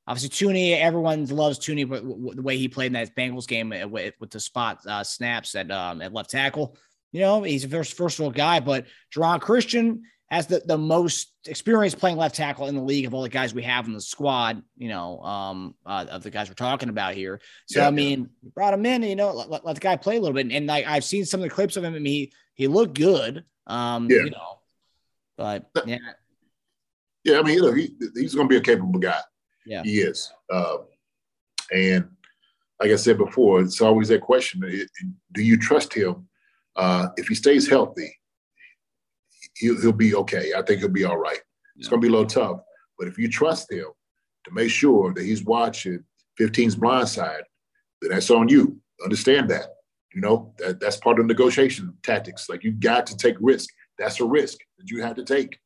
obviously 0.06 0.30
Tooney, 0.30 0.78
everyone 0.78 1.24
loves 1.26 1.58
Tooney, 1.58 1.88
but 1.88 1.96
w- 2.02 2.16
w- 2.16 2.34
the 2.34 2.42
way 2.42 2.56
he 2.56 2.68
played 2.68 2.86
in 2.88 2.92
that 2.94 3.14
Bengals 3.14 3.46
game 3.46 3.72
uh, 3.72 3.86
with, 3.86 4.14
with 4.20 4.30
the 4.30 4.40
spot 4.40 4.80
uh, 4.86 5.04
snaps 5.04 5.54
at 5.54 5.70
um, 5.70 6.02
at 6.02 6.12
left 6.12 6.30
tackle, 6.30 6.76
you 7.12 7.20
know, 7.20 7.42
he's 7.42 7.64
a 7.64 7.68
first 7.68 7.94
first 7.96 8.18
row 8.18 8.30
guy. 8.30 8.60
But 8.60 8.86
Geron 9.14 9.40
Christian 9.40 10.02
has 10.30 10.46
the, 10.46 10.62
the 10.64 10.78
most 10.78 11.30
experience 11.46 11.94
playing 11.94 12.16
left 12.16 12.34
tackle 12.34 12.66
in 12.66 12.74
the 12.74 12.80
league 12.82 13.04
of 13.04 13.12
all 13.12 13.20
the 13.20 13.28
guys 13.28 13.52
we 13.52 13.62
have 13.62 13.86
in 13.86 13.92
the 13.92 14.00
squad, 14.00 14.62
you 14.78 14.88
know, 14.88 15.20
um, 15.20 15.74
uh, 15.84 16.06
of 16.10 16.22
the 16.22 16.30
guys 16.30 16.48
we're 16.48 16.54
talking 16.54 16.88
about 16.88 17.14
here. 17.14 17.38
So, 17.66 17.80
Yeah. 17.80 17.88
I 17.88 17.90
mean, 17.90 18.30
we 18.42 18.48
brought 18.48 18.72
him 18.72 18.86
in, 18.86 19.02
you 19.02 19.14
know, 19.14 19.30
let, 19.32 19.62
let, 19.62 19.74
the 19.74 19.80
guy 19.80 19.96
play 19.96 20.16
a 20.16 20.20
little 20.20 20.34
bit. 20.34 20.50
And 20.50 20.66
like, 20.66 20.86
I've 20.86 21.04
seen 21.04 21.26
some 21.26 21.40
of 21.40 21.44
the 21.44 21.50
clips 21.54 21.76
of 21.76 21.84
him. 21.84 21.94
I 21.94 21.98
mean, 21.98 22.06
he, 22.06 22.32
he 22.54 22.66
looked 22.66 22.94
good, 22.94 23.44
um, 23.66 24.08
Yeah. 24.10 24.22
you 24.24 24.30
know, 24.30 24.60
but 25.36 25.70
yeah, 25.84 25.98
Yeah, 27.24 27.38
I 27.38 27.42
mean, 27.42 27.58
look, 27.60 27.76
he, 27.76 27.90
he's 28.14 28.34
going 28.34 28.48
to 28.48 28.52
be 28.52 28.56
a 28.56 28.62
capable 28.62 29.00
guy. 29.00 29.20
Yeah. 29.66 29.82
he 29.82 30.00
is. 30.00 30.32
Um, 30.52 30.84
and 31.72 32.08
like 32.80 32.90
I 32.90 32.96
said 32.96 33.18
before, 33.18 33.60
it's 33.60 33.80
always 33.80 34.08
that 34.08 34.20
question: 34.20 34.60
Do 35.32 35.42
you 35.42 35.56
trust 35.56 35.94
him? 35.94 36.28
Uh, 36.74 37.08
if 37.16 37.28
he 37.28 37.34
stays 37.34 37.68
healthy, 37.68 38.10
he'll, 39.56 39.80
he'll 39.80 39.92
be 39.92 40.14
okay. 40.14 40.52
I 40.56 40.62
think 40.62 40.80
he'll 40.80 40.88
be 40.88 41.04
all 41.04 41.18
right. 41.18 41.40
It's 41.76 41.88
going 41.88 42.00
to 42.00 42.06
be 42.06 42.08
a 42.08 42.16
little 42.16 42.26
tough, 42.26 42.60
but 42.98 43.08
if 43.08 43.18
you 43.18 43.28
trust 43.28 43.70
him 43.70 43.86
to 44.44 44.50
make 44.52 44.70
sure 44.70 45.12
that 45.14 45.24
he's 45.24 45.44
watching 45.44 46.04
15's 46.40 46.76
blind 46.76 47.08
side, 47.08 47.42
then 48.00 48.10
that's 48.10 48.30
on 48.30 48.48
you. 48.48 48.80
Understand 49.02 49.48
that. 49.50 49.66
You 50.14 50.20
know 50.20 50.52
that 50.58 50.78
that's 50.78 50.96
part 50.96 51.18
of 51.18 51.26
negotiation 51.26 51.94
tactics. 52.02 52.48
Like 52.48 52.64
you 52.64 52.72
got 52.72 53.06
to 53.06 53.16
take 53.16 53.36
risk. 53.40 53.70
That's 53.98 54.20
a 54.20 54.24
risk 54.24 54.58
that 54.78 54.90
you 54.90 55.02
have 55.02 55.16
to 55.16 55.24
take. 55.24 55.58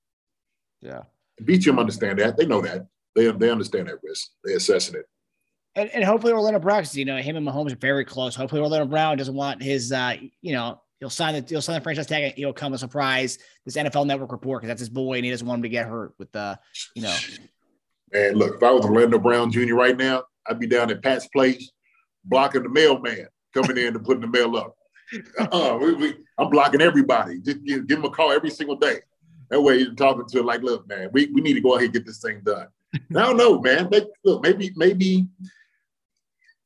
Yeah. 0.80 1.02
BTM 1.42 1.78
understand 1.78 2.18
that. 2.20 2.36
They 2.36 2.46
know 2.46 2.60
that. 2.60 2.86
They 3.16 3.30
they 3.32 3.50
understand 3.50 3.88
that 3.88 3.98
risk. 4.02 4.28
They're 4.44 4.56
assessing 4.56 4.94
it. 4.94 5.06
and, 5.74 5.90
and 5.90 6.04
hopefully 6.04 6.32
Orlando 6.32 6.60
Brown, 6.60 6.84
you 6.92 7.04
know, 7.04 7.16
him 7.16 7.36
and 7.36 7.46
Mahomes 7.46 7.72
are 7.72 7.76
very 7.76 8.04
close. 8.04 8.36
Hopefully 8.36 8.60
Orlando 8.60 8.86
Brown 8.86 9.16
doesn't 9.18 9.34
want 9.34 9.62
his, 9.62 9.90
uh, 9.90 10.14
you 10.40 10.52
know, 10.52 10.80
he'll 11.00 11.10
sign 11.10 11.34
the 11.34 11.44
he'll 11.48 11.62
sign 11.62 11.76
the 11.76 11.82
franchise 11.82 12.06
tag. 12.06 12.22
And 12.22 12.34
he'll 12.34 12.52
come 12.52 12.72
a 12.74 12.78
surprise 12.78 13.38
this 13.64 13.76
NFL 13.76 14.06
Network 14.06 14.30
report 14.30 14.60
because 14.60 14.68
that's 14.68 14.80
his 14.80 14.90
boy, 14.90 15.14
and 15.14 15.24
he 15.24 15.30
doesn't 15.30 15.46
want 15.46 15.58
him 15.58 15.62
to 15.64 15.68
get 15.68 15.88
hurt 15.88 16.14
with 16.18 16.30
the, 16.30 16.58
you 16.94 17.02
know, 17.02 17.16
Man, 18.12 18.34
look, 18.34 18.56
if 18.56 18.62
I 18.62 18.70
was 18.70 18.84
Orlando 18.84 19.18
Brown 19.18 19.50
Jr. 19.50 19.74
right 19.74 19.96
now, 19.96 20.24
I'd 20.46 20.60
be 20.60 20.66
down 20.66 20.90
at 20.90 21.02
Pat's 21.02 21.26
place 21.28 21.72
blocking 22.24 22.62
the 22.62 22.68
mailman 22.68 23.26
coming 23.52 23.76
in 23.78 23.96
and 23.96 24.04
putting 24.04 24.20
the 24.20 24.26
mail 24.26 24.56
up. 24.56 24.74
Uh, 25.38 25.78
we, 25.80 25.94
we, 25.94 26.14
I'm 26.36 26.50
blocking 26.50 26.80
everybody. 26.80 27.40
Just 27.40 27.62
give, 27.64 27.86
give 27.86 27.98
him 27.98 28.04
a 28.04 28.10
call 28.10 28.32
every 28.32 28.50
single 28.50 28.74
day. 28.74 28.98
That 29.50 29.60
way 29.60 29.78
you're 29.78 29.94
talking 29.94 30.26
to 30.26 30.42
like, 30.42 30.62
look, 30.62 30.88
man, 30.88 31.10
we, 31.12 31.26
we 31.26 31.40
need 31.40 31.54
to 31.54 31.60
go 31.60 31.74
ahead 31.74 31.84
and 31.84 31.92
get 31.92 32.04
this 32.04 32.20
thing 32.20 32.40
done. 32.44 32.66
I 33.16 33.22
don't 33.22 33.36
know, 33.36 33.60
man. 33.60 33.88
They, 33.90 34.02
look, 34.24 34.42
maybe, 34.42 34.72
maybe, 34.76 35.26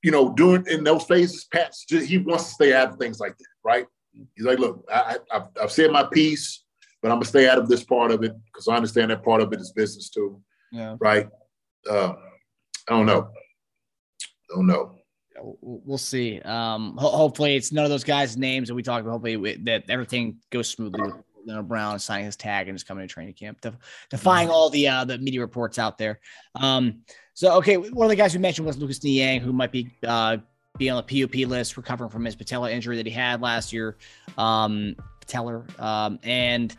you 0.02 0.10
know, 0.10 0.32
during 0.32 0.66
in 0.66 0.84
those 0.84 1.04
phases, 1.04 1.44
Pat's 1.52 1.84
just, 1.84 2.06
he 2.06 2.18
wants 2.18 2.44
to 2.44 2.50
stay 2.50 2.74
out 2.74 2.90
of 2.90 2.96
things 2.96 3.20
like 3.20 3.36
that, 3.36 3.46
right? 3.64 3.86
He's 4.36 4.46
like, 4.46 4.58
look, 4.58 4.84
I, 4.92 5.16
I, 5.30 5.36
I've, 5.36 5.48
I've 5.62 5.72
said 5.72 5.90
my 5.90 6.04
piece, 6.04 6.64
but 7.02 7.10
I'm 7.10 7.16
gonna 7.16 7.26
stay 7.26 7.48
out 7.48 7.58
of 7.58 7.68
this 7.68 7.84
part 7.84 8.10
of 8.10 8.22
it 8.24 8.32
because 8.46 8.68
I 8.68 8.76
understand 8.76 9.10
that 9.10 9.22
part 9.24 9.40
of 9.40 9.52
it 9.52 9.60
is 9.60 9.72
business 9.72 10.10
too 10.10 10.42
yeah. 10.72 10.96
right? 11.00 11.28
Uh, 11.88 12.14
I 12.88 12.92
don't 12.92 13.06
know. 13.06 13.28
I 14.22 14.54
don't 14.54 14.66
know. 14.66 14.96
We'll 15.40 15.80
we'll 15.84 15.98
see. 15.98 16.40
Um, 16.40 16.96
ho- 16.98 17.16
hopefully 17.16 17.56
it's 17.56 17.72
none 17.72 17.84
of 17.84 17.90
those 17.90 18.04
guys' 18.04 18.36
names 18.36 18.68
that 18.68 18.74
we 18.74 18.82
talked 18.82 19.02
about. 19.02 19.12
Hopefully 19.12 19.36
we- 19.36 19.56
that 19.64 19.84
everything 19.88 20.38
goes 20.50 20.68
smoothly 20.68 21.02
with 21.02 21.14
Orlando 21.40 21.62
Brown 21.62 21.98
signing 21.98 22.26
his 22.26 22.37
tag 22.37 22.68
and 22.68 22.76
just 22.76 22.87
coming 22.87 23.07
to 23.07 23.12
training 23.12 23.35
camp, 23.35 23.61
def- 23.61 23.79
defying 24.09 24.48
all 24.48 24.70
the 24.70 24.88
uh, 24.88 25.05
the 25.05 25.18
media 25.18 25.40
reports 25.40 25.79
out 25.79 25.98
there. 25.98 26.20
Um, 26.55 27.03
so 27.35 27.55
okay, 27.59 27.76
one 27.76 28.07
of 28.07 28.11
the 28.11 28.16
guys 28.16 28.35
we 28.35 28.40
mentioned 28.40 28.66
was 28.66 28.79
Lucas 28.79 29.03
Niang, 29.03 29.40
who 29.40 29.53
might 29.53 29.72
be 29.72 29.90
uh, 30.07 30.38
be 30.79 30.90
on 30.90 31.03
the 31.05 31.26
PUP 31.26 31.48
list, 31.48 31.76
recovering 31.76 32.11
from 32.11 32.24
his 32.24 32.37
patella 32.37 32.70
injury 32.70 32.96
that 32.96 33.07
he 33.07 33.12
had 33.12 33.40
last 33.40 33.72
year. 33.72 33.96
Um, 34.38 34.96
patellar, 35.26 35.79
um, 35.81 36.18
and 36.22 36.76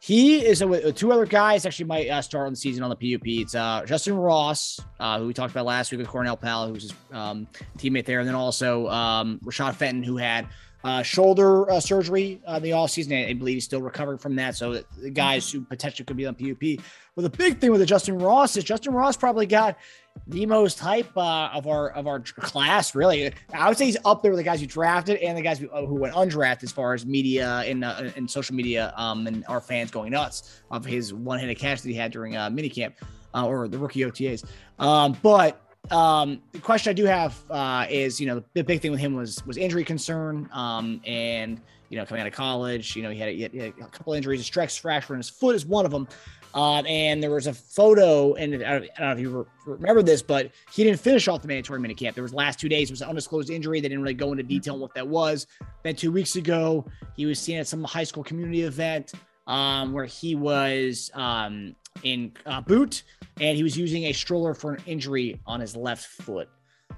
he 0.00 0.44
is 0.44 0.64
with 0.64 0.94
two 0.96 1.12
other 1.12 1.26
guys 1.26 1.66
actually 1.66 1.86
might 1.86 2.08
uh, 2.08 2.22
start 2.22 2.46
on 2.46 2.52
the 2.52 2.56
season 2.56 2.82
on 2.82 2.90
the 2.90 2.96
PUP. 2.96 3.22
It's 3.24 3.54
uh, 3.54 3.84
Justin 3.86 4.16
Ross, 4.16 4.80
uh, 5.00 5.18
who 5.18 5.26
we 5.26 5.34
talked 5.34 5.52
about 5.52 5.66
last 5.66 5.90
week 5.90 5.98
with 5.98 6.08
Cornell 6.08 6.36
Powell, 6.36 6.68
who's 6.68 6.82
his 6.82 6.94
um, 7.12 7.46
teammate 7.78 8.04
there, 8.04 8.20
and 8.20 8.28
then 8.28 8.34
also 8.34 8.88
um, 8.88 9.40
Rashad 9.44 9.74
Fenton, 9.74 10.02
who 10.02 10.16
had 10.16 10.48
uh, 10.84 11.02
shoulder 11.02 11.70
uh, 11.70 11.80
surgery 11.80 12.40
uh, 12.46 12.58
the 12.58 12.72
off 12.72 12.90
season. 12.90 13.14
I 13.14 13.32
believe 13.32 13.54
he's 13.54 13.64
still 13.64 13.80
recovering 13.80 14.18
from 14.18 14.36
that. 14.36 14.54
So 14.54 14.82
the 14.98 15.10
guys 15.10 15.50
who 15.50 15.62
potentially 15.62 16.04
could 16.04 16.16
be 16.16 16.26
on 16.26 16.34
PUP. 16.34 16.84
Well, 17.16 17.22
the 17.22 17.30
big 17.30 17.58
thing 17.58 17.70
with 17.70 17.80
the 17.80 17.86
Justin 17.86 18.18
Ross 18.18 18.56
is 18.56 18.64
Justin 18.64 18.92
Ross 18.92 19.16
probably 19.16 19.46
got 19.46 19.78
the 20.26 20.44
most 20.46 20.78
hype 20.78 21.16
uh, 21.16 21.48
of 21.52 21.66
our 21.66 21.90
of 21.90 22.06
our 22.06 22.20
class. 22.20 22.94
Really, 22.94 23.32
I 23.54 23.68
would 23.68 23.78
say 23.78 23.86
he's 23.86 23.96
up 24.04 24.22
there 24.22 24.30
with 24.30 24.38
the 24.38 24.44
guys 24.44 24.60
who 24.60 24.66
drafted 24.66 25.18
and 25.18 25.38
the 25.38 25.42
guys 25.42 25.58
who, 25.58 25.68
who 25.68 25.94
went 25.94 26.14
undrafted 26.14 26.64
as 26.64 26.72
far 26.72 26.92
as 26.92 27.06
media 27.06 27.62
and 27.66 27.82
uh, 27.82 28.10
and 28.16 28.30
social 28.30 28.54
media 28.54 28.92
um, 28.96 29.26
and 29.26 29.44
our 29.48 29.60
fans 29.60 29.90
going 29.90 30.12
nuts 30.12 30.60
of 30.70 30.84
his 30.84 31.14
one 31.14 31.38
handed 31.38 31.58
catch 31.58 31.80
that 31.80 31.88
he 31.88 31.94
had 31.94 32.12
during 32.12 32.36
uh, 32.36 32.50
minicamp 32.50 32.92
uh, 33.34 33.46
or 33.46 33.68
the 33.68 33.78
rookie 33.78 34.00
OTAs. 34.00 34.44
Um, 34.78 35.16
but 35.22 35.63
um, 35.90 36.40
the 36.52 36.60
question 36.60 36.90
I 36.90 36.94
do 36.94 37.04
have 37.04 37.36
uh, 37.50 37.86
is, 37.88 38.20
you 38.20 38.26
know, 38.26 38.42
the 38.54 38.64
big 38.64 38.80
thing 38.80 38.90
with 38.90 39.00
him 39.00 39.14
was 39.14 39.44
was 39.46 39.56
injury 39.56 39.84
concern, 39.84 40.48
um, 40.52 41.00
and 41.06 41.60
you 41.90 41.98
know, 41.98 42.06
coming 42.06 42.22
out 42.22 42.26
of 42.26 42.32
college, 42.32 42.96
you 42.96 43.02
know, 43.02 43.10
he 43.10 43.18
had 43.18 43.28
a, 43.28 43.32
he 43.32 43.42
had 43.42 43.54
a 43.54 43.72
couple 43.88 44.14
injuries. 44.14 44.40
A 44.40 44.44
stress 44.44 44.76
fracture 44.76 45.14
in 45.14 45.18
his 45.18 45.28
foot 45.28 45.54
is 45.54 45.66
one 45.66 45.84
of 45.84 45.92
them. 45.92 46.08
Um, 46.54 46.86
and 46.86 47.20
there 47.20 47.32
was 47.32 47.48
a 47.48 47.52
photo, 47.52 48.34
and 48.34 48.54
I 48.54 48.58
don't, 48.58 48.84
I 48.96 49.00
don't 49.00 49.00
know 49.00 49.12
if 49.12 49.18
you 49.18 49.38
re- 49.38 49.44
remember 49.66 50.02
this, 50.02 50.22
but 50.22 50.52
he 50.72 50.84
didn't 50.84 51.00
finish 51.00 51.26
off 51.26 51.42
the 51.42 51.48
mandatory 51.48 51.80
minicamp. 51.80 52.14
There 52.14 52.22
was 52.22 52.32
last 52.32 52.60
two 52.60 52.68
days 52.68 52.92
was 52.92 53.02
an 53.02 53.08
undisclosed 53.08 53.50
injury. 53.50 53.80
They 53.80 53.88
didn't 53.88 54.02
really 54.02 54.14
go 54.14 54.30
into 54.30 54.44
detail 54.44 54.74
on 54.74 54.80
what 54.80 54.94
that 54.94 55.06
was. 55.06 55.48
Then 55.82 55.96
two 55.96 56.12
weeks 56.12 56.36
ago, 56.36 56.86
he 57.16 57.26
was 57.26 57.40
seen 57.40 57.58
at 57.58 57.66
some 57.66 57.82
high 57.82 58.04
school 58.04 58.22
community 58.22 58.62
event 58.62 59.14
um, 59.48 59.92
where 59.92 60.04
he 60.04 60.36
was 60.36 61.10
um, 61.14 61.74
in 62.04 62.32
uh, 62.46 62.60
boot 62.60 63.02
and 63.40 63.56
he 63.56 63.62
was 63.62 63.76
using 63.76 64.04
a 64.04 64.12
stroller 64.12 64.54
for 64.54 64.74
an 64.74 64.82
injury 64.86 65.40
on 65.46 65.60
his 65.60 65.76
left 65.76 66.06
foot, 66.06 66.48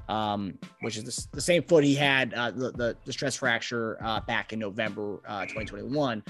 um, 0.08 0.58
which 0.80 0.96
is 0.96 1.04
the, 1.04 1.36
the 1.36 1.40
same 1.40 1.62
foot 1.62 1.84
he 1.84 1.94
had 1.94 2.34
uh, 2.34 2.50
the, 2.50 2.72
the, 2.72 2.96
the 3.04 3.12
stress 3.12 3.36
fracture 3.36 3.98
uh, 4.02 4.20
back 4.20 4.52
in 4.52 4.58
November 4.58 5.20
uh, 5.26 5.42
2021. 5.42 6.22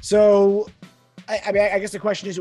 So, 0.00 0.68
I, 1.28 1.40
I 1.46 1.52
mean, 1.52 1.62
I, 1.62 1.78
guess 1.78 1.92
the 1.92 1.98
question 1.98 2.28
is, 2.28 2.40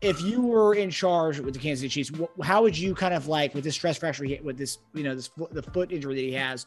if 0.00 0.20
you 0.22 0.42
were 0.42 0.74
in 0.74 0.90
charge 0.90 1.38
with 1.40 1.54
the 1.54 1.60
Kansas 1.60 1.80
City 1.80 2.04
Chiefs, 2.04 2.10
how 2.42 2.62
would 2.62 2.76
you 2.76 2.94
kind 2.94 3.14
of 3.14 3.28
like 3.28 3.54
with 3.54 3.64
this 3.64 3.74
stress 3.74 3.98
fracture, 3.98 4.26
with 4.42 4.58
this, 4.58 4.78
you 4.94 5.02
know, 5.02 5.14
this 5.14 5.30
the 5.52 5.62
foot 5.62 5.92
injury 5.92 6.14
that 6.14 6.20
he 6.20 6.32
has? 6.32 6.66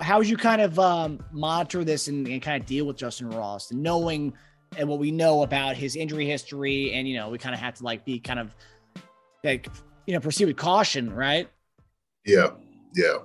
How 0.00 0.18
would 0.18 0.28
you 0.28 0.36
kind 0.36 0.60
of 0.60 0.78
um, 0.78 1.20
monitor 1.30 1.84
this 1.84 2.08
and, 2.08 2.26
and 2.26 2.42
kind 2.42 2.60
of 2.60 2.66
deal 2.66 2.84
with 2.84 2.96
Justin 2.96 3.30
Ross, 3.30 3.70
knowing 3.72 4.32
and 4.76 4.88
what 4.88 4.98
we 4.98 5.10
know 5.10 5.42
about 5.42 5.76
his 5.76 5.96
injury 5.96 6.26
history, 6.26 6.92
and 6.92 7.08
you 7.08 7.16
know, 7.16 7.30
we 7.30 7.38
kind 7.38 7.54
of 7.54 7.60
have 7.60 7.74
to 7.74 7.84
like 7.84 8.04
be 8.04 8.18
kind 8.18 8.38
of 8.38 8.54
like 9.44 9.68
you 10.06 10.14
know 10.14 10.20
proceed 10.20 10.46
with 10.46 10.56
caution, 10.56 11.12
right? 11.12 11.48
Yeah, 12.24 12.50
yeah. 12.94 13.18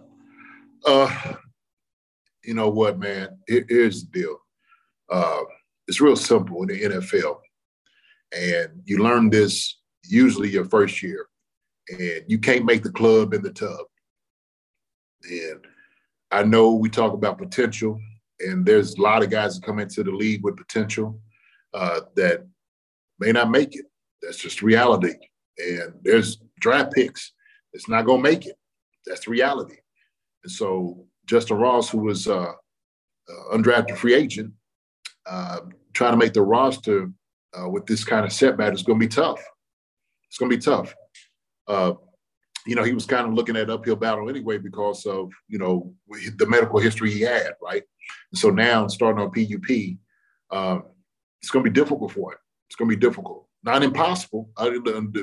Uh, 0.85 1.35
you 2.43 2.53
know 2.53 2.69
what, 2.69 2.99
man? 2.99 3.37
Here- 3.47 3.65
here's 3.67 4.03
the 4.03 4.19
deal. 4.19 4.37
Uh, 5.09 5.43
it's 5.87 6.01
real 6.01 6.15
simple 6.15 6.61
in 6.63 6.67
the 6.67 6.81
NFL, 6.83 7.41
and 8.31 8.81
you 8.85 8.99
learn 8.99 9.29
this 9.29 9.79
usually 10.05 10.49
your 10.49 10.65
first 10.65 11.01
year, 11.01 11.27
and 11.89 12.23
you 12.27 12.39
can't 12.39 12.65
make 12.65 12.83
the 12.83 12.91
club 12.91 13.33
in 13.33 13.41
the 13.41 13.51
tub. 13.51 13.85
And 15.29 15.65
I 16.31 16.43
know 16.43 16.73
we 16.73 16.89
talk 16.89 17.13
about 17.13 17.37
potential, 17.37 17.99
and 18.39 18.65
there's 18.65 18.95
a 18.95 19.01
lot 19.01 19.23
of 19.23 19.29
guys 19.29 19.55
that 19.59 19.65
come 19.65 19.79
into 19.79 20.03
the 20.03 20.11
league 20.11 20.43
with 20.43 20.57
potential 20.57 21.19
uh, 21.73 22.01
that 22.15 22.45
may 23.19 23.31
not 23.31 23.51
make 23.51 23.75
it. 23.75 23.85
That's 24.21 24.37
just 24.37 24.61
reality. 24.61 25.13
And 25.57 25.93
there's 26.03 26.41
draft 26.59 26.93
picks. 26.93 27.33
It's 27.73 27.89
not 27.89 28.05
going 28.05 28.23
to 28.23 28.29
make 28.29 28.45
it. 28.45 28.55
that's 29.05 29.25
the 29.25 29.31
reality. 29.31 29.77
And 30.43 30.51
so 30.51 31.05
Justin 31.25 31.57
Ross, 31.57 31.89
who 31.89 31.99
was 31.99 32.27
uh, 32.27 32.51
uh, 32.51 33.55
undrafted 33.55 33.97
free 33.97 34.13
agent, 34.13 34.53
uh, 35.25 35.61
trying 35.93 36.11
to 36.11 36.17
make 36.17 36.33
the 36.33 36.41
roster 36.41 37.09
uh, 37.57 37.69
with 37.69 37.85
this 37.85 38.03
kind 38.03 38.25
of 38.25 38.33
setback 38.33 38.73
is 38.73 38.83
going 38.83 38.99
to 38.99 39.05
be 39.05 39.09
tough. 39.09 39.41
It's 40.29 40.37
going 40.37 40.49
to 40.49 40.57
be 40.57 40.61
tough. 40.61 40.93
Uh, 41.67 41.93
you 42.65 42.75
know, 42.75 42.83
he 42.83 42.93
was 42.93 43.05
kind 43.05 43.27
of 43.27 43.33
looking 43.33 43.55
at 43.55 43.69
uphill 43.69 43.95
battle 43.95 44.29
anyway 44.29 44.57
because 44.57 45.05
of 45.05 45.31
you 45.47 45.59
know 45.59 45.93
the 46.37 46.47
medical 46.47 46.79
history 46.79 47.11
he 47.11 47.21
had, 47.21 47.51
right? 47.61 47.83
And 48.31 48.39
so 48.39 48.49
now 48.49 48.87
starting 48.87 49.21
on 49.21 49.31
PUP, 49.31 49.97
um, 50.51 50.83
it's 51.41 51.51
going 51.51 51.63
to 51.63 51.71
be 51.71 51.73
difficult 51.73 52.11
for 52.11 52.33
him. 52.33 52.39
It's 52.69 52.75
going 52.75 52.89
to 52.89 52.95
be 52.95 52.99
difficult, 52.99 53.42
not 53.63 53.83
impossible. 53.83 54.49
I, 54.57 54.69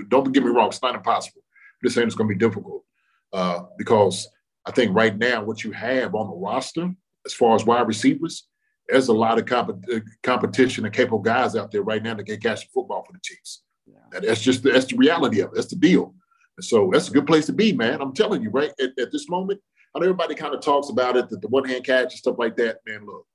don't 0.08 0.32
get 0.32 0.44
me 0.44 0.50
wrong; 0.50 0.68
it's 0.68 0.82
not 0.82 0.94
impossible. 0.94 1.42
I'm 1.42 1.86
just 1.86 1.94
saying 1.94 2.06
it's 2.06 2.16
going 2.16 2.28
to 2.28 2.34
be 2.34 2.38
difficult 2.38 2.84
uh, 3.32 3.62
because 3.78 4.28
I 4.66 4.72
think 4.72 4.94
right 4.94 5.16
now 5.16 5.44
what 5.44 5.64
you 5.64 5.72
have 5.72 6.14
on 6.14 6.28
the 6.28 6.36
roster, 6.36 6.92
as 7.26 7.32
far 7.32 7.54
as 7.54 7.64
wide 7.64 7.88
receivers, 7.88 8.46
there's 8.88 9.08
a 9.08 9.12
lot 9.12 9.38
of 9.38 9.46
comp- 9.46 9.84
uh, 9.92 10.00
competition 10.22 10.84
and 10.84 10.94
capable 10.94 11.20
guys 11.20 11.56
out 11.56 11.70
there 11.70 11.82
right 11.82 12.02
now 12.02 12.14
that 12.14 12.24
can 12.24 12.40
catch 12.40 12.62
the 12.62 12.68
football 12.74 13.04
for 13.04 13.12
the 13.12 13.20
Chiefs. 13.22 13.62
Yeah. 13.86 14.20
That's 14.20 14.40
just 14.40 14.62
that's 14.62 14.86
the 14.86 14.96
reality 14.96 15.40
of 15.40 15.50
it. 15.50 15.54
That's 15.54 15.68
the 15.68 15.76
deal. 15.76 16.14
And 16.56 16.64
so 16.64 16.90
that's 16.92 17.08
a 17.08 17.12
good 17.12 17.26
place 17.26 17.46
to 17.46 17.52
be, 17.52 17.72
man. 17.72 18.00
I'm 18.00 18.12
telling 18.12 18.42
you, 18.42 18.50
right 18.50 18.72
at, 18.80 18.98
at 18.98 19.12
this 19.12 19.28
moment, 19.28 19.60
I 19.94 19.98
know 19.98 20.06
everybody 20.06 20.34
kind 20.34 20.54
of 20.54 20.60
talks 20.60 20.88
about 20.88 21.16
it, 21.16 21.28
that 21.30 21.40
the 21.40 21.48
one 21.48 21.64
hand 21.64 21.84
catch 21.84 22.12
and 22.12 22.18
stuff 22.18 22.36
like 22.38 22.56
that. 22.56 22.78
Man, 22.86 23.06
look, 23.06 23.26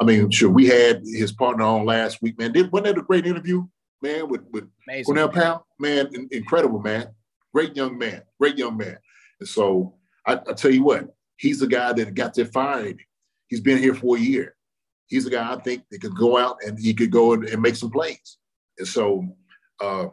I 0.00 0.04
mean, 0.04 0.30
sure, 0.30 0.50
we 0.50 0.66
had 0.66 1.02
his 1.04 1.32
partner 1.32 1.64
on 1.64 1.86
last 1.86 2.20
week, 2.20 2.38
man. 2.38 2.52
Did 2.52 2.72
wasn't 2.72 2.96
that 2.96 3.00
a 3.00 3.04
great 3.04 3.26
interview, 3.26 3.66
man, 4.02 4.28
with 4.28 4.42
with 4.50 4.68
Amazing. 4.88 5.04
Cornell 5.04 5.28
Powell? 5.28 5.66
Man, 5.78 6.08
in, 6.12 6.28
incredible, 6.32 6.80
man. 6.80 7.08
Great 7.52 7.76
young 7.76 7.96
man, 7.96 8.22
great 8.40 8.58
young 8.58 8.76
man. 8.76 8.98
And 9.40 9.48
so 9.48 9.94
I, 10.26 10.34
I 10.34 10.52
tell 10.54 10.72
you 10.72 10.82
what, 10.82 11.14
he's 11.36 11.60
the 11.60 11.66
guy 11.66 11.92
that 11.92 12.14
got 12.14 12.34
that 12.34 12.52
fired. 12.52 13.00
He's 13.48 13.60
been 13.60 13.78
here 13.78 13.94
for 13.94 14.16
a 14.16 14.20
year. 14.20 14.56
He's 15.06 15.26
a 15.26 15.30
guy 15.30 15.52
I 15.52 15.60
think 15.60 15.84
that 15.90 16.00
could 16.00 16.16
go 16.16 16.36
out 16.36 16.56
and 16.66 16.78
he 16.78 16.94
could 16.94 17.10
go 17.10 17.34
and, 17.34 17.44
and 17.44 17.62
make 17.62 17.76
some 17.76 17.90
plays. 17.90 18.38
And 18.78 18.88
so, 18.88 19.24
uh, 19.80 20.06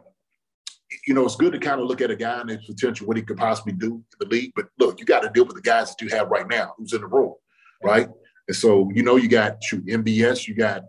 you 1.06 1.14
know, 1.14 1.24
it's 1.24 1.36
good 1.36 1.52
to 1.52 1.58
kind 1.58 1.80
of 1.80 1.86
look 1.86 2.00
at 2.00 2.10
a 2.10 2.16
guy 2.16 2.40
and 2.40 2.50
his 2.50 2.64
potential, 2.64 3.06
what 3.06 3.16
he 3.16 3.22
could 3.22 3.38
possibly 3.38 3.72
do 3.72 3.94
in 3.94 4.04
the 4.20 4.26
league. 4.26 4.52
But 4.54 4.66
look, 4.78 5.00
you 5.00 5.06
got 5.06 5.22
to 5.22 5.30
deal 5.30 5.46
with 5.46 5.56
the 5.56 5.62
guys 5.62 5.88
that 5.88 6.02
you 6.02 6.10
have 6.10 6.28
right 6.28 6.46
now, 6.46 6.74
who's 6.76 6.92
in 6.92 7.00
the 7.00 7.06
room, 7.06 7.34
right? 7.82 8.08
And 8.52 8.56
so, 8.58 8.90
you 8.94 9.02
know, 9.02 9.16
you 9.16 9.28
got 9.28 9.64
shoot, 9.64 9.86
MVS, 9.86 10.46
you 10.46 10.54
got 10.54 10.84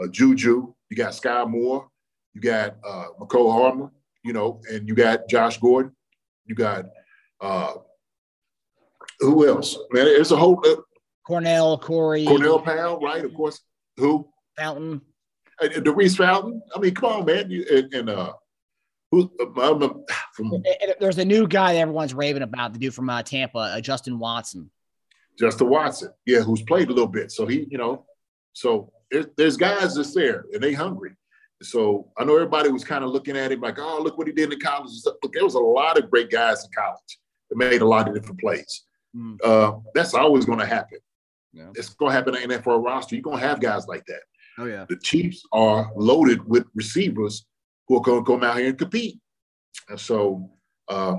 uh, 0.00 0.06
Juju, 0.06 0.72
you 0.88 0.96
got 0.96 1.14
Skyy 1.14 1.50
Moore, 1.50 1.88
you 2.32 2.40
got 2.40 2.76
uh, 2.86 3.06
Mecole 3.20 3.50
Hardman, 3.50 3.90
you 4.22 4.32
know, 4.32 4.60
and 4.70 4.86
you 4.86 4.94
got 4.94 5.28
Josh 5.28 5.58
Gordon, 5.58 5.90
you 6.46 6.54
got 6.54 6.84
uh, 7.40 7.72
who 9.18 9.48
else? 9.48 9.76
Man, 9.90 10.06
it's 10.06 10.30
a 10.30 10.36
whole 10.36 10.62
uh, 10.64 10.76
Cornell, 11.26 11.76
Corey, 11.76 12.24
Cornell 12.24 12.60
Powell, 12.60 13.00
right? 13.00 13.24
Of 13.24 13.34
course. 13.34 13.62
Who? 13.96 14.28
Fountain. 14.56 15.00
Uh, 15.60 15.68
Fountain. 16.10 16.62
I 16.72 16.78
mean, 16.78 16.94
come 16.94 17.12
on, 17.12 17.24
man. 17.24 17.50
You, 17.50 17.66
and, 17.68 17.94
and 17.94 18.10
uh, 18.10 18.32
who? 19.10 19.28
Uh, 19.40 19.88
from, 20.34 20.62
There's 21.00 21.18
a 21.18 21.24
new 21.24 21.48
guy 21.48 21.72
that 21.72 21.80
everyone's 21.80 22.14
raving 22.14 22.42
about. 22.42 22.74
The 22.74 22.78
dude 22.78 22.94
from 22.94 23.10
uh, 23.10 23.24
Tampa, 23.24 23.58
uh, 23.58 23.80
Justin 23.80 24.20
Watson. 24.20 24.70
Justin 25.38 25.68
Watson, 25.68 26.10
yeah, 26.26 26.40
who's 26.40 26.62
played 26.62 26.88
a 26.88 26.92
little 26.92 27.06
bit. 27.06 27.30
So 27.30 27.46
he, 27.46 27.66
you 27.70 27.78
know, 27.78 28.04
so 28.52 28.90
there's 29.36 29.56
guys 29.56 29.94
that's 29.94 30.14
there 30.14 30.44
and 30.52 30.62
they 30.62 30.72
hungry. 30.72 31.12
So 31.62 32.10
I 32.16 32.24
know 32.24 32.34
everybody 32.34 32.70
was 32.70 32.84
kind 32.84 33.04
of 33.04 33.10
looking 33.10 33.36
at 33.36 33.52
him 33.52 33.60
like, 33.60 33.78
oh, 33.78 34.00
look 34.02 34.16
what 34.16 34.26
he 34.26 34.32
did 34.32 34.52
in 34.52 34.60
college. 34.60 34.90
Look, 35.04 35.32
there 35.32 35.44
was 35.44 35.54
a 35.54 35.60
lot 35.60 35.98
of 35.98 36.10
great 36.10 36.30
guys 36.30 36.64
in 36.64 36.70
college 36.76 37.18
that 37.50 37.56
made 37.56 37.82
a 37.82 37.86
lot 37.86 38.08
of 38.08 38.14
different 38.14 38.40
plays. 38.40 38.84
Mm. 39.16 39.36
Uh, 39.42 39.78
that's 39.94 40.14
always 40.14 40.44
going 40.44 40.58
to 40.58 40.66
happen. 40.66 40.98
Yeah. 41.52 41.70
It's 41.74 41.90
going 41.90 42.10
to 42.10 42.16
happen 42.16 42.36
in 42.36 42.50
NFL 42.50 42.84
roster. 42.84 43.16
You're 43.16 43.22
going 43.22 43.40
to 43.40 43.46
have 43.46 43.60
guys 43.60 43.86
like 43.88 44.04
that. 44.06 44.20
Oh 44.58 44.66
yeah. 44.66 44.84
The 44.88 44.96
Chiefs 44.96 45.42
are 45.52 45.90
loaded 45.96 46.46
with 46.46 46.66
receivers 46.74 47.46
who 47.86 47.96
are 47.96 48.02
going 48.02 48.24
to 48.24 48.30
come 48.30 48.44
out 48.44 48.58
here 48.58 48.68
and 48.68 48.78
compete. 48.78 49.18
And 49.88 49.98
so, 49.98 50.50
uh, 50.88 51.16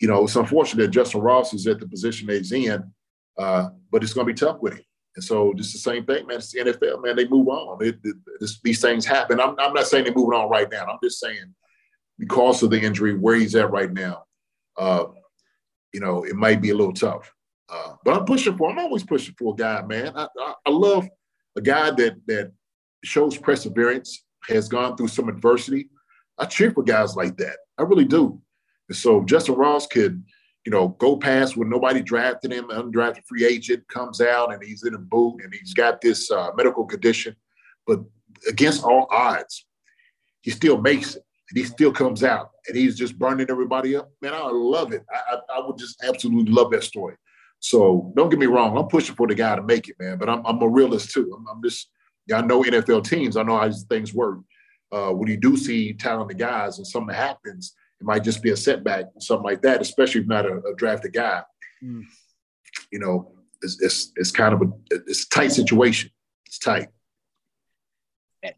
you 0.00 0.08
know, 0.08 0.24
it's 0.24 0.36
unfortunate 0.36 0.82
that 0.82 0.90
Justin 0.90 1.20
Ross 1.20 1.52
is 1.52 1.66
at 1.66 1.80
the 1.80 1.88
position 1.88 2.28
he's 2.28 2.52
in, 2.52 2.92
uh, 3.38 3.68
but 3.90 4.02
it's 4.02 4.12
going 4.12 4.26
to 4.26 4.32
be 4.32 4.38
tough 4.38 4.60
with 4.60 4.74
him. 4.74 4.84
And 5.14 5.24
so, 5.24 5.54
just 5.54 5.72
the 5.72 5.78
same 5.78 6.04
thing, 6.04 6.26
man. 6.26 6.38
It's 6.38 6.52
the 6.52 6.60
NFL, 6.60 7.02
man. 7.02 7.16
They 7.16 7.26
move 7.26 7.48
on. 7.48 7.84
It, 7.84 7.98
it, 8.04 8.16
this, 8.38 8.60
these 8.62 8.80
things 8.80 9.06
happen. 9.06 9.40
I'm, 9.40 9.58
I'm, 9.58 9.72
not 9.72 9.86
saying 9.86 10.04
they're 10.04 10.14
moving 10.14 10.38
on 10.38 10.50
right 10.50 10.70
now. 10.70 10.84
I'm 10.84 10.98
just 11.02 11.20
saying 11.20 11.54
because 12.18 12.62
of 12.62 12.70
the 12.70 12.80
injury, 12.80 13.14
where 13.14 13.36
he's 13.36 13.54
at 13.54 13.70
right 13.70 13.92
now, 13.92 14.24
uh, 14.76 15.06
you 15.94 16.00
know, 16.00 16.24
it 16.24 16.36
might 16.36 16.60
be 16.60 16.70
a 16.70 16.74
little 16.74 16.92
tough. 16.92 17.32
Uh, 17.68 17.94
but 18.04 18.14
I'm 18.14 18.26
pushing 18.26 18.56
for. 18.58 18.70
I'm 18.70 18.78
always 18.78 19.04
pushing 19.04 19.34
for 19.38 19.54
a 19.54 19.56
guy, 19.56 19.82
man. 19.82 20.12
I, 20.14 20.28
I, 20.38 20.54
I 20.66 20.70
love 20.70 21.08
a 21.56 21.62
guy 21.62 21.90
that 21.92 22.16
that 22.26 22.52
shows 23.02 23.38
perseverance, 23.38 24.24
has 24.48 24.68
gone 24.68 24.96
through 24.96 25.08
some 25.08 25.28
adversity. 25.28 25.88
I 26.38 26.44
cheer 26.44 26.70
for 26.70 26.82
guys 26.82 27.16
like 27.16 27.36
that. 27.38 27.56
I 27.78 27.82
really 27.82 28.04
do. 28.04 28.40
And 28.88 28.96
so 28.96 29.24
Justin 29.24 29.54
Ross 29.54 29.86
could, 29.86 30.22
you 30.66 30.72
know, 30.72 30.88
go 30.98 31.16
past 31.16 31.56
when 31.56 31.70
nobody 31.70 32.02
drafted 32.02 32.52
him, 32.52 32.64
undrafted 32.70 33.24
free 33.24 33.46
agent 33.46 33.86
comes 33.86 34.20
out 34.20 34.52
and 34.52 34.60
he's 34.62 34.84
in 34.84 34.94
a 34.94 34.98
boot 34.98 35.40
and 35.44 35.54
he's 35.54 35.72
got 35.72 36.00
this 36.00 36.28
uh, 36.28 36.50
medical 36.56 36.84
condition. 36.84 37.36
But 37.86 38.00
against 38.48 38.82
all 38.82 39.06
odds, 39.12 39.64
he 40.40 40.50
still 40.50 40.78
makes 40.78 41.14
it 41.14 41.22
and 41.50 41.58
he 41.58 41.64
still 41.64 41.92
comes 41.92 42.24
out 42.24 42.50
and 42.66 42.76
he's 42.76 42.98
just 42.98 43.16
burning 43.16 43.46
everybody 43.48 43.94
up. 43.94 44.10
Man, 44.20 44.34
I 44.34 44.48
love 44.50 44.92
it. 44.92 45.04
I, 45.14 45.36
I, 45.36 45.58
I 45.58 45.66
would 45.66 45.78
just 45.78 46.02
absolutely 46.02 46.52
love 46.52 46.72
that 46.72 46.82
story. 46.82 47.14
So 47.60 48.12
don't 48.16 48.28
get 48.28 48.40
me 48.40 48.46
wrong, 48.46 48.76
I'm 48.76 48.88
pushing 48.88 49.14
for 49.14 49.28
the 49.28 49.36
guy 49.36 49.54
to 49.54 49.62
make 49.62 49.88
it, 49.88 49.94
man. 50.00 50.18
But 50.18 50.28
I'm, 50.28 50.44
I'm 50.44 50.60
a 50.60 50.68
realist 50.68 51.12
too. 51.12 51.32
I'm, 51.36 51.46
I'm 51.46 51.62
just, 51.62 51.90
I 52.34 52.40
know 52.42 52.64
NFL 52.64 53.08
teams. 53.08 53.36
I 53.36 53.44
know 53.44 53.56
how 53.56 53.68
these 53.68 53.84
things 53.84 54.12
work. 54.12 54.40
Uh, 54.90 55.10
when 55.10 55.30
you 55.30 55.36
do 55.36 55.56
see 55.56 55.92
talented 55.92 56.38
guys 56.38 56.78
and 56.78 56.86
something 56.86 57.14
happens, 57.14 57.74
it 58.00 58.04
might 58.04 58.24
just 58.24 58.42
be 58.42 58.50
a 58.50 58.56
setback, 58.56 59.06
something 59.18 59.44
like 59.44 59.62
that. 59.62 59.80
Especially 59.80 60.20
if 60.20 60.26
not 60.26 60.46
a, 60.46 60.58
a 60.58 60.74
drafted 60.76 61.12
guy. 61.12 61.42
Mm. 61.82 62.04
You 62.92 62.98
know, 62.98 63.32
it's, 63.62 63.80
it's 63.80 64.12
it's 64.16 64.30
kind 64.30 64.54
of 64.54 64.62
a 64.62 64.72
it's 64.90 65.24
a 65.24 65.28
tight 65.28 65.52
situation. 65.52 66.10
It's 66.46 66.58
tight. 66.58 66.88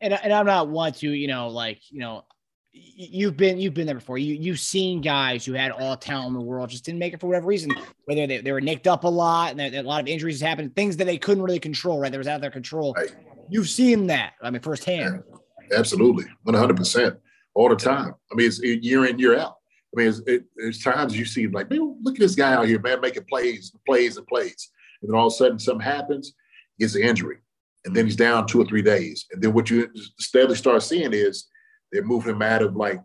And, 0.01 0.13
and 0.13 0.33
I'm 0.33 0.45
not 0.45 0.69
one 0.69 0.93
to 0.93 1.11
you 1.11 1.29
know 1.29 1.49
like 1.49 1.81
you 1.91 2.01
know 2.01 2.25
you've 2.73 3.37
been 3.37 3.59
you've 3.59 3.75
been 3.75 3.87
there 3.87 3.95
before. 3.95 4.19
You 4.19 4.35
you've 4.35 4.61
seen 4.61 5.01
guys 5.01 5.47
who 5.47 5.55
had 5.55 5.71
all 5.71 5.97
talent 5.97 6.29
in 6.29 6.35
the 6.35 6.41
world 6.41 6.69
just 6.69 6.85
didn't 6.85 6.99
make 6.99 7.15
it 7.15 7.21
for 7.21 7.27
whatever 7.29 7.47
reason. 7.47 7.71
Whether 8.05 8.27
they, 8.27 8.39
they 8.39 8.53
were 8.53 8.61
nicked 8.61 8.87
up 8.87 9.05
a 9.05 9.09
lot 9.09 9.53
and 9.53 9.61
a 9.61 9.83
lot 9.83 10.03
of 10.03 10.09
injuries 10.09 10.41
happened, 10.41 10.77
things 10.77 10.97
that 10.99 11.07
they 11.07 11.17
couldn't 11.17 11.43
really 11.43 11.59
control. 11.59 11.99
Right, 11.99 12.13
that 12.13 12.19
was 12.19 12.29
out 12.29 12.35
of 12.35 12.41
their 12.43 12.51
control. 12.51 12.95
Right. 12.99 13.15
You've 13.49 13.69
seen 13.69 14.09
that. 14.09 14.35
I 14.43 14.51
mean, 14.51 14.61
firsthand. 14.61 15.23
Yeah, 15.71 15.79
absolutely, 15.79 16.27
one 16.43 16.55
hundred 16.55 16.77
percent, 16.77 17.17
all 17.59 17.69
the 17.69 17.75
time. 17.75 18.15
I 18.31 18.37
mean, 18.37 18.47
it's 18.47 18.63
year 18.63 19.05
in 19.07 19.19
year 19.19 19.37
out. 19.37 19.57
I 19.93 20.01
mean, 20.01 20.15
it, 20.29 20.45
it's 20.57 20.81
times 20.81 21.19
you 21.19 21.25
see 21.25 21.49
like, 21.49 21.69
man, 21.69 21.99
look 22.03 22.15
at 22.15 22.21
this 22.21 22.37
guy 22.37 22.53
out 22.53 22.69
here, 22.69 22.79
man, 22.79 23.01
making 23.01 23.25
plays, 23.25 23.73
plays, 23.85 24.17
and 24.17 24.27
plays, 24.29 24.71
and 25.03 25.11
then 25.11 25.19
all 25.19 25.27
of 25.27 25.33
a 25.33 25.37
sudden 25.37 25.59
something 25.59 25.85
happens, 25.85 26.35
gets 26.79 26.95
an 26.95 27.03
injury, 27.03 27.39
and 27.85 27.97
then 27.97 28.05
he's 28.05 28.15
down 28.15 28.47
two 28.47 28.61
or 28.61 28.65
three 28.65 28.83
days, 28.83 29.27
and 29.33 29.43
then 29.43 29.53
what 29.55 29.71
you 29.71 29.91
steadily 30.21 30.55
start 30.55 30.85
seeing 30.85 31.13
is 31.13 31.49
they're 31.91 32.05
moving 32.05 32.37
him 32.37 32.43
out 32.43 32.63
of 32.63 32.77
like, 32.77 33.03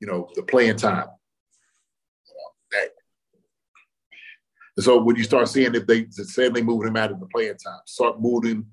you 0.00 0.08
know, 0.08 0.28
the 0.34 0.42
playing 0.42 0.76
time. 0.76 1.06
And 4.76 4.84
so 4.84 5.00
when 5.00 5.14
you 5.14 5.24
start 5.24 5.48
seeing 5.48 5.74
if 5.74 5.86
they 5.86 6.06
suddenly 6.10 6.62
moving 6.62 6.88
him 6.88 6.96
out 6.96 7.12
of 7.12 7.20
the 7.20 7.26
playing 7.26 7.56
time, 7.64 7.80
start 7.84 8.20
moving 8.20 8.66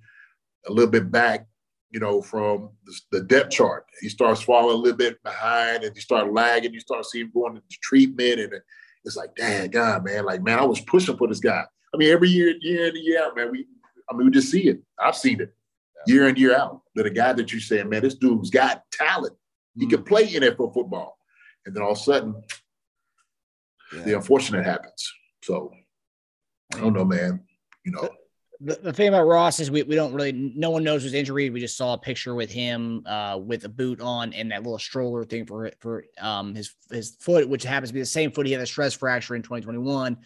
a 0.68 0.72
little 0.72 0.90
bit 0.90 1.12
back, 1.12 1.46
you 1.96 2.02
know, 2.02 2.22
from 2.22 2.72
the, 3.14 3.22
depth 3.22 3.52
chart. 3.52 3.86
He 4.02 4.10
starts 4.10 4.42
falling 4.42 4.76
a 4.76 4.78
little 4.78 4.98
bit 4.98 5.24
behind 5.24 5.86
and 5.86 5.96
you 5.96 6.02
start 6.02 6.34
lagging. 6.34 6.74
You 6.74 6.82
start 6.82 7.06
seeing 7.06 7.28
him 7.28 7.32
going 7.34 7.56
into 7.56 7.78
treatment. 7.82 8.42
And 8.42 8.52
it's 9.06 9.16
like, 9.16 9.34
dang, 9.38 9.70
God, 9.70 10.04
man, 10.04 10.26
like, 10.26 10.44
man, 10.44 10.60
I 10.60 10.66
was 10.66 10.82
pushing 10.82 11.16
for 11.16 11.30
this 11.30 11.40
guy. 11.40 11.64
I 11.94 11.98
mean, 11.98 12.12
every 12.12 12.28
year, 12.28 12.54
year 12.60 12.88
in 12.88 12.98
and 12.98 13.06
year 13.06 13.24
out, 13.24 13.38
man, 13.38 13.50
we, 13.50 13.66
I 14.10 14.14
mean, 14.14 14.26
we 14.26 14.32
just 14.32 14.52
see 14.52 14.68
it. 14.68 14.82
I've 15.00 15.16
seen 15.16 15.40
it 15.40 15.56
year 16.06 16.28
in, 16.28 16.36
year 16.36 16.54
out. 16.54 16.82
That 16.96 17.06
a 17.06 17.10
guy 17.10 17.32
that 17.32 17.54
you 17.54 17.62
say, 17.62 17.82
man, 17.84 18.02
this 18.02 18.16
dude's 18.16 18.50
got 18.50 18.84
talent. 18.92 19.34
He 19.80 19.88
can 19.88 20.02
mm. 20.02 20.06
play 20.06 20.28
NFL 20.28 20.74
football. 20.74 21.18
And 21.66 21.74
then 21.74 21.82
all 21.82 21.94
of 21.94 21.98
a 21.98 22.02
sudden, 22.02 22.44
yeah. 23.96 24.02
the 24.02 24.14
unfortunate 24.18 24.66
happens. 24.66 25.14
So 25.46 25.72
I 26.74 26.82
don't 26.82 26.92
know, 26.92 27.06
man. 27.06 27.40
You 27.86 27.94
know. 27.94 28.10
The, 28.66 28.80
the 28.82 28.94
thing 28.94 29.10
about 29.10 29.28
Ross 29.28 29.60
is 29.60 29.70
we, 29.70 29.84
we 29.84 29.94
don't 29.94 30.12
really 30.12 30.32
no 30.32 30.72
one 30.72 30.84
knows 30.84 31.04
his 31.04 31.14
injury. 31.14 31.52
We 31.52 31.60
just 31.60 31.78
saw 31.78 31.94
a 31.94 31.98
picture 32.00 32.34
with 32.34 32.52
him 32.52 33.04
uh, 33.06 33.40
with 33.40 33.64
a 33.64 33.70
boot 33.70 34.02
on 34.02 34.34
and 34.34 34.52
that 34.52 34.64
little 34.64 34.80
stroller 34.80 35.24
thing 35.24 35.46
for 35.46 35.72
for 35.80 36.06
um 36.20 36.56
his 36.56 36.74
his 36.90 37.16
foot, 37.20 37.48
which 37.48 37.62
happens 37.62 37.92
to 37.92 37.94
be 37.94 38.00
the 38.00 38.08
same 38.08 38.32
foot 38.32 38.48
he 38.48 38.52
had 38.52 38.62
a 38.62 38.66
stress 38.66 38.96
fracture 38.96 39.36
in 39.36 39.44
2021. 39.44 40.18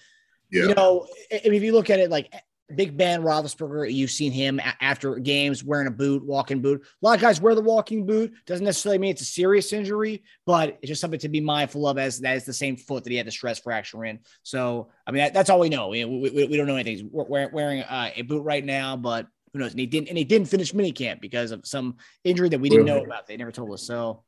Yeah. 0.52 0.64
You 0.64 0.74
know, 0.74 1.06
if 1.30 1.62
you 1.62 1.74
look 1.74 1.90
at 1.90 2.00
it 2.00 2.10
like 2.10 2.34
Big 2.76 2.96
Ben 2.96 3.22
Roethlisberger, 3.24 3.92
you've 3.92 4.12
seen 4.12 4.32
him 4.32 4.60
a- 4.60 4.84
after 4.84 5.16
games 5.16 5.64
wearing 5.64 5.88
a 5.88 5.92
boot, 5.92 6.24
walking 6.24 6.62
boot. 6.62 6.82
A 6.82 7.06
lot 7.06 7.16
of 7.16 7.22
guys 7.22 7.42
wear 7.42 7.56
the 7.56 7.62
walking 7.62 8.06
boot. 8.06 8.34
Doesn't 8.46 8.66
necessarily 8.66 9.00
mean 9.00 9.12
it's 9.12 9.22
a 9.22 9.26
serious 9.26 9.74
injury, 9.74 10.24
but 10.46 10.78
it's 10.82 10.88
just 10.90 11.02
something 11.02 11.20
to 11.20 11.30
be 11.30 11.42
mindful 11.42 11.88
of 11.88 11.98
as 11.98 12.20
that 12.20 12.38
is 12.38 12.46
the 12.46 12.54
same 12.54 12.78
foot 12.78 13.04
that 13.04 13.10
he 13.10 13.18
had 13.18 13.28
the 13.28 13.32
stress 13.32 13.60
fracture 13.60 14.06
in. 14.06 14.20
So, 14.44 14.90
I 15.08 15.12
mean, 15.12 15.24
that, 15.24 15.34
that's 15.34 15.50
all 15.50 15.60
we 15.60 15.70
know. 15.70 15.90
We, 15.90 16.06
we, 16.06 16.30
we 16.30 16.58
don't 16.58 16.68
know 16.68 16.76
anything. 16.76 16.98
He's 16.98 17.06
wearing, 17.12 17.50
wearing 17.52 17.82
uh, 17.82 18.12
a 18.16 18.22
boot 18.22 18.44
right 18.44 18.64
now, 18.64 18.96
but 18.96 19.28
who 19.54 19.60
knows? 19.60 19.72
And 19.72 19.80
he 19.80 19.88
didn't, 19.88 20.10
and 20.10 20.18
he 20.18 20.24
didn't 20.24 20.48
finish 20.48 20.74
minicamp 20.74 21.22
because 21.22 21.52
of 21.52 21.66
some 21.66 21.98
injury 22.24 22.50
that 22.50 22.60
we 22.60 22.70
didn't 22.70 22.86
know 22.86 23.04
about. 23.04 23.26
They 23.28 23.38
never 23.38 23.52
told 23.52 23.74
us. 23.74 23.84
So, 23.84 24.24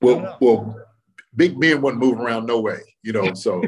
well, 0.00 0.36
well, 0.40 0.76
Big 1.34 1.58
Ben 1.58 1.80
wasn't 1.80 2.00
moving 2.00 2.20
around 2.20 2.46
no 2.46 2.60
way, 2.60 2.80
you 3.02 3.12
know. 3.12 3.34
So, 3.34 3.62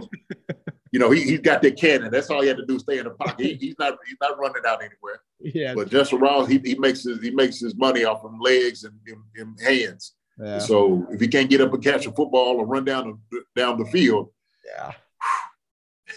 you 0.92 0.98
know, 0.98 1.10
he, 1.10 1.22
he's 1.22 1.40
got 1.40 1.62
that 1.62 1.76
cannon. 1.78 2.10
That's 2.12 2.28
all 2.30 2.42
he 2.42 2.48
had 2.48 2.58
to 2.58 2.66
do: 2.66 2.78
stay 2.78 2.98
in 2.98 3.04
the 3.04 3.10
pocket. 3.10 3.44
He, 3.44 3.54
he's 3.54 3.74
not 3.78 3.98
he's 4.06 4.18
not 4.20 4.38
running 4.38 4.62
out 4.66 4.82
anywhere. 4.82 5.20
Yeah. 5.44 5.74
But 5.74 5.90
Justin 5.90 6.20
Ross, 6.20 6.46
he, 6.46 6.60
he 6.64 6.76
makes 6.76 7.02
his 7.02 7.20
he 7.20 7.32
makes 7.32 7.58
his 7.58 7.74
money 7.74 8.04
off 8.04 8.24
of 8.24 8.30
legs 8.38 8.84
and, 8.84 8.94
and, 9.08 9.18
and 9.34 9.60
hands. 9.60 10.12
Yeah. 10.38 10.60
So 10.60 11.04
if 11.10 11.20
he 11.20 11.26
can't 11.26 11.50
get 11.50 11.60
up 11.60 11.74
and 11.74 11.82
catch 11.82 12.06
a 12.06 12.12
football 12.12 12.60
or 12.60 12.64
run 12.64 12.84
down 12.84 13.18
the 13.32 13.42
down 13.56 13.76
the 13.76 13.86
field, 13.86 14.30
yeah. 14.64 14.92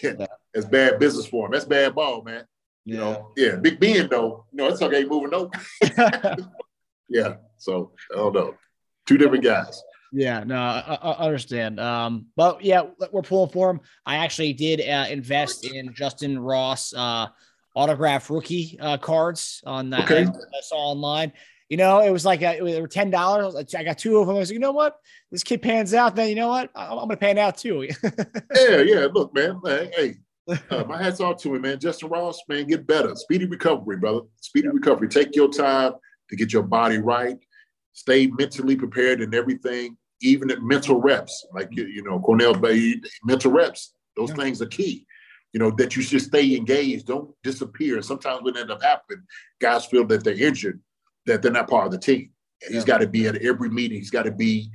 that's 0.54 0.68
bad 0.68 1.00
business 1.00 1.26
for 1.26 1.48
him. 1.48 1.54
That's 1.54 1.66
bad 1.66 1.96
ball, 1.96 2.22
man. 2.22 2.46
You 2.84 2.98
know, 2.98 3.32
yeah. 3.36 3.56
Big 3.56 3.80
Ben 3.80 4.08
though, 4.12 4.46
you 4.52 4.58
know, 4.58 4.68
it's 4.68 4.82
okay 4.84 5.06
moving 5.06 5.32
no. 5.32 5.50
yeah. 7.10 7.38
So 7.58 7.94
I 8.14 8.18
don't 8.18 8.36
know. 8.36 8.54
Two 9.08 9.18
different 9.18 9.44
guys. 9.44 9.82
Yeah, 10.16 10.46
no, 10.46 10.56
I, 10.56 10.98
I 11.02 11.26
understand. 11.26 11.78
Um, 11.78 12.28
but 12.38 12.64
yeah, 12.64 12.84
we're 13.12 13.22
pulling 13.22 13.52
for 13.52 13.70
him. 13.70 13.82
I 14.06 14.16
actually 14.18 14.54
did 14.54 14.80
uh, 14.80 15.08
invest 15.10 15.66
in 15.66 15.94
Justin 15.94 16.40
Ross 16.40 16.94
uh, 16.94 17.28
autograph 17.76 18.30
rookie 18.30 18.78
uh, 18.80 18.98
cards 18.98 19.62
on 19.66 19.90
that. 19.90 20.06
Okay. 20.06 20.24
I, 20.24 20.30
I 20.30 20.62
saw 20.62 20.78
online. 20.78 21.34
You 21.68 21.76
know, 21.76 22.00
it 22.00 22.12
was 22.12 22.24
like 22.24 22.44
a, 22.44 22.56
it 22.56 22.64
was, 22.64 22.74
they 22.74 22.82
were 22.82 22.88
ten 22.88 23.10
dollars. 23.10 23.56
I 23.76 23.84
got 23.84 23.98
two 23.98 24.18
of 24.20 24.28
them. 24.28 24.38
I 24.38 24.40
was 24.40 24.50
like, 24.50 24.54
you 24.54 24.60
know 24.60 24.72
what, 24.72 24.96
this 25.32 25.44
kid 25.44 25.62
pans 25.62 25.94
out. 25.94 26.16
Then 26.16 26.30
you 26.30 26.36
know 26.36 26.48
what, 26.48 26.70
I'm, 26.76 26.92
I'm 26.92 27.08
gonna 27.08 27.18
pan 27.18 27.38
out 27.38 27.58
too. 27.58 27.90
yeah, 28.04 28.78
yeah. 28.78 29.08
Look, 29.12 29.36
man. 29.36 29.60
Hey, 29.66 29.92
hey 29.98 30.16
uh, 30.70 30.84
my 30.88 31.02
hats 31.02 31.20
off 31.20 31.42
to 31.42 31.56
him, 31.56 31.64
man. 31.64 31.80
Justin 31.80 32.08
Ross, 32.08 32.40
man, 32.48 32.68
get 32.68 32.88
better. 32.88 33.16
Speedy 33.16 33.46
recovery, 33.46 33.98
brother. 33.98 34.22
Speedy 34.40 34.70
recovery. 34.70 35.10
Take 35.10 35.36
your 35.36 35.50
time 35.50 35.94
to 36.30 36.36
get 36.38 36.54
your 36.54 36.64
body 36.64 37.00
right. 37.00 37.38
Stay 37.92 38.28
mentally 38.28 38.78
prepared 38.78 39.22
and 39.22 39.34
everything. 39.36 39.98
Even 40.22 40.50
at 40.50 40.62
mental 40.62 41.00
reps, 41.00 41.46
like 41.54 41.70
you, 41.72 41.86
you 41.86 42.04
know, 42.04 42.20
Cornell 42.20 42.54
Bay, 42.54 42.96
mental 43.24 43.52
reps. 43.52 43.94
Those 44.16 44.30
yeah. 44.30 44.36
things 44.36 44.62
are 44.62 44.68
key. 44.68 45.06
You 45.54 45.60
know 45.60 45.72
that 45.72 45.96
you 45.96 46.02
should 46.02 46.22
stay 46.22 46.56
engaged. 46.56 47.08
Don't 47.08 47.34
disappear. 47.44 48.02
Sometimes 48.02 48.42
what 48.42 48.58
end 48.58 48.72
up 48.72 48.82
happening, 48.82 49.24
guys 49.62 49.86
feel 49.86 50.06
that 50.08 50.24
they're 50.24 50.34
injured, 50.34 50.82
that 51.26 51.42
they're 51.42 51.52
not 51.52 51.70
part 51.70 51.86
of 51.86 51.92
the 51.92 51.98
team. 51.98 52.32
And 52.62 52.72
yeah. 52.72 52.76
he's 52.76 52.86
got 52.86 53.00
to 53.00 53.08
be 53.08 53.28
at 53.28 53.38
every 53.38 53.70
meeting. 53.70 53.98
He's 53.98 54.10
got 54.10 54.24
to 54.24 54.32
be 54.32 54.72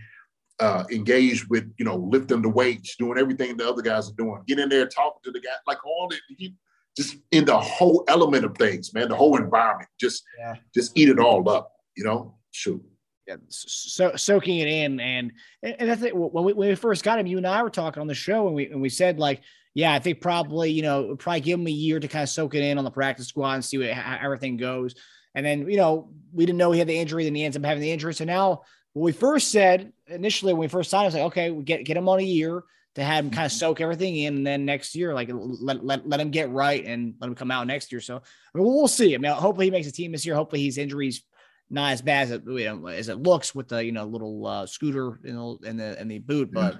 uh, 0.58 0.84
engaged 0.90 1.48
with, 1.48 1.72
you 1.78 1.84
know, 1.84 1.96
lifting 1.96 2.42
the 2.42 2.48
weights, 2.48 2.96
doing 2.96 3.18
everything 3.18 3.56
the 3.56 3.68
other 3.68 3.82
guys 3.82 4.10
are 4.10 4.14
doing, 4.14 4.42
get 4.46 4.58
in 4.58 4.68
there, 4.68 4.86
talking 4.86 5.20
to 5.24 5.30
the 5.30 5.40
guy, 5.40 5.50
like 5.66 5.84
all 5.84 6.08
that. 6.10 6.20
He, 6.36 6.54
just 6.96 7.16
in 7.30 7.44
the 7.44 7.58
whole 7.58 8.04
element 8.08 8.44
of 8.44 8.56
things, 8.58 8.92
man, 8.92 9.08
the 9.08 9.16
whole 9.16 9.36
environment. 9.36 9.88
Just, 9.98 10.22
yeah. 10.38 10.56
just 10.74 10.96
eat 10.96 11.08
it 11.08 11.18
all 11.18 11.48
up. 11.48 11.72
You 11.96 12.04
know, 12.04 12.36
shoot. 12.50 12.82
Uh, 13.30 13.34
yeah, 13.34 13.36
so 13.48 14.16
soaking 14.16 14.58
it 14.58 14.68
in, 14.68 15.00
and 15.00 15.32
and 15.62 15.88
that's 15.88 16.02
it. 16.02 16.16
When 16.16 16.44
we, 16.44 16.52
when 16.52 16.68
we 16.68 16.74
first 16.74 17.04
got 17.04 17.18
him, 17.18 17.26
you 17.26 17.36
and 17.36 17.46
I 17.46 17.62
were 17.62 17.70
talking 17.70 18.00
on 18.00 18.06
the 18.06 18.14
show, 18.14 18.46
and 18.46 18.54
we 18.54 18.66
and 18.66 18.80
we 18.80 18.88
said 18.88 19.18
like, 19.18 19.42
yeah, 19.74 19.92
I 19.92 19.98
think 19.98 20.20
probably 20.20 20.70
you 20.70 20.82
know 20.82 21.16
probably 21.16 21.40
give 21.40 21.58
him 21.58 21.66
a 21.66 21.70
year 21.70 22.00
to 22.00 22.08
kind 22.08 22.22
of 22.22 22.28
soak 22.28 22.54
it 22.54 22.62
in 22.62 22.78
on 22.78 22.84
the 22.84 22.90
practice 22.90 23.28
squad 23.28 23.54
and 23.54 23.64
see 23.64 23.78
what, 23.78 23.90
how 23.90 24.18
everything 24.22 24.56
goes. 24.56 24.94
And 25.34 25.46
then 25.46 25.68
you 25.68 25.76
know 25.76 26.10
we 26.32 26.46
didn't 26.46 26.58
know 26.58 26.72
he 26.72 26.78
had 26.78 26.88
the 26.88 26.98
injury, 26.98 27.24
then 27.24 27.34
he 27.34 27.44
ends 27.44 27.56
up 27.56 27.64
having 27.64 27.82
the 27.82 27.92
injury. 27.92 28.14
So 28.14 28.24
now 28.24 28.62
what 28.92 29.04
we 29.04 29.12
first 29.12 29.50
said 29.50 29.92
initially 30.06 30.52
when 30.52 30.60
we 30.60 30.68
first 30.68 30.90
signed, 30.90 31.02
I 31.02 31.06
was 31.06 31.14
like, 31.14 31.22
okay, 31.24 31.50
we 31.50 31.64
get 31.64 31.84
get 31.84 31.96
him 31.96 32.08
on 32.08 32.18
a 32.18 32.24
year 32.24 32.64
to 32.96 33.04
have 33.04 33.24
him 33.24 33.30
kind 33.30 33.46
of 33.46 33.52
mm-hmm. 33.52 33.58
soak 33.58 33.80
everything 33.80 34.16
in, 34.16 34.38
and 34.38 34.46
then 34.46 34.64
next 34.64 34.96
year, 34.96 35.14
like 35.14 35.30
let, 35.32 35.84
let, 35.84 36.08
let 36.08 36.20
him 36.20 36.30
get 36.30 36.50
right 36.50 36.84
and 36.84 37.14
let 37.20 37.28
him 37.28 37.36
come 37.36 37.50
out 37.50 37.66
next 37.66 37.92
year. 37.92 38.00
So 38.00 38.16
I 38.16 38.58
mean, 38.58 38.66
we'll 38.66 38.88
see. 38.88 39.14
I 39.14 39.18
mean, 39.18 39.30
hopefully 39.32 39.66
he 39.66 39.70
makes 39.70 39.86
a 39.86 39.92
team 39.92 40.12
this 40.12 40.26
year. 40.26 40.34
Hopefully 40.34 40.64
his 40.64 40.78
injuries 40.78 41.22
not 41.70 41.92
as 41.92 42.02
bad 42.02 42.24
as 42.24 42.30
it, 42.32 42.42
you 42.46 42.64
know, 42.64 42.86
as 42.88 43.08
it 43.08 43.22
looks 43.22 43.54
with 43.54 43.68
the 43.68 43.84
you 43.84 43.92
know 43.92 44.04
little 44.04 44.46
uh, 44.46 44.66
scooter 44.66 45.18
in 45.24 45.36
the 45.36 45.58
in 45.64 45.76
the 45.76 46.00
in 46.00 46.08
the 46.08 46.18
boot, 46.18 46.50
but 46.52 46.78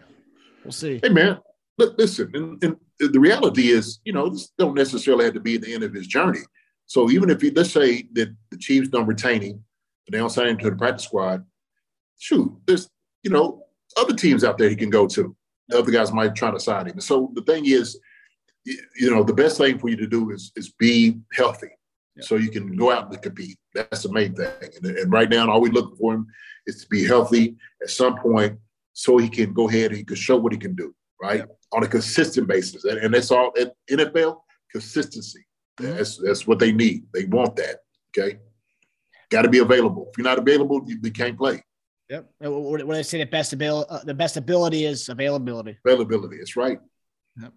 we'll 0.65 0.73
see. 0.73 1.01
Hey 1.03 1.11
man, 1.11 1.39
look, 1.79 1.97
listen, 1.97 2.31
and, 2.35 2.63
and 2.63 2.77
the 2.99 3.21
reality 3.21 3.69
is, 3.69 4.01
you 4.05 4.13
know, 4.13 4.29
this 4.29 4.53
don't 4.59 4.75
necessarily 4.75 5.25
have 5.25 5.35
to 5.35 5.41
be 5.41 5.57
the 5.57 5.73
end 5.73 5.85
of 5.85 5.95
his 5.95 6.07
journey. 6.07 6.41
So 6.87 7.11
even 7.11 7.31
if 7.31 7.43
you 7.43 7.53
let's 7.55 7.71
say 7.71 8.09
that 8.13 8.35
the 8.51 8.57
Chiefs 8.57 8.89
don't 8.89 9.07
retain 9.07 9.43
him, 9.43 9.65
they 10.11 10.19
don't 10.19 10.31
sign 10.31 10.49
him 10.49 10.59
to 10.59 10.71
the 10.71 10.77
practice 10.77 11.05
squad, 11.05 11.45
shoot, 12.19 12.53
there's 12.67 12.91
you 13.23 13.31
know 13.31 13.63
other 13.97 14.15
teams 14.15 14.45
out 14.45 14.59
there 14.59 14.69
he 14.69 14.77
can 14.77 14.91
go 14.91 15.07
to. 15.07 15.35
The 15.69 15.79
other 15.79 15.93
guys 15.93 16.13
might 16.13 16.35
try 16.35 16.51
to 16.51 16.59
sign 16.59 16.87
him. 16.87 17.01
So 17.01 17.31
the 17.35 17.43
thing 17.43 17.67
is, 17.67 17.99
you 18.65 19.11
know, 19.11 19.23
the 19.23 19.33
best 19.33 19.57
thing 19.57 19.79
for 19.79 19.89
you 19.89 19.97
to 19.97 20.07
do 20.09 20.31
is 20.31 20.51
is 20.57 20.73
be 20.73 21.21
healthy, 21.33 21.71
yeah. 22.21 22.27
so 22.27 22.37
you 22.37 22.51
can 22.51 22.77
go 22.77 22.93
out 22.93 23.13
and 23.13 23.23
compete. 23.23 23.59
That's 23.75 24.03
the 24.03 24.13
main 24.13 24.35
thing. 24.35 24.51
And, 24.83 24.97
and 24.97 25.13
right 25.13 25.29
now, 25.29 25.51
all 25.51 25.61
we 25.61 25.71
looking 25.71 25.97
for 25.97 26.15
him 26.15 26.27
is 26.67 26.83
to 26.83 26.89
be 26.89 27.05
healthy 27.05 27.57
at 27.83 27.91
some 27.91 28.17
point, 28.19 28.59
so 28.93 29.19
he 29.19 29.29
can 29.29 29.53
go 29.53 29.69
ahead 29.69 29.91
and 29.91 29.99
he 29.99 30.05
can 30.05 30.17
show 30.17 30.37
what 30.37 30.53
he 30.53 30.59
can 30.59 30.75
do, 30.75 30.95
right, 31.23 31.41
yeah. 31.41 31.47
on 31.73 31.83
a 31.83 31.89
consistent 31.89 32.47
basis. 32.47 32.85
And, 32.85 32.99
and 32.99 33.15
that's 33.15 33.31
all 33.31 33.53
at 33.59 33.73
NFL 33.91 34.41
consistency. 34.71 35.45
Mm-hmm. 35.81 35.97
That's 35.97 36.19
that's 36.19 36.47
what 36.47 36.59
they 36.59 36.73
need. 36.73 37.05
They 37.13 37.25
want 37.25 37.57
that. 37.57 37.77
Okay, 38.11 38.39
got 39.31 39.43
to 39.43 39.49
be 39.49 39.59
available. 39.59 40.09
If 40.11 40.19
you're 40.19 40.25
not 40.27 40.39
available, 40.39 40.83
you, 40.87 40.99
you 41.03 41.11
can't 41.11 41.39
play. 41.39 41.63
Yep. 42.11 42.29
What, 42.41 42.87
what 42.87 42.97
I 42.97 43.03
say, 43.03 43.19
the 43.19 43.27
best 43.27 43.53
ability, 43.53 43.87
uh, 43.89 44.01
the 44.05 44.15
best 44.15 44.37
ability 44.37 44.85
is 44.85 45.09
availability. 45.09 45.79
Availability. 45.87 46.39
That's 46.39 46.57
right. 46.57 46.79
Yep. 47.41 47.53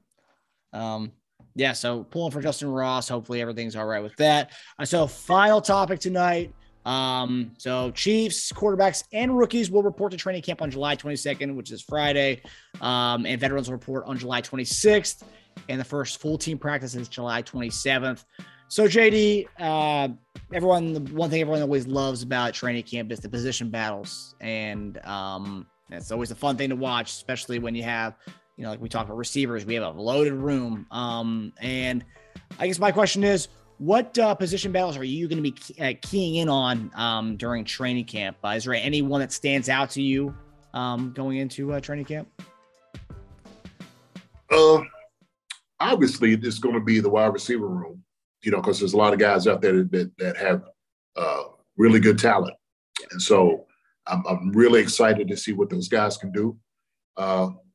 Um, 0.74 1.12
yeah. 1.56 1.74
So 1.74 2.04
pulling 2.04 2.32
for 2.32 2.42
Justin 2.42 2.70
Ross. 2.70 3.10
Hopefully 3.10 3.42
everything's 3.42 3.76
all 3.76 3.86
right 3.86 4.04
with 4.04 4.16
that. 4.18 4.52
Uh, 4.80 4.86
so 4.86 5.08
final 5.08 5.62
topic 5.62 6.00
tonight. 6.00 6.54
Um, 6.86 7.52
so 7.58 7.92
Chiefs 7.92 8.52
quarterbacks 8.52 9.04
and 9.14 9.38
rookies 9.38 9.72
will 9.72 9.84
report 9.84 10.12
to 10.12 10.18
training 10.18 10.42
camp 10.42 10.62
on 10.62 10.70
July 10.70 10.96
22nd, 10.96 11.56
which 11.56 11.72
is 11.72 11.82
Friday. 11.82 12.42
Um, 12.82 13.26
and 13.26 13.40
veterans 13.40 13.70
will 13.70 13.76
report 13.76 14.04
on 14.06 14.18
July 14.18 14.42
26th. 14.42 15.24
And 15.70 15.80
the 15.80 15.86
first 15.86 16.20
full 16.20 16.38
team 16.38 16.58
practice 16.58 16.96
is 16.96 17.08
July 17.08 17.42
27th. 17.44 18.26
So 18.74 18.88
JD, 18.88 19.48
uh, 19.60 20.08
everyone, 20.52 20.94
the 20.94 21.00
one 21.14 21.30
thing 21.30 21.42
everyone 21.42 21.62
always 21.62 21.86
loves 21.86 22.24
about 22.24 22.56
training 22.56 22.82
camp 22.82 23.12
is 23.12 23.20
the 23.20 23.30
position 23.30 23.70
battles, 23.70 24.34
and 24.42 24.98
um, 25.06 25.68
it's 25.92 26.12
always 26.12 26.32
a 26.32 26.36
fun 26.36 26.58
thing 26.58 26.70
to 26.70 26.76
watch, 26.76 27.12
especially 27.12 27.60
when 27.60 27.76
you 27.76 27.84
have, 27.84 28.16
you 28.58 28.64
know, 28.64 28.70
like 28.70 28.82
we 28.82 28.90
talk 28.90 29.06
about 29.06 29.18
receivers, 29.18 29.66
we 29.66 29.76
have 29.76 29.84
a 29.84 30.02
loaded 30.02 30.34
room. 30.34 30.86
Um, 30.92 31.54
and 31.62 32.04
I 32.60 32.68
guess 32.68 32.80
my 32.80 32.92
question 32.92 33.24
is, 33.24 33.48
what 33.80 34.18
uh, 34.20 34.36
position 34.36 34.72
battles 34.72 34.96
are 34.98 35.04
you 35.04 35.28
going 35.28 35.38
to 35.38 35.44
be 35.44 35.52
key, 35.52 35.82
uh, 35.82 35.94
keying 36.02 36.36
in 36.36 36.50
on 36.50 36.92
um, 36.96 37.36
during 37.38 37.66
training 37.66 38.06
camp? 38.06 38.38
Uh, 38.44 38.50
is 38.50 38.66
there 38.66 38.74
anyone 38.76 39.20
that 39.20 39.32
stands 39.32 39.68
out 39.68 39.90
to 39.92 40.02
you 40.02 40.34
um, 40.74 41.12
going 41.14 41.38
into 41.38 41.74
uh, 41.74 41.80
training 41.80 42.06
camp? 42.06 42.30
Uh, 44.52 44.82
obviously, 45.80 46.34
it's 46.34 46.60
going 46.60 46.76
to 46.76 46.82
be 46.82 47.00
the 47.00 47.10
wide 47.10 47.34
receiver 47.34 47.68
room 47.68 48.04
you 48.44 48.52
know, 48.52 48.58
because 48.58 48.80
there's 48.80 48.94
a 48.94 48.98
lot 48.98 49.14
of 49.14 49.20
guys 49.20 49.48
out 49.48 49.62
there 49.62 49.84
that 49.84 50.12
that 50.18 50.38
have 50.38 50.64
uh, 51.16 51.44
really 51.78 52.00
good 52.00 52.20
talent, 52.20 52.54
and 53.12 53.22
so 53.22 53.66
I'm, 54.06 54.24
I'm 54.28 54.52
really 54.52 54.82
excited 54.82 55.28
to 55.30 55.38
see 55.38 55.54
what 55.54 55.70
those 55.70 55.88
guys 55.88 56.18
can 56.18 56.32
do. 56.32 56.58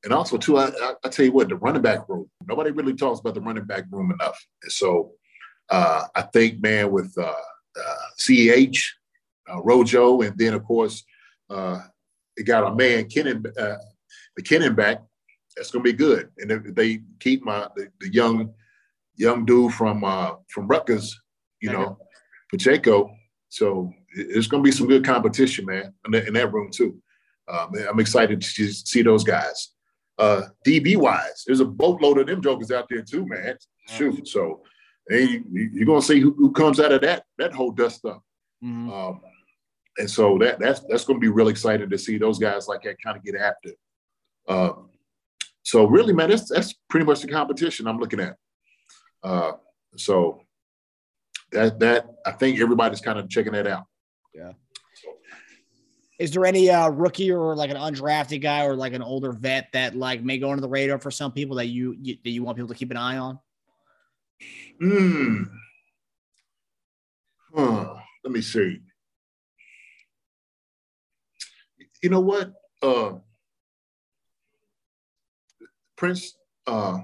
And 0.05 0.12
also, 0.12 0.36
too, 0.36 0.59
I, 0.59 0.70
I, 1.05 1.09
tell 1.09 1.24
you 1.24 1.32
what, 1.32 1.49
the 1.49 1.57
running 1.57 1.82
back 1.82 2.09
room. 2.09 2.30
Nobody 2.46 2.70
really 2.70 2.94
talks 2.94 3.20
about 3.20 3.34
the 3.34 3.40
running 3.40 3.64
back 3.64 3.84
room 3.90 4.12
enough. 4.12 4.38
And 4.62 4.70
so, 4.70 5.12
uh, 5.70 6.05
I 6.14 6.22
think, 6.22 6.62
man, 6.62 6.92
with 6.92 7.12
uh, 7.18 7.22
uh 7.22 7.96
CEH, 8.18 8.78
uh, 9.51 9.61
Rojo, 9.62 10.22
and 10.22 10.36
then 10.38 10.55
of 10.55 10.64
course, 10.64 11.05
uh, 11.51 11.80
it 12.36 12.44
got 12.44 12.70
a 12.70 12.74
man 12.74 13.07
Kennan, 13.07 13.44
uh, 13.59 13.76
McKinnon 14.38 14.76
back. 14.76 15.03
That's 15.57 15.72
going 15.72 15.84
to 15.84 15.90
be 15.90 15.96
good. 15.96 16.28
And 16.38 16.53
if 16.53 16.74
they 16.74 17.01
keep 17.18 17.44
my 17.44 17.66
the, 17.74 17.88
the 18.01 18.12
young 18.12 18.55
young 19.16 19.44
dude 19.44 19.74
from 19.74 20.03
from 20.49 20.68
Rutgers, 20.68 21.20
you 21.61 21.72
know, 21.72 21.99
Pacheco. 22.51 23.11
So 23.49 23.92
it's 24.14 24.46
going 24.46 24.62
to 24.62 24.68
be 24.68 24.74
some 24.74 24.86
good 24.86 25.05
competition, 25.05 25.66
man, 25.66 25.92
in 26.05 26.12
that, 26.12 26.28
in 26.28 26.34
that 26.34 26.53
room 26.53 26.70
too. 26.72 27.01
Um, 27.49 27.72
I'm 27.88 28.01
excited 28.01 28.40
to 28.42 28.72
see 28.72 29.03
those 29.03 29.24
guys. 29.24 29.70
Uh, 30.19 30.43
DB 30.66 30.97
wise, 30.97 31.45
there's 31.47 31.61
a 31.61 31.64
boatload 31.64 32.19
of 32.19 32.27
them 32.27 32.43
jokers 32.43 32.73
out 32.73 32.87
there 32.91 33.03
too, 33.03 33.25
man. 33.27 33.57
Shoot, 33.89 34.27
so 34.27 34.62
hey, 35.09 35.43
you're 35.51 35.87
gonna 35.87 36.03
see 36.03 36.21
who, 36.21 36.35
who, 36.35 36.53
comes 36.53 36.81
out 36.81 36.93
of 36.93 37.01
that 37.03 37.25
that 37.39 37.53
whole 37.53 37.71
dust 37.71 38.05
up. 38.05 38.23
Mm-hmm. 38.62 38.91
Um, 38.91 39.21
and 39.99 40.11
so 40.11 40.39
that 40.39 40.59
that's 40.59 40.81
that's 40.89 41.05
going 41.05 41.19
to 41.19 41.21
be 41.21 41.29
real 41.29 41.49
exciting 41.49 41.91
to 41.91 41.99
see 41.99 42.19
those 42.19 42.39
guys 42.39 42.69
like 42.69 42.83
that 42.83 42.97
kind 43.03 43.16
of 43.16 43.25
get 43.25 43.35
after. 43.35 43.71
Um, 44.49 44.91
so 45.62 45.85
really, 45.85 46.12
man, 46.12 46.31
that's 46.31 46.49
that's 46.49 46.75
pretty 46.89 47.05
much 47.05 47.21
the 47.21 47.29
competition 47.29 47.87
I'm 47.87 47.99
looking 47.99 48.21
at. 48.21 48.37
Uh, 49.23 49.53
so 49.97 50.41
that 51.53 51.79
that 51.81 52.07
I 52.25 52.33
think 52.33 52.61
everybody's 52.61 53.01
kind 53.01 53.19
of 53.19 53.29
checking 53.29 53.53
that 53.53 53.66
out. 53.66 53.85
Yeah. 54.35 54.53
Is 56.19 56.33
there 56.33 56.45
any 56.45 56.69
uh, 56.69 56.89
rookie 56.89 57.31
or 57.31 57.55
like 57.55 57.71
an 57.71 57.77
undrafted 57.77 58.43
guy 58.43 58.64
or 58.64 58.75
like 58.75 58.93
an 58.93 59.03
older 59.03 59.33
vet 59.33 59.69
that 59.73 59.95
like 59.95 60.23
may 60.23 60.39
go 60.39 60.51
under 60.51 60.61
the 60.61 60.69
radar 60.69 60.99
for 60.99 61.11
some 61.11 61.33
people 61.33 61.57
that 61.57 61.66
you, 61.66 61.97
you 62.01 62.16
that 62.25 62.31
you 62.31 62.43
want 62.43 62.57
people 62.57 62.69
to 62.69 62.75
keep 62.75 62.91
an 62.91 62.97
eye 62.97 63.19
on? 63.19 63.39
Hmm. 64.81 65.43
Huh. 67.55 67.95
Let 68.25 68.33
me 68.33 68.41
see. 68.43 68.81
You 72.03 72.11
know 72.11 72.21
what? 72.21 72.53
Uh, 72.83 73.14
Prince 75.97 76.37
uh, 76.66 76.99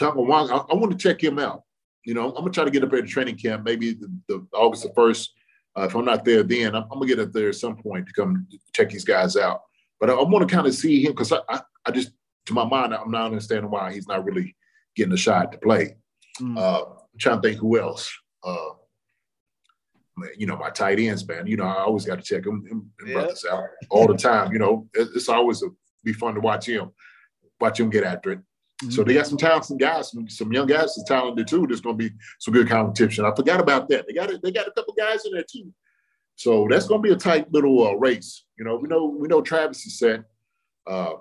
I, 0.00 0.06
I 0.06 0.74
want 0.74 0.92
to 0.92 0.98
check 0.98 1.22
him 1.22 1.38
out. 1.38 1.62
You 2.04 2.14
know, 2.14 2.28
I'm 2.28 2.34
gonna 2.34 2.50
try 2.50 2.64
to 2.64 2.70
get 2.70 2.82
up 2.82 2.92
at 2.92 3.02
the 3.02 3.06
training 3.06 3.36
camp, 3.36 3.64
maybe 3.64 3.92
the, 3.92 4.10
the 4.28 4.46
August 4.52 4.82
the 4.82 4.92
first. 4.94 5.32
Uh, 5.76 5.84
if 5.84 5.94
I'm 5.94 6.04
not 6.04 6.24
there 6.24 6.42
then, 6.42 6.74
I'm, 6.74 6.84
I'm, 6.84 6.98
gonna 6.98 7.06
get 7.06 7.18
up 7.18 7.32
there 7.32 7.48
at 7.48 7.54
some 7.54 7.76
point 7.76 8.06
to 8.06 8.12
come 8.12 8.46
check 8.74 8.90
these 8.90 9.04
guys 9.04 9.36
out. 9.36 9.62
But 9.98 10.10
I, 10.10 10.14
I 10.14 10.22
want 10.22 10.46
to 10.46 10.54
kind 10.54 10.66
of 10.66 10.74
see 10.74 11.04
him 11.04 11.12
because 11.12 11.32
I, 11.32 11.38
I, 11.48 11.60
I, 11.86 11.90
just, 11.90 12.12
to 12.46 12.52
my 12.52 12.64
mind, 12.64 12.94
I'm 12.94 13.10
not 13.10 13.26
understanding 13.26 13.70
why 13.70 13.92
he's 13.92 14.08
not 14.08 14.24
really 14.24 14.54
getting 14.94 15.12
a 15.12 15.16
shot 15.16 15.52
to 15.52 15.58
play. 15.58 15.96
Mm. 16.40 16.58
Uh, 16.58 16.84
I'm 16.84 17.18
trying 17.18 17.40
to 17.40 17.48
think 17.48 17.60
who 17.60 17.80
else. 17.80 18.12
Uh, 18.44 18.70
you 20.36 20.46
know, 20.46 20.56
my 20.56 20.70
tight 20.70 20.98
ends, 20.98 21.26
man. 21.26 21.46
You 21.46 21.56
know, 21.56 21.64
I 21.64 21.82
always 21.82 22.04
got 22.04 22.16
to 22.16 22.22
check 22.22 22.44
them, 22.44 22.90
yeah. 23.06 23.14
brothers 23.14 23.46
out 23.50 23.64
all 23.88 24.06
the 24.06 24.16
time. 24.16 24.52
You 24.52 24.58
know, 24.58 24.88
it's 24.94 25.28
always 25.28 25.62
a, 25.62 25.66
be 26.04 26.12
fun 26.12 26.34
to 26.34 26.40
watch 26.40 26.66
him, 26.66 26.90
watch 27.60 27.80
him 27.80 27.90
get 27.90 28.04
after 28.04 28.32
it. 28.32 28.40
Mm-hmm. 28.82 28.90
So 28.90 29.04
they 29.04 29.14
got 29.14 29.28
some 29.28 29.38
talented 29.38 29.78
guys, 29.78 30.10
some, 30.10 30.28
some 30.28 30.52
young 30.52 30.66
guys 30.66 30.94
that's 30.96 31.04
talented 31.04 31.46
too. 31.46 31.66
There's 31.66 31.80
going 31.80 31.96
to 31.96 32.08
be 32.08 32.14
some 32.40 32.52
good 32.52 32.68
competition. 32.68 33.24
I 33.24 33.34
forgot 33.34 33.60
about 33.60 33.88
that. 33.88 34.06
They 34.08 34.12
got 34.12 34.30
it. 34.30 34.42
They 34.42 34.50
got 34.50 34.66
a 34.66 34.72
couple 34.72 34.94
guys 34.94 35.24
in 35.24 35.32
there 35.32 35.44
too. 35.48 35.72
So 36.34 36.66
that's 36.68 36.86
going 36.86 37.02
to 37.02 37.08
be 37.08 37.14
a 37.14 37.16
tight 37.16 37.52
little 37.52 37.86
uh, 37.86 37.94
race. 37.94 38.44
You 38.58 38.64
know, 38.64 38.76
we 38.76 38.88
know 38.88 39.06
we 39.06 39.28
know 39.28 39.40
Travis 39.42 39.86
is 39.86 39.98
set. 39.98 40.24
Uh, 40.86 41.12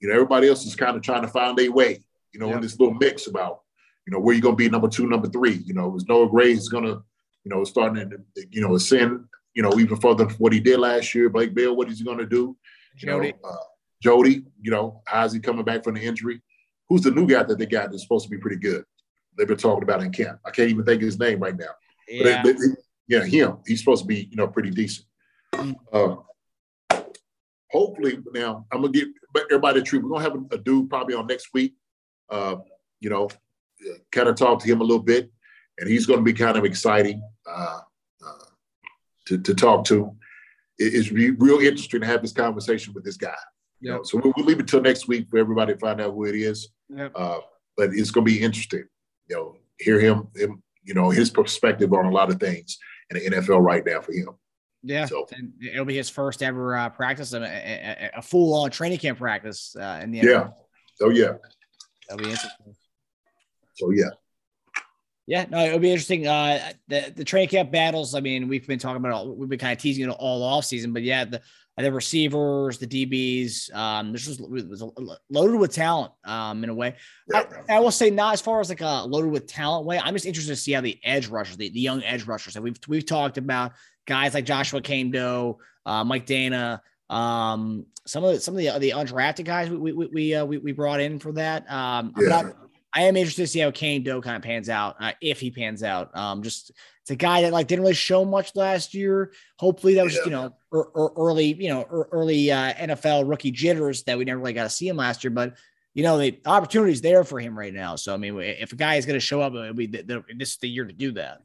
you 0.00 0.08
know, 0.08 0.14
everybody 0.14 0.48
else 0.48 0.64
is 0.64 0.74
kind 0.74 0.96
of 0.96 1.02
trying 1.02 1.22
to 1.22 1.28
find 1.28 1.58
their 1.58 1.70
way. 1.70 2.02
You 2.32 2.40
know, 2.40 2.46
yep. 2.46 2.56
in 2.56 2.62
this 2.62 2.78
little 2.78 2.94
mix 2.94 3.26
about 3.26 3.60
you 4.06 4.12
know 4.12 4.20
where 4.20 4.34
you're 4.34 4.42
going 4.42 4.54
to 4.54 4.64
be 4.64 4.70
number 4.70 4.88
two, 4.88 5.06
number 5.06 5.28
three. 5.28 5.62
You 5.66 5.74
know, 5.74 5.94
is 5.96 6.06
Noah 6.08 6.30
Gray 6.30 6.52
is 6.52 6.68
going 6.68 6.84
to 6.84 7.02
you 7.44 7.50
know 7.50 7.64
starting 7.64 8.08
to 8.08 8.18
you 8.50 8.62
know 8.62 8.74
ascend. 8.74 9.24
You 9.54 9.64
know, 9.64 9.78
even 9.80 9.96
further 9.96 10.24
than 10.24 10.34
what 10.36 10.52
he 10.52 10.60
did 10.60 10.78
last 10.78 11.12
year. 11.14 11.28
Blake 11.28 11.54
Bell, 11.54 11.74
what 11.74 11.88
is 11.88 11.98
he 11.98 12.04
going 12.04 12.18
to 12.18 12.26
do? 12.26 12.56
You 12.96 13.08
Jody. 13.08 13.32
know, 13.32 13.50
uh, 13.50 13.56
Jody. 14.00 14.44
You 14.62 14.70
know, 14.70 15.02
how's 15.06 15.32
he 15.32 15.40
coming 15.40 15.64
back 15.64 15.82
from 15.82 15.94
the 15.94 16.02
injury? 16.02 16.40
Who's 16.90 17.02
the 17.02 17.10
new 17.10 17.26
guy 17.26 17.44
that 17.44 17.58
they 17.58 17.64
got 17.64 17.90
that's 17.90 18.02
supposed 18.02 18.26
to 18.26 18.30
be 18.30 18.36
pretty 18.36 18.56
good? 18.56 18.84
They've 19.38 19.48
been 19.48 19.56
talking 19.56 19.84
about 19.84 20.02
in 20.02 20.12
camp. 20.12 20.40
I 20.44 20.50
can't 20.50 20.68
even 20.68 20.84
think 20.84 21.00
of 21.00 21.06
his 21.06 21.18
name 21.18 21.38
right 21.38 21.56
now. 21.56 21.70
Yeah, 22.08 22.42
they, 22.42 22.52
they, 22.52 22.58
yeah, 23.08 23.24
him. 23.24 23.58
He's 23.66 23.78
supposed 23.78 24.02
to 24.02 24.08
be, 24.08 24.28
you 24.30 24.36
know, 24.36 24.48
pretty 24.48 24.70
decent. 24.70 25.06
Mm. 25.54 25.76
Uh, 25.92 26.96
hopefully, 27.70 28.18
now 28.34 28.66
I'm 28.70 28.82
gonna 28.82 28.92
get 28.92 29.08
everybody 29.36 29.80
a 29.80 29.82
treat. 29.82 30.02
We're 30.02 30.10
gonna 30.10 30.24
have 30.24 30.34
a, 30.34 30.56
a 30.56 30.58
dude 30.58 30.90
probably 30.90 31.14
on 31.14 31.26
next 31.26 31.54
week. 31.54 31.74
Uh, 32.28 32.56
you 32.98 33.08
know, 33.08 33.28
kind 34.10 34.28
of 34.28 34.36
talk 34.36 34.60
to 34.60 34.68
him 34.68 34.80
a 34.80 34.84
little 34.84 35.02
bit, 35.02 35.30
and 35.78 35.88
he's 35.88 36.06
going 36.06 36.18
to 36.18 36.24
be 36.24 36.32
kind 36.32 36.56
of 36.56 36.64
exciting 36.64 37.22
uh, 37.46 37.80
uh, 38.24 38.44
to, 39.26 39.38
to 39.38 39.54
talk 39.54 39.84
to. 39.86 40.14
it's 40.78 41.10
real 41.10 41.58
interesting 41.58 42.00
to 42.00 42.06
have 42.06 42.22
this 42.22 42.32
conversation 42.32 42.92
with 42.92 43.04
this 43.04 43.16
guy. 43.16 43.34
You 43.80 43.92
know, 43.92 44.02
so 44.02 44.20
we'll, 44.22 44.32
we'll, 44.36 44.46
leave 44.46 44.60
it 44.60 44.68
till 44.68 44.82
next 44.82 45.08
week 45.08 45.28
for 45.30 45.38
everybody 45.38 45.72
to 45.72 45.78
find 45.78 46.00
out 46.00 46.12
who 46.12 46.24
it 46.24 46.34
is. 46.34 46.68
Yep. 46.90 47.12
Uh, 47.14 47.38
but 47.76 47.90
it's 47.92 48.10
going 48.10 48.26
to 48.26 48.32
be 48.32 48.40
interesting. 48.40 48.84
You 49.28 49.36
know, 49.36 49.56
hear 49.78 49.98
him, 49.98 50.28
him, 50.36 50.62
you 50.82 50.92
know, 50.92 51.08
his 51.10 51.30
perspective 51.30 51.92
on 51.92 52.04
a 52.04 52.10
lot 52.10 52.30
of 52.30 52.38
things 52.38 52.78
in 53.08 53.18
the 53.18 53.36
NFL 53.36 53.62
right 53.62 53.84
now 53.84 54.00
for 54.00 54.12
him. 54.12 54.28
Yeah, 54.82 55.04
so, 55.04 55.26
it'll 55.60 55.84
be 55.84 55.96
his 55.96 56.08
first 56.08 56.42
ever 56.42 56.74
uh, 56.74 56.88
practice, 56.88 57.34
a, 57.34 57.42
a, 57.42 58.10
a 58.16 58.22
full-on 58.22 58.70
training 58.70 58.98
camp 58.98 59.18
practice 59.18 59.76
uh, 59.76 60.00
in 60.02 60.10
the 60.10 60.20
NFL. 60.20 60.24
Yeah. 60.24 60.48
Oh 61.02 61.10
yeah. 61.10 61.32
That'll 62.08 62.24
be 62.24 62.30
interesting. 62.30 62.74
So 63.74 63.90
yeah. 63.90 64.10
Yeah, 65.26 65.46
no, 65.48 65.64
it'll 65.64 65.78
be 65.78 65.92
interesting. 65.92 66.26
Uh, 66.26 66.72
the 66.88 67.12
the 67.14 67.24
training 67.24 67.50
camp 67.50 67.70
battles. 67.70 68.16
I 68.16 68.20
mean, 68.20 68.48
we've 68.48 68.66
been 68.66 68.80
talking 68.80 68.96
about. 68.96 69.12
All, 69.12 69.36
we've 69.36 69.48
been 69.48 69.60
kind 69.60 69.72
of 69.72 69.80
teasing 69.80 70.08
it 70.08 70.16
all 70.18 70.42
off 70.42 70.64
season, 70.64 70.92
but 70.92 71.02
yeah, 71.02 71.24
the 71.24 71.40
the 71.80 71.92
receivers, 71.92 72.78
the 72.78 72.86
DBs. 72.86 73.74
Um, 73.74 74.12
this 74.12 74.26
was, 74.26 74.40
was 74.40 74.82
loaded 75.30 75.58
with 75.58 75.72
talent 75.72 76.12
um, 76.24 76.64
in 76.64 76.70
a 76.70 76.74
way. 76.74 76.96
I, 77.32 77.46
I, 77.68 77.80
will 77.80 77.90
say 77.90 78.10
not 78.10 78.34
as 78.34 78.40
far 78.40 78.60
as 78.60 78.68
like 78.68 78.80
a 78.80 79.04
loaded 79.04 79.30
with 79.30 79.46
talent 79.46 79.86
way. 79.86 79.98
I'm 79.98 80.14
just 80.14 80.26
interested 80.26 80.52
to 80.52 80.56
see 80.56 80.72
how 80.72 80.80
the 80.80 80.98
edge 81.04 81.28
rushers, 81.28 81.56
the, 81.56 81.68
the 81.70 81.80
young 81.80 82.02
edge 82.04 82.26
rushers 82.26 82.54
that 82.54 82.62
we've 82.62 82.78
we've 82.88 83.06
talked 83.06 83.38
about, 83.38 83.72
guys 84.06 84.34
like 84.34 84.44
Joshua 84.44 84.80
Kaindoh, 84.80 85.56
uh, 85.86 86.04
Mike 86.04 86.26
Danna, 86.26 86.80
um, 87.08 87.86
some 88.06 88.24
of 88.24 88.34
the, 88.34 88.40
some 88.40 88.56
of 88.56 88.58
the 88.58 88.78
the 88.78 88.90
undrafted 88.90 89.44
guys 89.44 89.70
we 89.70 89.92
we 89.92 90.06
we 90.06 90.34
uh, 90.34 90.44
we, 90.44 90.58
we 90.58 90.72
brought 90.72 91.00
in 91.00 91.18
for 91.18 91.32
that. 91.32 91.70
Um, 91.70 92.12
yeah. 92.18 92.50
I 92.92 93.02
am 93.02 93.16
interested 93.16 93.42
to 93.42 93.46
see 93.46 93.60
how 93.60 93.70
Kaindoh 93.70 94.22
kind 94.22 94.36
of 94.36 94.42
pans 94.42 94.68
out, 94.68 94.96
uh, 94.98 95.12
if 95.20 95.38
he 95.40 95.50
pans 95.50 95.82
out. 95.82 96.16
Um, 96.16 96.42
just 96.42 96.72
it's 97.10 97.14
a 97.14 97.16
guy 97.16 97.42
that 97.42 97.52
like 97.52 97.66
didn't 97.66 97.82
really 97.82 97.94
show 97.94 98.24
much 98.24 98.54
last 98.54 98.94
year. 98.94 99.32
Hopefully, 99.58 99.94
that 99.94 100.04
was 100.04 100.14
yeah. 100.14 100.24
you 100.26 100.30
know 100.30 100.54
er, 100.72 100.88
er, 100.94 101.10
early 101.16 101.52
you 101.54 101.68
know 101.68 101.80
er, 101.90 102.08
early 102.12 102.52
uh, 102.52 102.72
NFL 102.74 103.28
rookie 103.28 103.50
jitters 103.50 104.04
that 104.04 104.16
we 104.16 104.24
never 104.24 104.38
really 104.38 104.52
got 104.52 104.64
to 104.64 104.70
see 104.70 104.86
him 104.86 104.96
last 104.96 105.24
year. 105.24 105.32
But 105.32 105.56
you 105.92 106.04
know 106.04 106.18
the 106.18 106.38
opportunity 106.46 106.92
is 106.92 107.00
there 107.00 107.24
for 107.24 107.40
him 107.40 107.58
right 107.58 107.74
now. 107.74 107.96
So 107.96 108.14
I 108.14 108.16
mean, 108.16 108.38
if 108.38 108.72
a 108.72 108.76
guy 108.76 108.94
is 108.94 109.06
going 109.06 109.16
to 109.16 109.20
show 109.20 109.40
up, 109.40 109.54
it'll 109.54 109.74
be 109.74 109.86
the, 109.86 110.02
the, 110.02 110.24
this 110.36 110.52
is 110.52 110.56
the 110.58 110.68
year 110.68 110.84
to 110.84 110.92
do 110.92 111.10
that. 111.12 111.42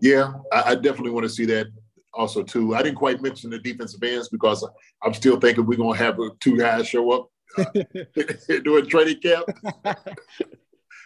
Yeah, 0.00 0.34
I, 0.52 0.72
I 0.72 0.74
definitely 0.74 1.12
want 1.12 1.24
to 1.24 1.30
see 1.30 1.46
that 1.46 1.68
also 2.12 2.42
too. 2.42 2.74
I 2.74 2.82
didn't 2.82 2.98
quite 2.98 3.22
mention 3.22 3.48
the 3.48 3.58
defensive 3.58 4.02
ends 4.02 4.28
because 4.28 4.68
I'm 5.02 5.14
still 5.14 5.40
thinking 5.40 5.64
we're 5.64 5.78
gonna 5.78 5.96
have 5.96 6.18
two 6.40 6.58
guys 6.58 6.86
show 6.86 7.10
up 7.10 7.30
uh, 7.56 7.64
doing 8.64 8.86
training 8.86 9.20
camp. 9.22 9.46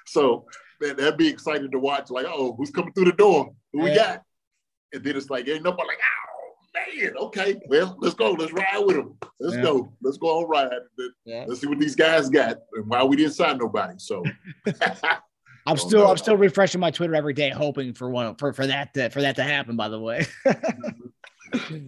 so 0.08 0.46
man, 0.80 0.96
that'd 0.96 1.16
be 1.16 1.28
exciting 1.28 1.70
to 1.70 1.78
watch. 1.78 2.10
Like, 2.10 2.26
oh, 2.28 2.54
who's 2.56 2.70
coming 2.70 2.92
through 2.92 3.06
the 3.06 3.12
door? 3.12 3.52
Who 3.72 3.80
yeah. 3.80 3.84
we 3.84 3.94
got? 3.94 4.22
And 4.92 5.04
then 5.04 5.16
it's 5.16 5.30
like, 5.30 5.48
ain't 5.48 5.62
nobody 5.62 5.88
like, 5.88 5.98
oh 5.98 7.00
man, 7.02 7.16
okay, 7.16 7.60
well, 7.68 7.96
let's 8.00 8.14
go, 8.14 8.32
let's 8.32 8.52
ride 8.52 8.82
with 8.84 8.96
them. 8.96 9.16
Let's 9.40 9.56
yeah. 9.56 9.62
go, 9.62 9.92
let's 10.02 10.18
go 10.18 10.38
on 10.38 10.48
ride. 10.48 10.70
Yeah. 11.24 11.44
Let's 11.46 11.60
see 11.60 11.66
what 11.66 11.78
these 11.78 11.96
guys 11.96 12.28
got 12.28 12.58
and 12.74 12.86
why 12.86 13.04
we 13.04 13.16
didn't 13.16 13.34
sign 13.34 13.58
nobody. 13.58 13.94
So. 13.98 14.24
I'm 15.68 15.76
still 15.76 16.04
know. 16.04 16.10
I'm 16.10 16.16
still 16.16 16.36
refreshing 16.36 16.80
my 16.80 16.90
Twitter 16.90 17.14
every 17.14 17.34
day, 17.34 17.50
hoping 17.50 17.92
for 17.92 18.08
one 18.08 18.34
for, 18.36 18.54
for 18.54 18.66
that 18.66 18.94
to, 18.94 19.10
for 19.10 19.20
that 19.20 19.36
to 19.36 19.44
happen. 19.44 19.76
By 19.76 19.90
the 19.90 20.00
way, 20.00 20.26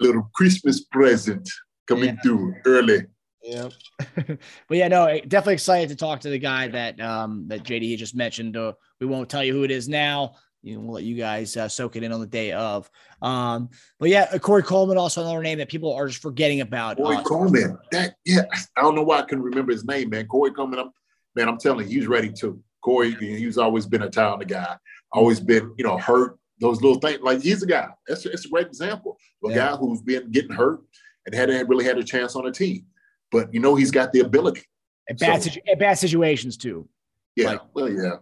little 0.00 0.30
Christmas 0.34 0.80
present 0.84 1.46
coming 1.86 2.14
yeah. 2.14 2.22
through 2.22 2.54
early. 2.64 3.02
Yeah. 3.42 3.68
but 4.16 4.38
yeah, 4.70 4.88
no, 4.88 5.20
definitely 5.20 5.54
excited 5.54 5.88
to 5.90 5.96
talk 5.96 6.20
to 6.20 6.30
the 6.30 6.38
guy 6.38 6.68
that 6.68 7.00
um 7.00 7.46
that 7.48 7.62
JD 7.62 7.96
just 7.96 8.14
mentioned. 8.14 8.56
Uh, 8.56 8.72
we 9.00 9.06
won't 9.06 9.28
tell 9.28 9.44
you 9.44 9.52
who 9.52 9.64
it 9.64 9.70
is 9.70 9.88
now. 9.88 10.34
You 10.62 10.74
know, 10.74 10.80
we'll 10.80 10.94
let 10.94 11.04
you 11.04 11.14
guys 11.14 11.56
uh, 11.56 11.68
soak 11.68 11.94
it 11.96 12.02
in 12.02 12.12
on 12.12 12.20
the 12.20 12.26
day 12.26 12.52
of. 12.52 12.90
Um, 13.22 13.70
but 14.00 14.08
yeah, 14.08 14.28
uh, 14.32 14.38
Corey 14.38 14.64
Coleman, 14.64 14.98
also 14.98 15.20
another 15.20 15.42
name 15.42 15.58
that 15.58 15.68
people 15.68 15.94
are 15.94 16.08
just 16.08 16.20
forgetting 16.20 16.60
about. 16.60 16.96
Corey 16.96 17.16
uh, 17.16 17.22
Coleman, 17.22 17.78
that 17.92 18.16
yeah, 18.24 18.42
I 18.76 18.82
don't 18.82 18.96
know 18.96 19.04
why 19.04 19.20
I 19.20 19.22
couldn't 19.22 19.44
remember 19.44 19.72
his 19.72 19.84
name, 19.84 20.10
man. 20.10 20.26
Corey 20.26 20.50
Coleman, 20.50 20.80
I'm, 20.80 20.90
man, 21.36 21.48
I'm 21.48 21.58
telling 21.58 21.88
you, 21.88 22.00
he's 22.00 22.08
ready 22.08 22.32
too. 22.32 22.60
Corey, 22.82 23.14
he's 23.14 23.58
always 23.58 23.86
been 23.86 24.02
a 24.02 24.10
talented 24.10 24.48
guy. 24.48 24.76
Always 25.12 25.40
been, 25.40 25.74
you 25.78 25.84
know, 25.84 25.96
hurt 25.96 26.38
those 26.60 26.82
little 26.82 26.98
things. 26.98 27.20
Like 27.22 27.40
he's 27.40 27.62
a 27.62 27.66
guy. 27.66 27.88
That's 28.08 28.26
it's 28.26 28.44
a 28.44 28.48
great 28.48 28.66
example. 28.66 29.16
A 29.44 29.50
yeah. 29.50 29.54
guy 29.54 29.76
who's 29.76 30.02
been 30.02 30.30
getting 30.32 30.52
hurt 30.52 30.80
and 31.24 31.34
hadn't 31.34 31.68
really 31.68 31.84
had 31.84 31.98
a 31.98 32.04
chance 32.04 32.34
on 32.34 32.46
a 32.46 32.52
team 32.52 32.84
but 33.30 33.52
you 33.52 33.60
know 33.60 33.74
he's 33.74 33.90
got 33.90 34.12
the 34.12 34.20
ability. 34.20 34.62
At 35.08 35.18
bad, 35.18 35.42
so, 35.42 35.50
situ- 35.50 35.76
bad 35.78 35.94
situations 35.94 36.56
too. 36.56 36.88
Yeah. 37.36 37.46
Like, 37.50 37.60
well, 37.74 37.90
yeah. 37.90 38.16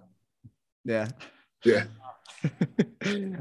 Yeah. 0.84 1.08
Yeah. 1.64 1.84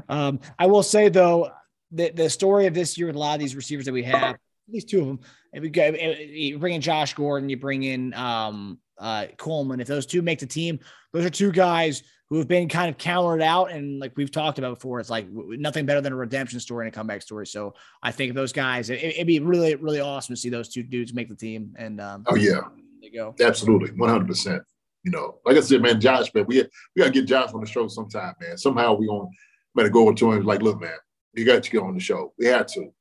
um, 0.08 0.40
I 0.58 0.66
will 0.66 0.82
say 0.82 1.08
though, 1.08 1.50
the, 1.92 2.10
the 2.10 2.30
story 2.30 2.66
of 2.66 2.74
this 2.74 2.98
year 2.98 3.06
with 3.06 3.16
a 3.16 3.18
lot 3.18 3.34
of 3.34 3.40
these 3.40 3.54
receivers 3.54 3.84
that 3.84 3.92
we 3.92 4.02
have, 4.02 4.34
at 4.34 4.40
least 4.68 4.88
two 4.88 5.00
of 5.00 5.06
them, 5.06 5.20
if 5.52 5.62
we 5.62 5.70
go, 5.70 5.86
you 5.86 6.58
bring 6.58 6.74
in 6.74 6.80
Josh 6.80 7.14
Gordon, 7.14 7.48
you 7.48 7.56
bring 7.56 7.82
in 7.82 8.12
um, 8.14 8.78
uh, 8.98 9.26
Coleman. 9.36 9.80
If 9.80 9.88
those 9.88 10.06
two 10.06 10.22
make 10.22 10.38
the 10.38 10.46
team, 10.46 10.78
those 11.12 11.24
are 11.24 11.30
two 11.30 11.52
guys 11.52 12.02
who 12.28 12.38
have 12.38 12.48
been 12.48 12.68
kind 12.68 12.90
of 12.90 12.98
counted 12.98 13.42
out. 13.42 13.70
And 13.70 14.00
like 14.00 14.12
we've 14.16 14.30
talked 14.30 14.58
about 14.58 14.74
before, 14.74 14.98
it's 14.98 15.10
like 15.10 15.28
nothing 15.30 15.86
better 15.86 16.00
than 16.00 16.12
a 16.12 16.16
redemption 16.16 16.58
story 16.58 16.86
and 16.86 16.92
a 16.92 16.96
comeback 16.96 17.22
story. 17.22 17.46
So 17.46 17.74
I 18.02 18.10
think 18.10 18.34
those 18.34 18.52
guys, 18.52 18.90
it, 18.90 19.14
would 19.16 19.26
be 19.26 19.40
really, 19.40 19.74
really 19.76 20.00
awesome 20.00 20.34
to 20.34 20.40
see 20.40 20.48
those 20.48 20.68
two 20.68 20.82
dudes 20.82 21.14
make 21.14 21.28
the 21.28 21.36
team. 21.36 21.74
And 21.78 22.00
um, 22.00 22.24
oh 22.26 22.34
yeah, 22.34 22.62
they 23.00 23.10
go 23.10 23.34
absolutely, 23.40 23.90
one 23.90 24.08
hundred 24.08 24.26
percent. 24.28 24.62
You 25.04 25.12
know, 25.12 25.38
like 25.44 25.56
I 25.56 25.60
said, 25.60 25.82
man, 25.82 26.00
Josh, 26.00 26.34
man, 26.34 26.46
we 26.48 26.62
we 26.62 27.00
gotta 27.00 27.12
get 27.12 27.26
Josh 27.26 27.52
on 27.52 27.60
the 27.60 27.66
show 27.66 27.86
sometime, 27.86 28.34
man. 28.40 28.58
Somehow 28.58 28.94
we 28.94 29.06
gonna 29.06 29.28
better 29.76 29.88
go 29.88 30.02
over 30.02 30.14
to 30.14 30.32
him 30.32 30.44
like, 30.44 30.62
look, 30.62 30.80
man, 30.80 30.96
you 31.34 31.44
got 31.44 31.62
to 31.62 31.70
get 31.70 31.82
on 31.82 31.94
the 31.94 32.00
show. 32.00 32.32
We 32.38 32.46
had 32.46 32.66
to, 32.68 32.80
you 32.80 32.92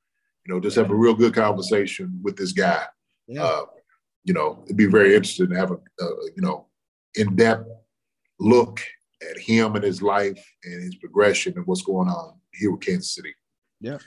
know, 0.48 0.60
just 0.60 0.76
have 0.76 0.92
a 0.92 0.96
real 0.96 1.16
good 1.16 1.34
conversation 1.34 2.20
with 2.22 2.36
this 2.36 2.52
guy. 2.52 2.84
Yeah. 3.28 3.44
Uh, 3.44 3.66
you 4.26 4.34
know, 4.34 4.62
it'd 4.66 4.76
be 4.76 4.88
very 4.88 5.16
interesting 5.16 5.50
to 5.50 5.56
have 5.56 5.72
a, 5.72 5.76
a 5.76 6.08
you 6.36 6.42
know 6.42 6.66
in 7.16 7.36
depth 7.36 7.70
look 8.40 8.82
at 9.22 9.38
him 9.40 9.76
and 9.76 9.84
his 9.84 10.02
life 10.02 10.44
and 10.66 10.84
his 10.84 10.96
progression 10.96 11.54
and 11.56 11.66
what's 11.66 11.84
going 11.84 12.10
on 12.10 12.34
here 12.54 12.72
with 12.72 12.82
Kansas 12.82 13.16
City. 13.16 13.34
Yeah. 13.80 14.00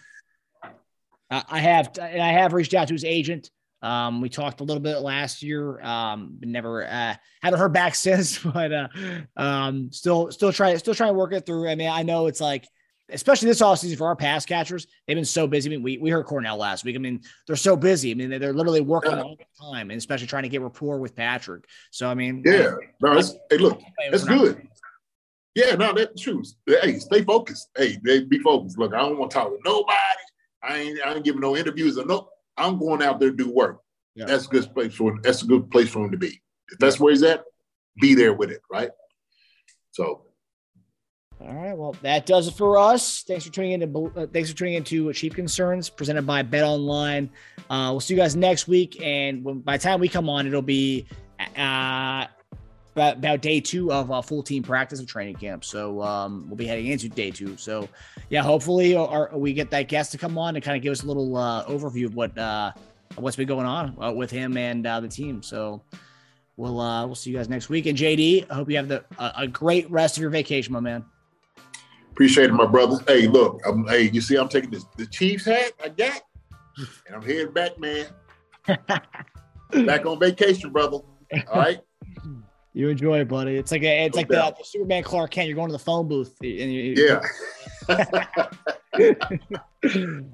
I 1.30 1.58
have 1.58 1.90
and 2.00 2.22
I 2.22 2.32
have 2.32 2.52
reached 2.52 2.74
out 2.74 2.88
to 2.88 2.94
his 2.94 3.04
agent. 3.04 3.50
Um, 3.82 4.20
we 4.20 4.28
talked 4.28 4.60
a 4.60 4.64
little 4.64 4.82
bit 4.82 4.98
last 4.98 5.42
year. 5.42 5.80
Um, 5.82 6.38
never 6.40 6.84
uh, 6.84 7.14
haven't 7.42 7.60
heard 7.60 7.72
back 7.72 7.94
since, 7.94 8.38
but 8.38 8.72
uh, 8.72 8.88
um, 9.36 9.92
still 9.92 10.30
still 10.30 10.52
trying 10.52 10.78
still 10.78 10.94
trying 10.94 11.10
to 11.10 11.18
work 11.18 11.32
it 11.32 11.44
through. 11.44 11.68
I 11.68 11.74
mean, 11.74 11.90
I 11.90 12.02
know 12.02 12.26
it's 12.26 12.40
like 12.40 12.66
especially 13.11 13.48
this 13.48 13.62
offseason 13.62 13.96
for 13.96 14.06
our 14.06 14.16
pass 14.16 14.44
catchers, 14.44 14.86
they've 15.06 15.16
been 15.16 15.24
so 15.24 15.46
busy. 15.46 15.68
I 15.68 15.70
mean, 15.70 15.82
we, 15.82 15.98
we 15.98 16.11
heard 16.11 16.26
Cornell 16.26 16.56
last 16.56 16.84
week. 16.84 16.96
I 16.96 16.98
mean, 16.98 17.22
they're 17.46 17.56
so 17.56 17.76
busy. 17.76 18.11
I 18.11 18.14
mean, 18.14 18.30
they're, 18.30 18.52
literally 18.52 18.80
working 18.80 19.14
all 19.14 19.36
the 19.36 19.44
time 19.61 19.90
and 19.90 19.98
especially 19.98 20.26
trying 20.26 20.42
to 20.42 20.48
get 20.48 20.61
rapport 20.61 20.98
with 20.98 21.14
Patrick. 21.14 21.64
So, 21.90 22.09
I 22.09 22.14
mean, 22.14 22.42
yeah, 22.44 22.74
no, 23.00 23.16
it's, 23.16 23.34
hey, 23.50 23.59
look, 23.59 23.80
that's 24.11 24.24
good. 24.24 24.66
Yeah, 25.54 25.74
no, 25.74 25.92
that's 25.92 26.20
true. 26.20 26.42
Hey, 26.66 26.98
stay 26.98 27.22
focused. 27.24 27.68
Hey, 27.76 27.98
they 28.04 28.24
be 28.24 28.38
focused. 28.40 28.78
Look, 28.78 28.94
I 28.94 28.98
don't 28.98 29.18
want 29.18 29.30
to 29.30 29.38
talk 29.38 29.48
to 29.48 29.59
nobody. 29.64 29.96
I 30.62 30.76
ain't, 30.76 30.98
I 31.04 31.14
ain't 31.14 31.24
giving 31.24 31.40
no 31.40 31.56
interviews 31.56 31.98
or 31.98 32.04
no. 32.04 32.28
I'm 32.56 32.78
going 32.78 33.02
out 33.02 33.20
there 33.20 33.30
to 33.30 33.36
do 33.36 33.50
work. 33.50 33.80
Yeah. 34.14 34.26
That's 34.26 34.46
a 34.46 34.48
good 34.48 34.74
place 34.74 34.94
for 34.94 35.16
that's 35.22 35.42
a 35.42 35.46
good 35.46 35.70
place 35.70 35.88
for 35.88 36.04
him 36.04 36.11
to 36.11 36.16
be. 36.16 36.40
If 36.70 36.78
that's 36.78 36.98
where 36.98 37.12
he's 37.12 37.22
at, 37.22 37.44
be 38.00 38.14
there 38.14 38.32
with 38.32 38.50
it, 38.50 38.61
right? 38.70 38.90
So. 39.92 40.27
All 41.41 41.55
right. 41.55 41.76
Well, 41.76 41.95
that 42.03 42.26
does 42.26 42.49
it 42.49 42.55
for 42.55 42.76
us. 42.76 43.22
Thanks 43.22 43.45
for 43.47 43.53
tuning 43.53 43.72
in 43.72 43.80
to 43.80 44.12
uh, 44.16 44.26
thanks 44.26 44.51
for 44.51 44.57
tuning 44.57 44.74
into 44.74 45.12
Chief 45.12 45.34
Concerns 45.34 45.89
presented 45.89 46.26
by 46.26 46.43
Bet 46.43 46.64
Online. 46.64 47.30
Uh, 47.70 47.91
we'll 47.93 48.01
see 48.01 48.14
you 48.14 48.20
guys 48.20 48.34
next 48.34 48.66
week, 48.66 49.01
and 49.01 49.45
when, 49.45 49.61
by 49.61 49.76
the 49.76 49.82
time 49.82 50.01
we 50.01 50.09
come 50.09 50.28
on, 50.28 50.49
it'll 50.49 50.62
be 50.62 51.07
uh, 51.57 52.26
about, 52.99 53.16
about 53.18 53.41
day 53.41 53.61
two 53.61 53.93
of 53.93 54.11
a 54.11 54.20
full 54.20 54.43
team 54.43 54.62
practice 54.62 54.99
of 55.01 55.07
training 55.07 55.36
camp. 55.36 55.64
So 55.64 56.03
um, 56.03 56.45
we'll 56.49 56.57
be 56.57 56.66
heading 56.66 56.86
into 56.86 57.09
day 57.09 57.30
two. 57.30 57.57
So 57.57 57.89
yeah, 58.30 58.43
hopefully 58.43 58.97
our, 58.97 59.30
we 59.36 59.53
get 59.53 59.70
that 59.70 59.89
guest 59.89 60.12
to 60.12 60.18
come 60.18 60.36
on 60.36 60.57
and 60.57 60.64
kind 60.64 60.76
of 60.76 60.82
give 60.82 60.93
us 60.93 61.05
a 61.05 61.07
little 61.07 61.36
uh, 61.36 61.64
overview 61.66 62.07
of 62.07 62.16
what 62.16 62.36
uh, 62.36 62.72
what's 63.14 63.36
been 63.36 63.49
going 63.49 63.66
on 63.66 63.97
uh, 64.03 64.12
with 64.12 64.30
him 64.30 64.57
and 64.57 64.84
uh, 64.86 64.99
the 64.99 65.09
team. 65.09 65.43
So 65.43 65.82
we'll 66.57 66.80
uh, 66.80 67.07
we'll 67.07 67.14
see 67.14 67.30
you 67.30 67.36
guys 67.36 67.49
next 67.49 67.68
week. 67.68 67.86
And 67.86 67.97
JD, 67.97 68.51
I 68.51 68.55
hope 68.55 68.68
you 68.68 68.76
have 68.76 68.89
the 68.89 69.05
a 69.18 69.47
great 69.47 69.89
rest 69.89 70.16
of 70.16 70.20
your 70.20 70.30
vacation, 70.30 70.72
my 70.72 70.80
man. 70.80 71.05
Appreciate 72.18 72.50
it, 72.50 72.52
my 72.52 72.66
brother. 72.66 72.96
Hey, 73.06 73.28
look, 73.28 73.60
I'm, 73.64 73.86
hey, 73.86 74.10
you 74.10 74.20
see, 74.20 74.34
I'm 74.34 74.48
taking 74.48 74.70
this, 74.70 74.84
the 74.96 75.06
Chiefs 75.06 75.44
hat 75.44 75.70
I 75.80 75.88
got, 75.88 76.20
and 77.06 77.14
I'm 77.14 77.22
heading 77.22 77.52
back, 77.52 77.78
man. 77.78 78.06
back 79.86 80.04
on 80.04 80.18
vacation, 80.18 80.72
brother. 80.72 80.96
All 80.96 81.54
right. 81.54 81.78
You 82.72 82.88
enjoy 82.88 83.20
it, 83.20 83.28
buddy. 83.28 83.56
It's 83.56 83.70
like 83.70 83.84
a, 83.84 84.06
it's 84.06 84.16
no 84.16 84.18
like 84.18 84.26
the, 84.26 84.52
the, 84.58 84.64
Superman 84.64 85.04
Clark 85.04 85.30
Kent. 85.30 85.46
You're 85.46 85.54
going 85.54 85.68
to 85.68 85.72
the 85.72 85.78
phone 85.78 86.08
booth. 86.08 86.34
And 86.40 86.50
you, 86.50 86.94
yeah. 86.96 87.22
All 87.88 87.96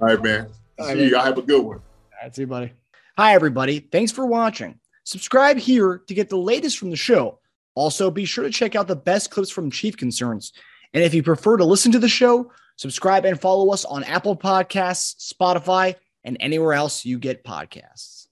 right, 0.01 0.22
man. 0.22 0.47
All 0.78 0.87
right, 0.87 0.97
see 0.97 1.09
you. 1.09 1.18
I 1.18 1.24
have 1.26 1.37
a 1.37 1.43
good 1.43 1.62
one. 1.62 1.76
All 1.76 1.82
right, 2.22 2.35
see 2.35 2.43
you, 2.43 2.47
buddy. 2.47 2.72
Hi, 3.18 3.35
everybody. 3.35 3.80
Thanks 3.80 4.11
for 4.11 4.24
watching. 4.24 4.78
Subscribe 5.05 5.59
here 5.59 5.99
to 5.99 6.14
get 6.14 6.30
the 6.30 6.39
latest 6.39 6.78
from 6.78 6.89
the 6.89 6.97
show. 6.97 7.41
Also, 7.74 8.11
be 8.11 8.24
sure 8.24 8.45
to 8.45 8.51
check 8.51 8.74
out 8.74 8.89
the 8.89 8.97
best 8.97 9.30
clips 9.30 9.51
from 9.51 9.70
Chief 9.70 9.99
Concerns. 9.99 10.55
And 10.95 11.03
if 11.03 11.12
you 11.12 11.22
prefer 11.22 11.57
to 11.57 11.64
listen 11.64 11.92
to 11.92 11.99
the 11.99 12.09
show, 12.09 12.51
subscribe 12.76 13.24
and 13.24 13.38
follow 13.38 13.72
us 13.72 13.84
on 13.84 14.05
Apple 14.05 14.36
Podcasts, 14.36 15.32
Spotify, 15.32 15.97
and 16.22 16.36
anywhere 16.40 16.72
else 16.72 17.05
you 17.05 17.18
get 17.18 17.45
podcasts. 17.45 18.28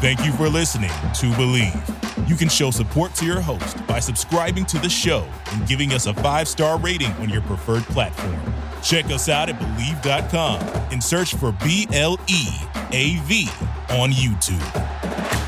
Thank 0.00 0.24
you 0.24 0.32
for 0.32 0.48
listening 0.48 0.90
to 0.90 1.26
Bleav. 1.32 2.28
You 2.28 2.36
can 2.36 2.48
show 2.48 2.70
support 2.70 3.14
to 3.16 3.24
your 3.26 3.40
host 3.40 3.84
by 3.86 3.98
subscribing 3.98 4.64
to 4.66 4.78
the 4.78 4.88
show 4.88 5.26
and 5.52 5.66
giving 5.66 5.92
us 5.92 6.06
a 6.06 6.14
five 6.14 6.46
star 6.46 6.78
rating 6.78 7.10
on 7.14 7.30
your 7.30 7.42
preferred 7.42 7.82
platform. 7.84 8.38
Check 8.82 9.06
us 9.06 9.28
out 9.28 9.48
at 9.48 9.58
Bleav.com 9.58 10.60
and 10.92 11.02
search 11.02 11.34
for 11.34 11.52
B 11.64 11.88
L 11.92 12.20
E 12.28 12.46
A 12.92 13.16
V 13.24 13.48
on 13.90 14.10
YouTube. 14.10 15.47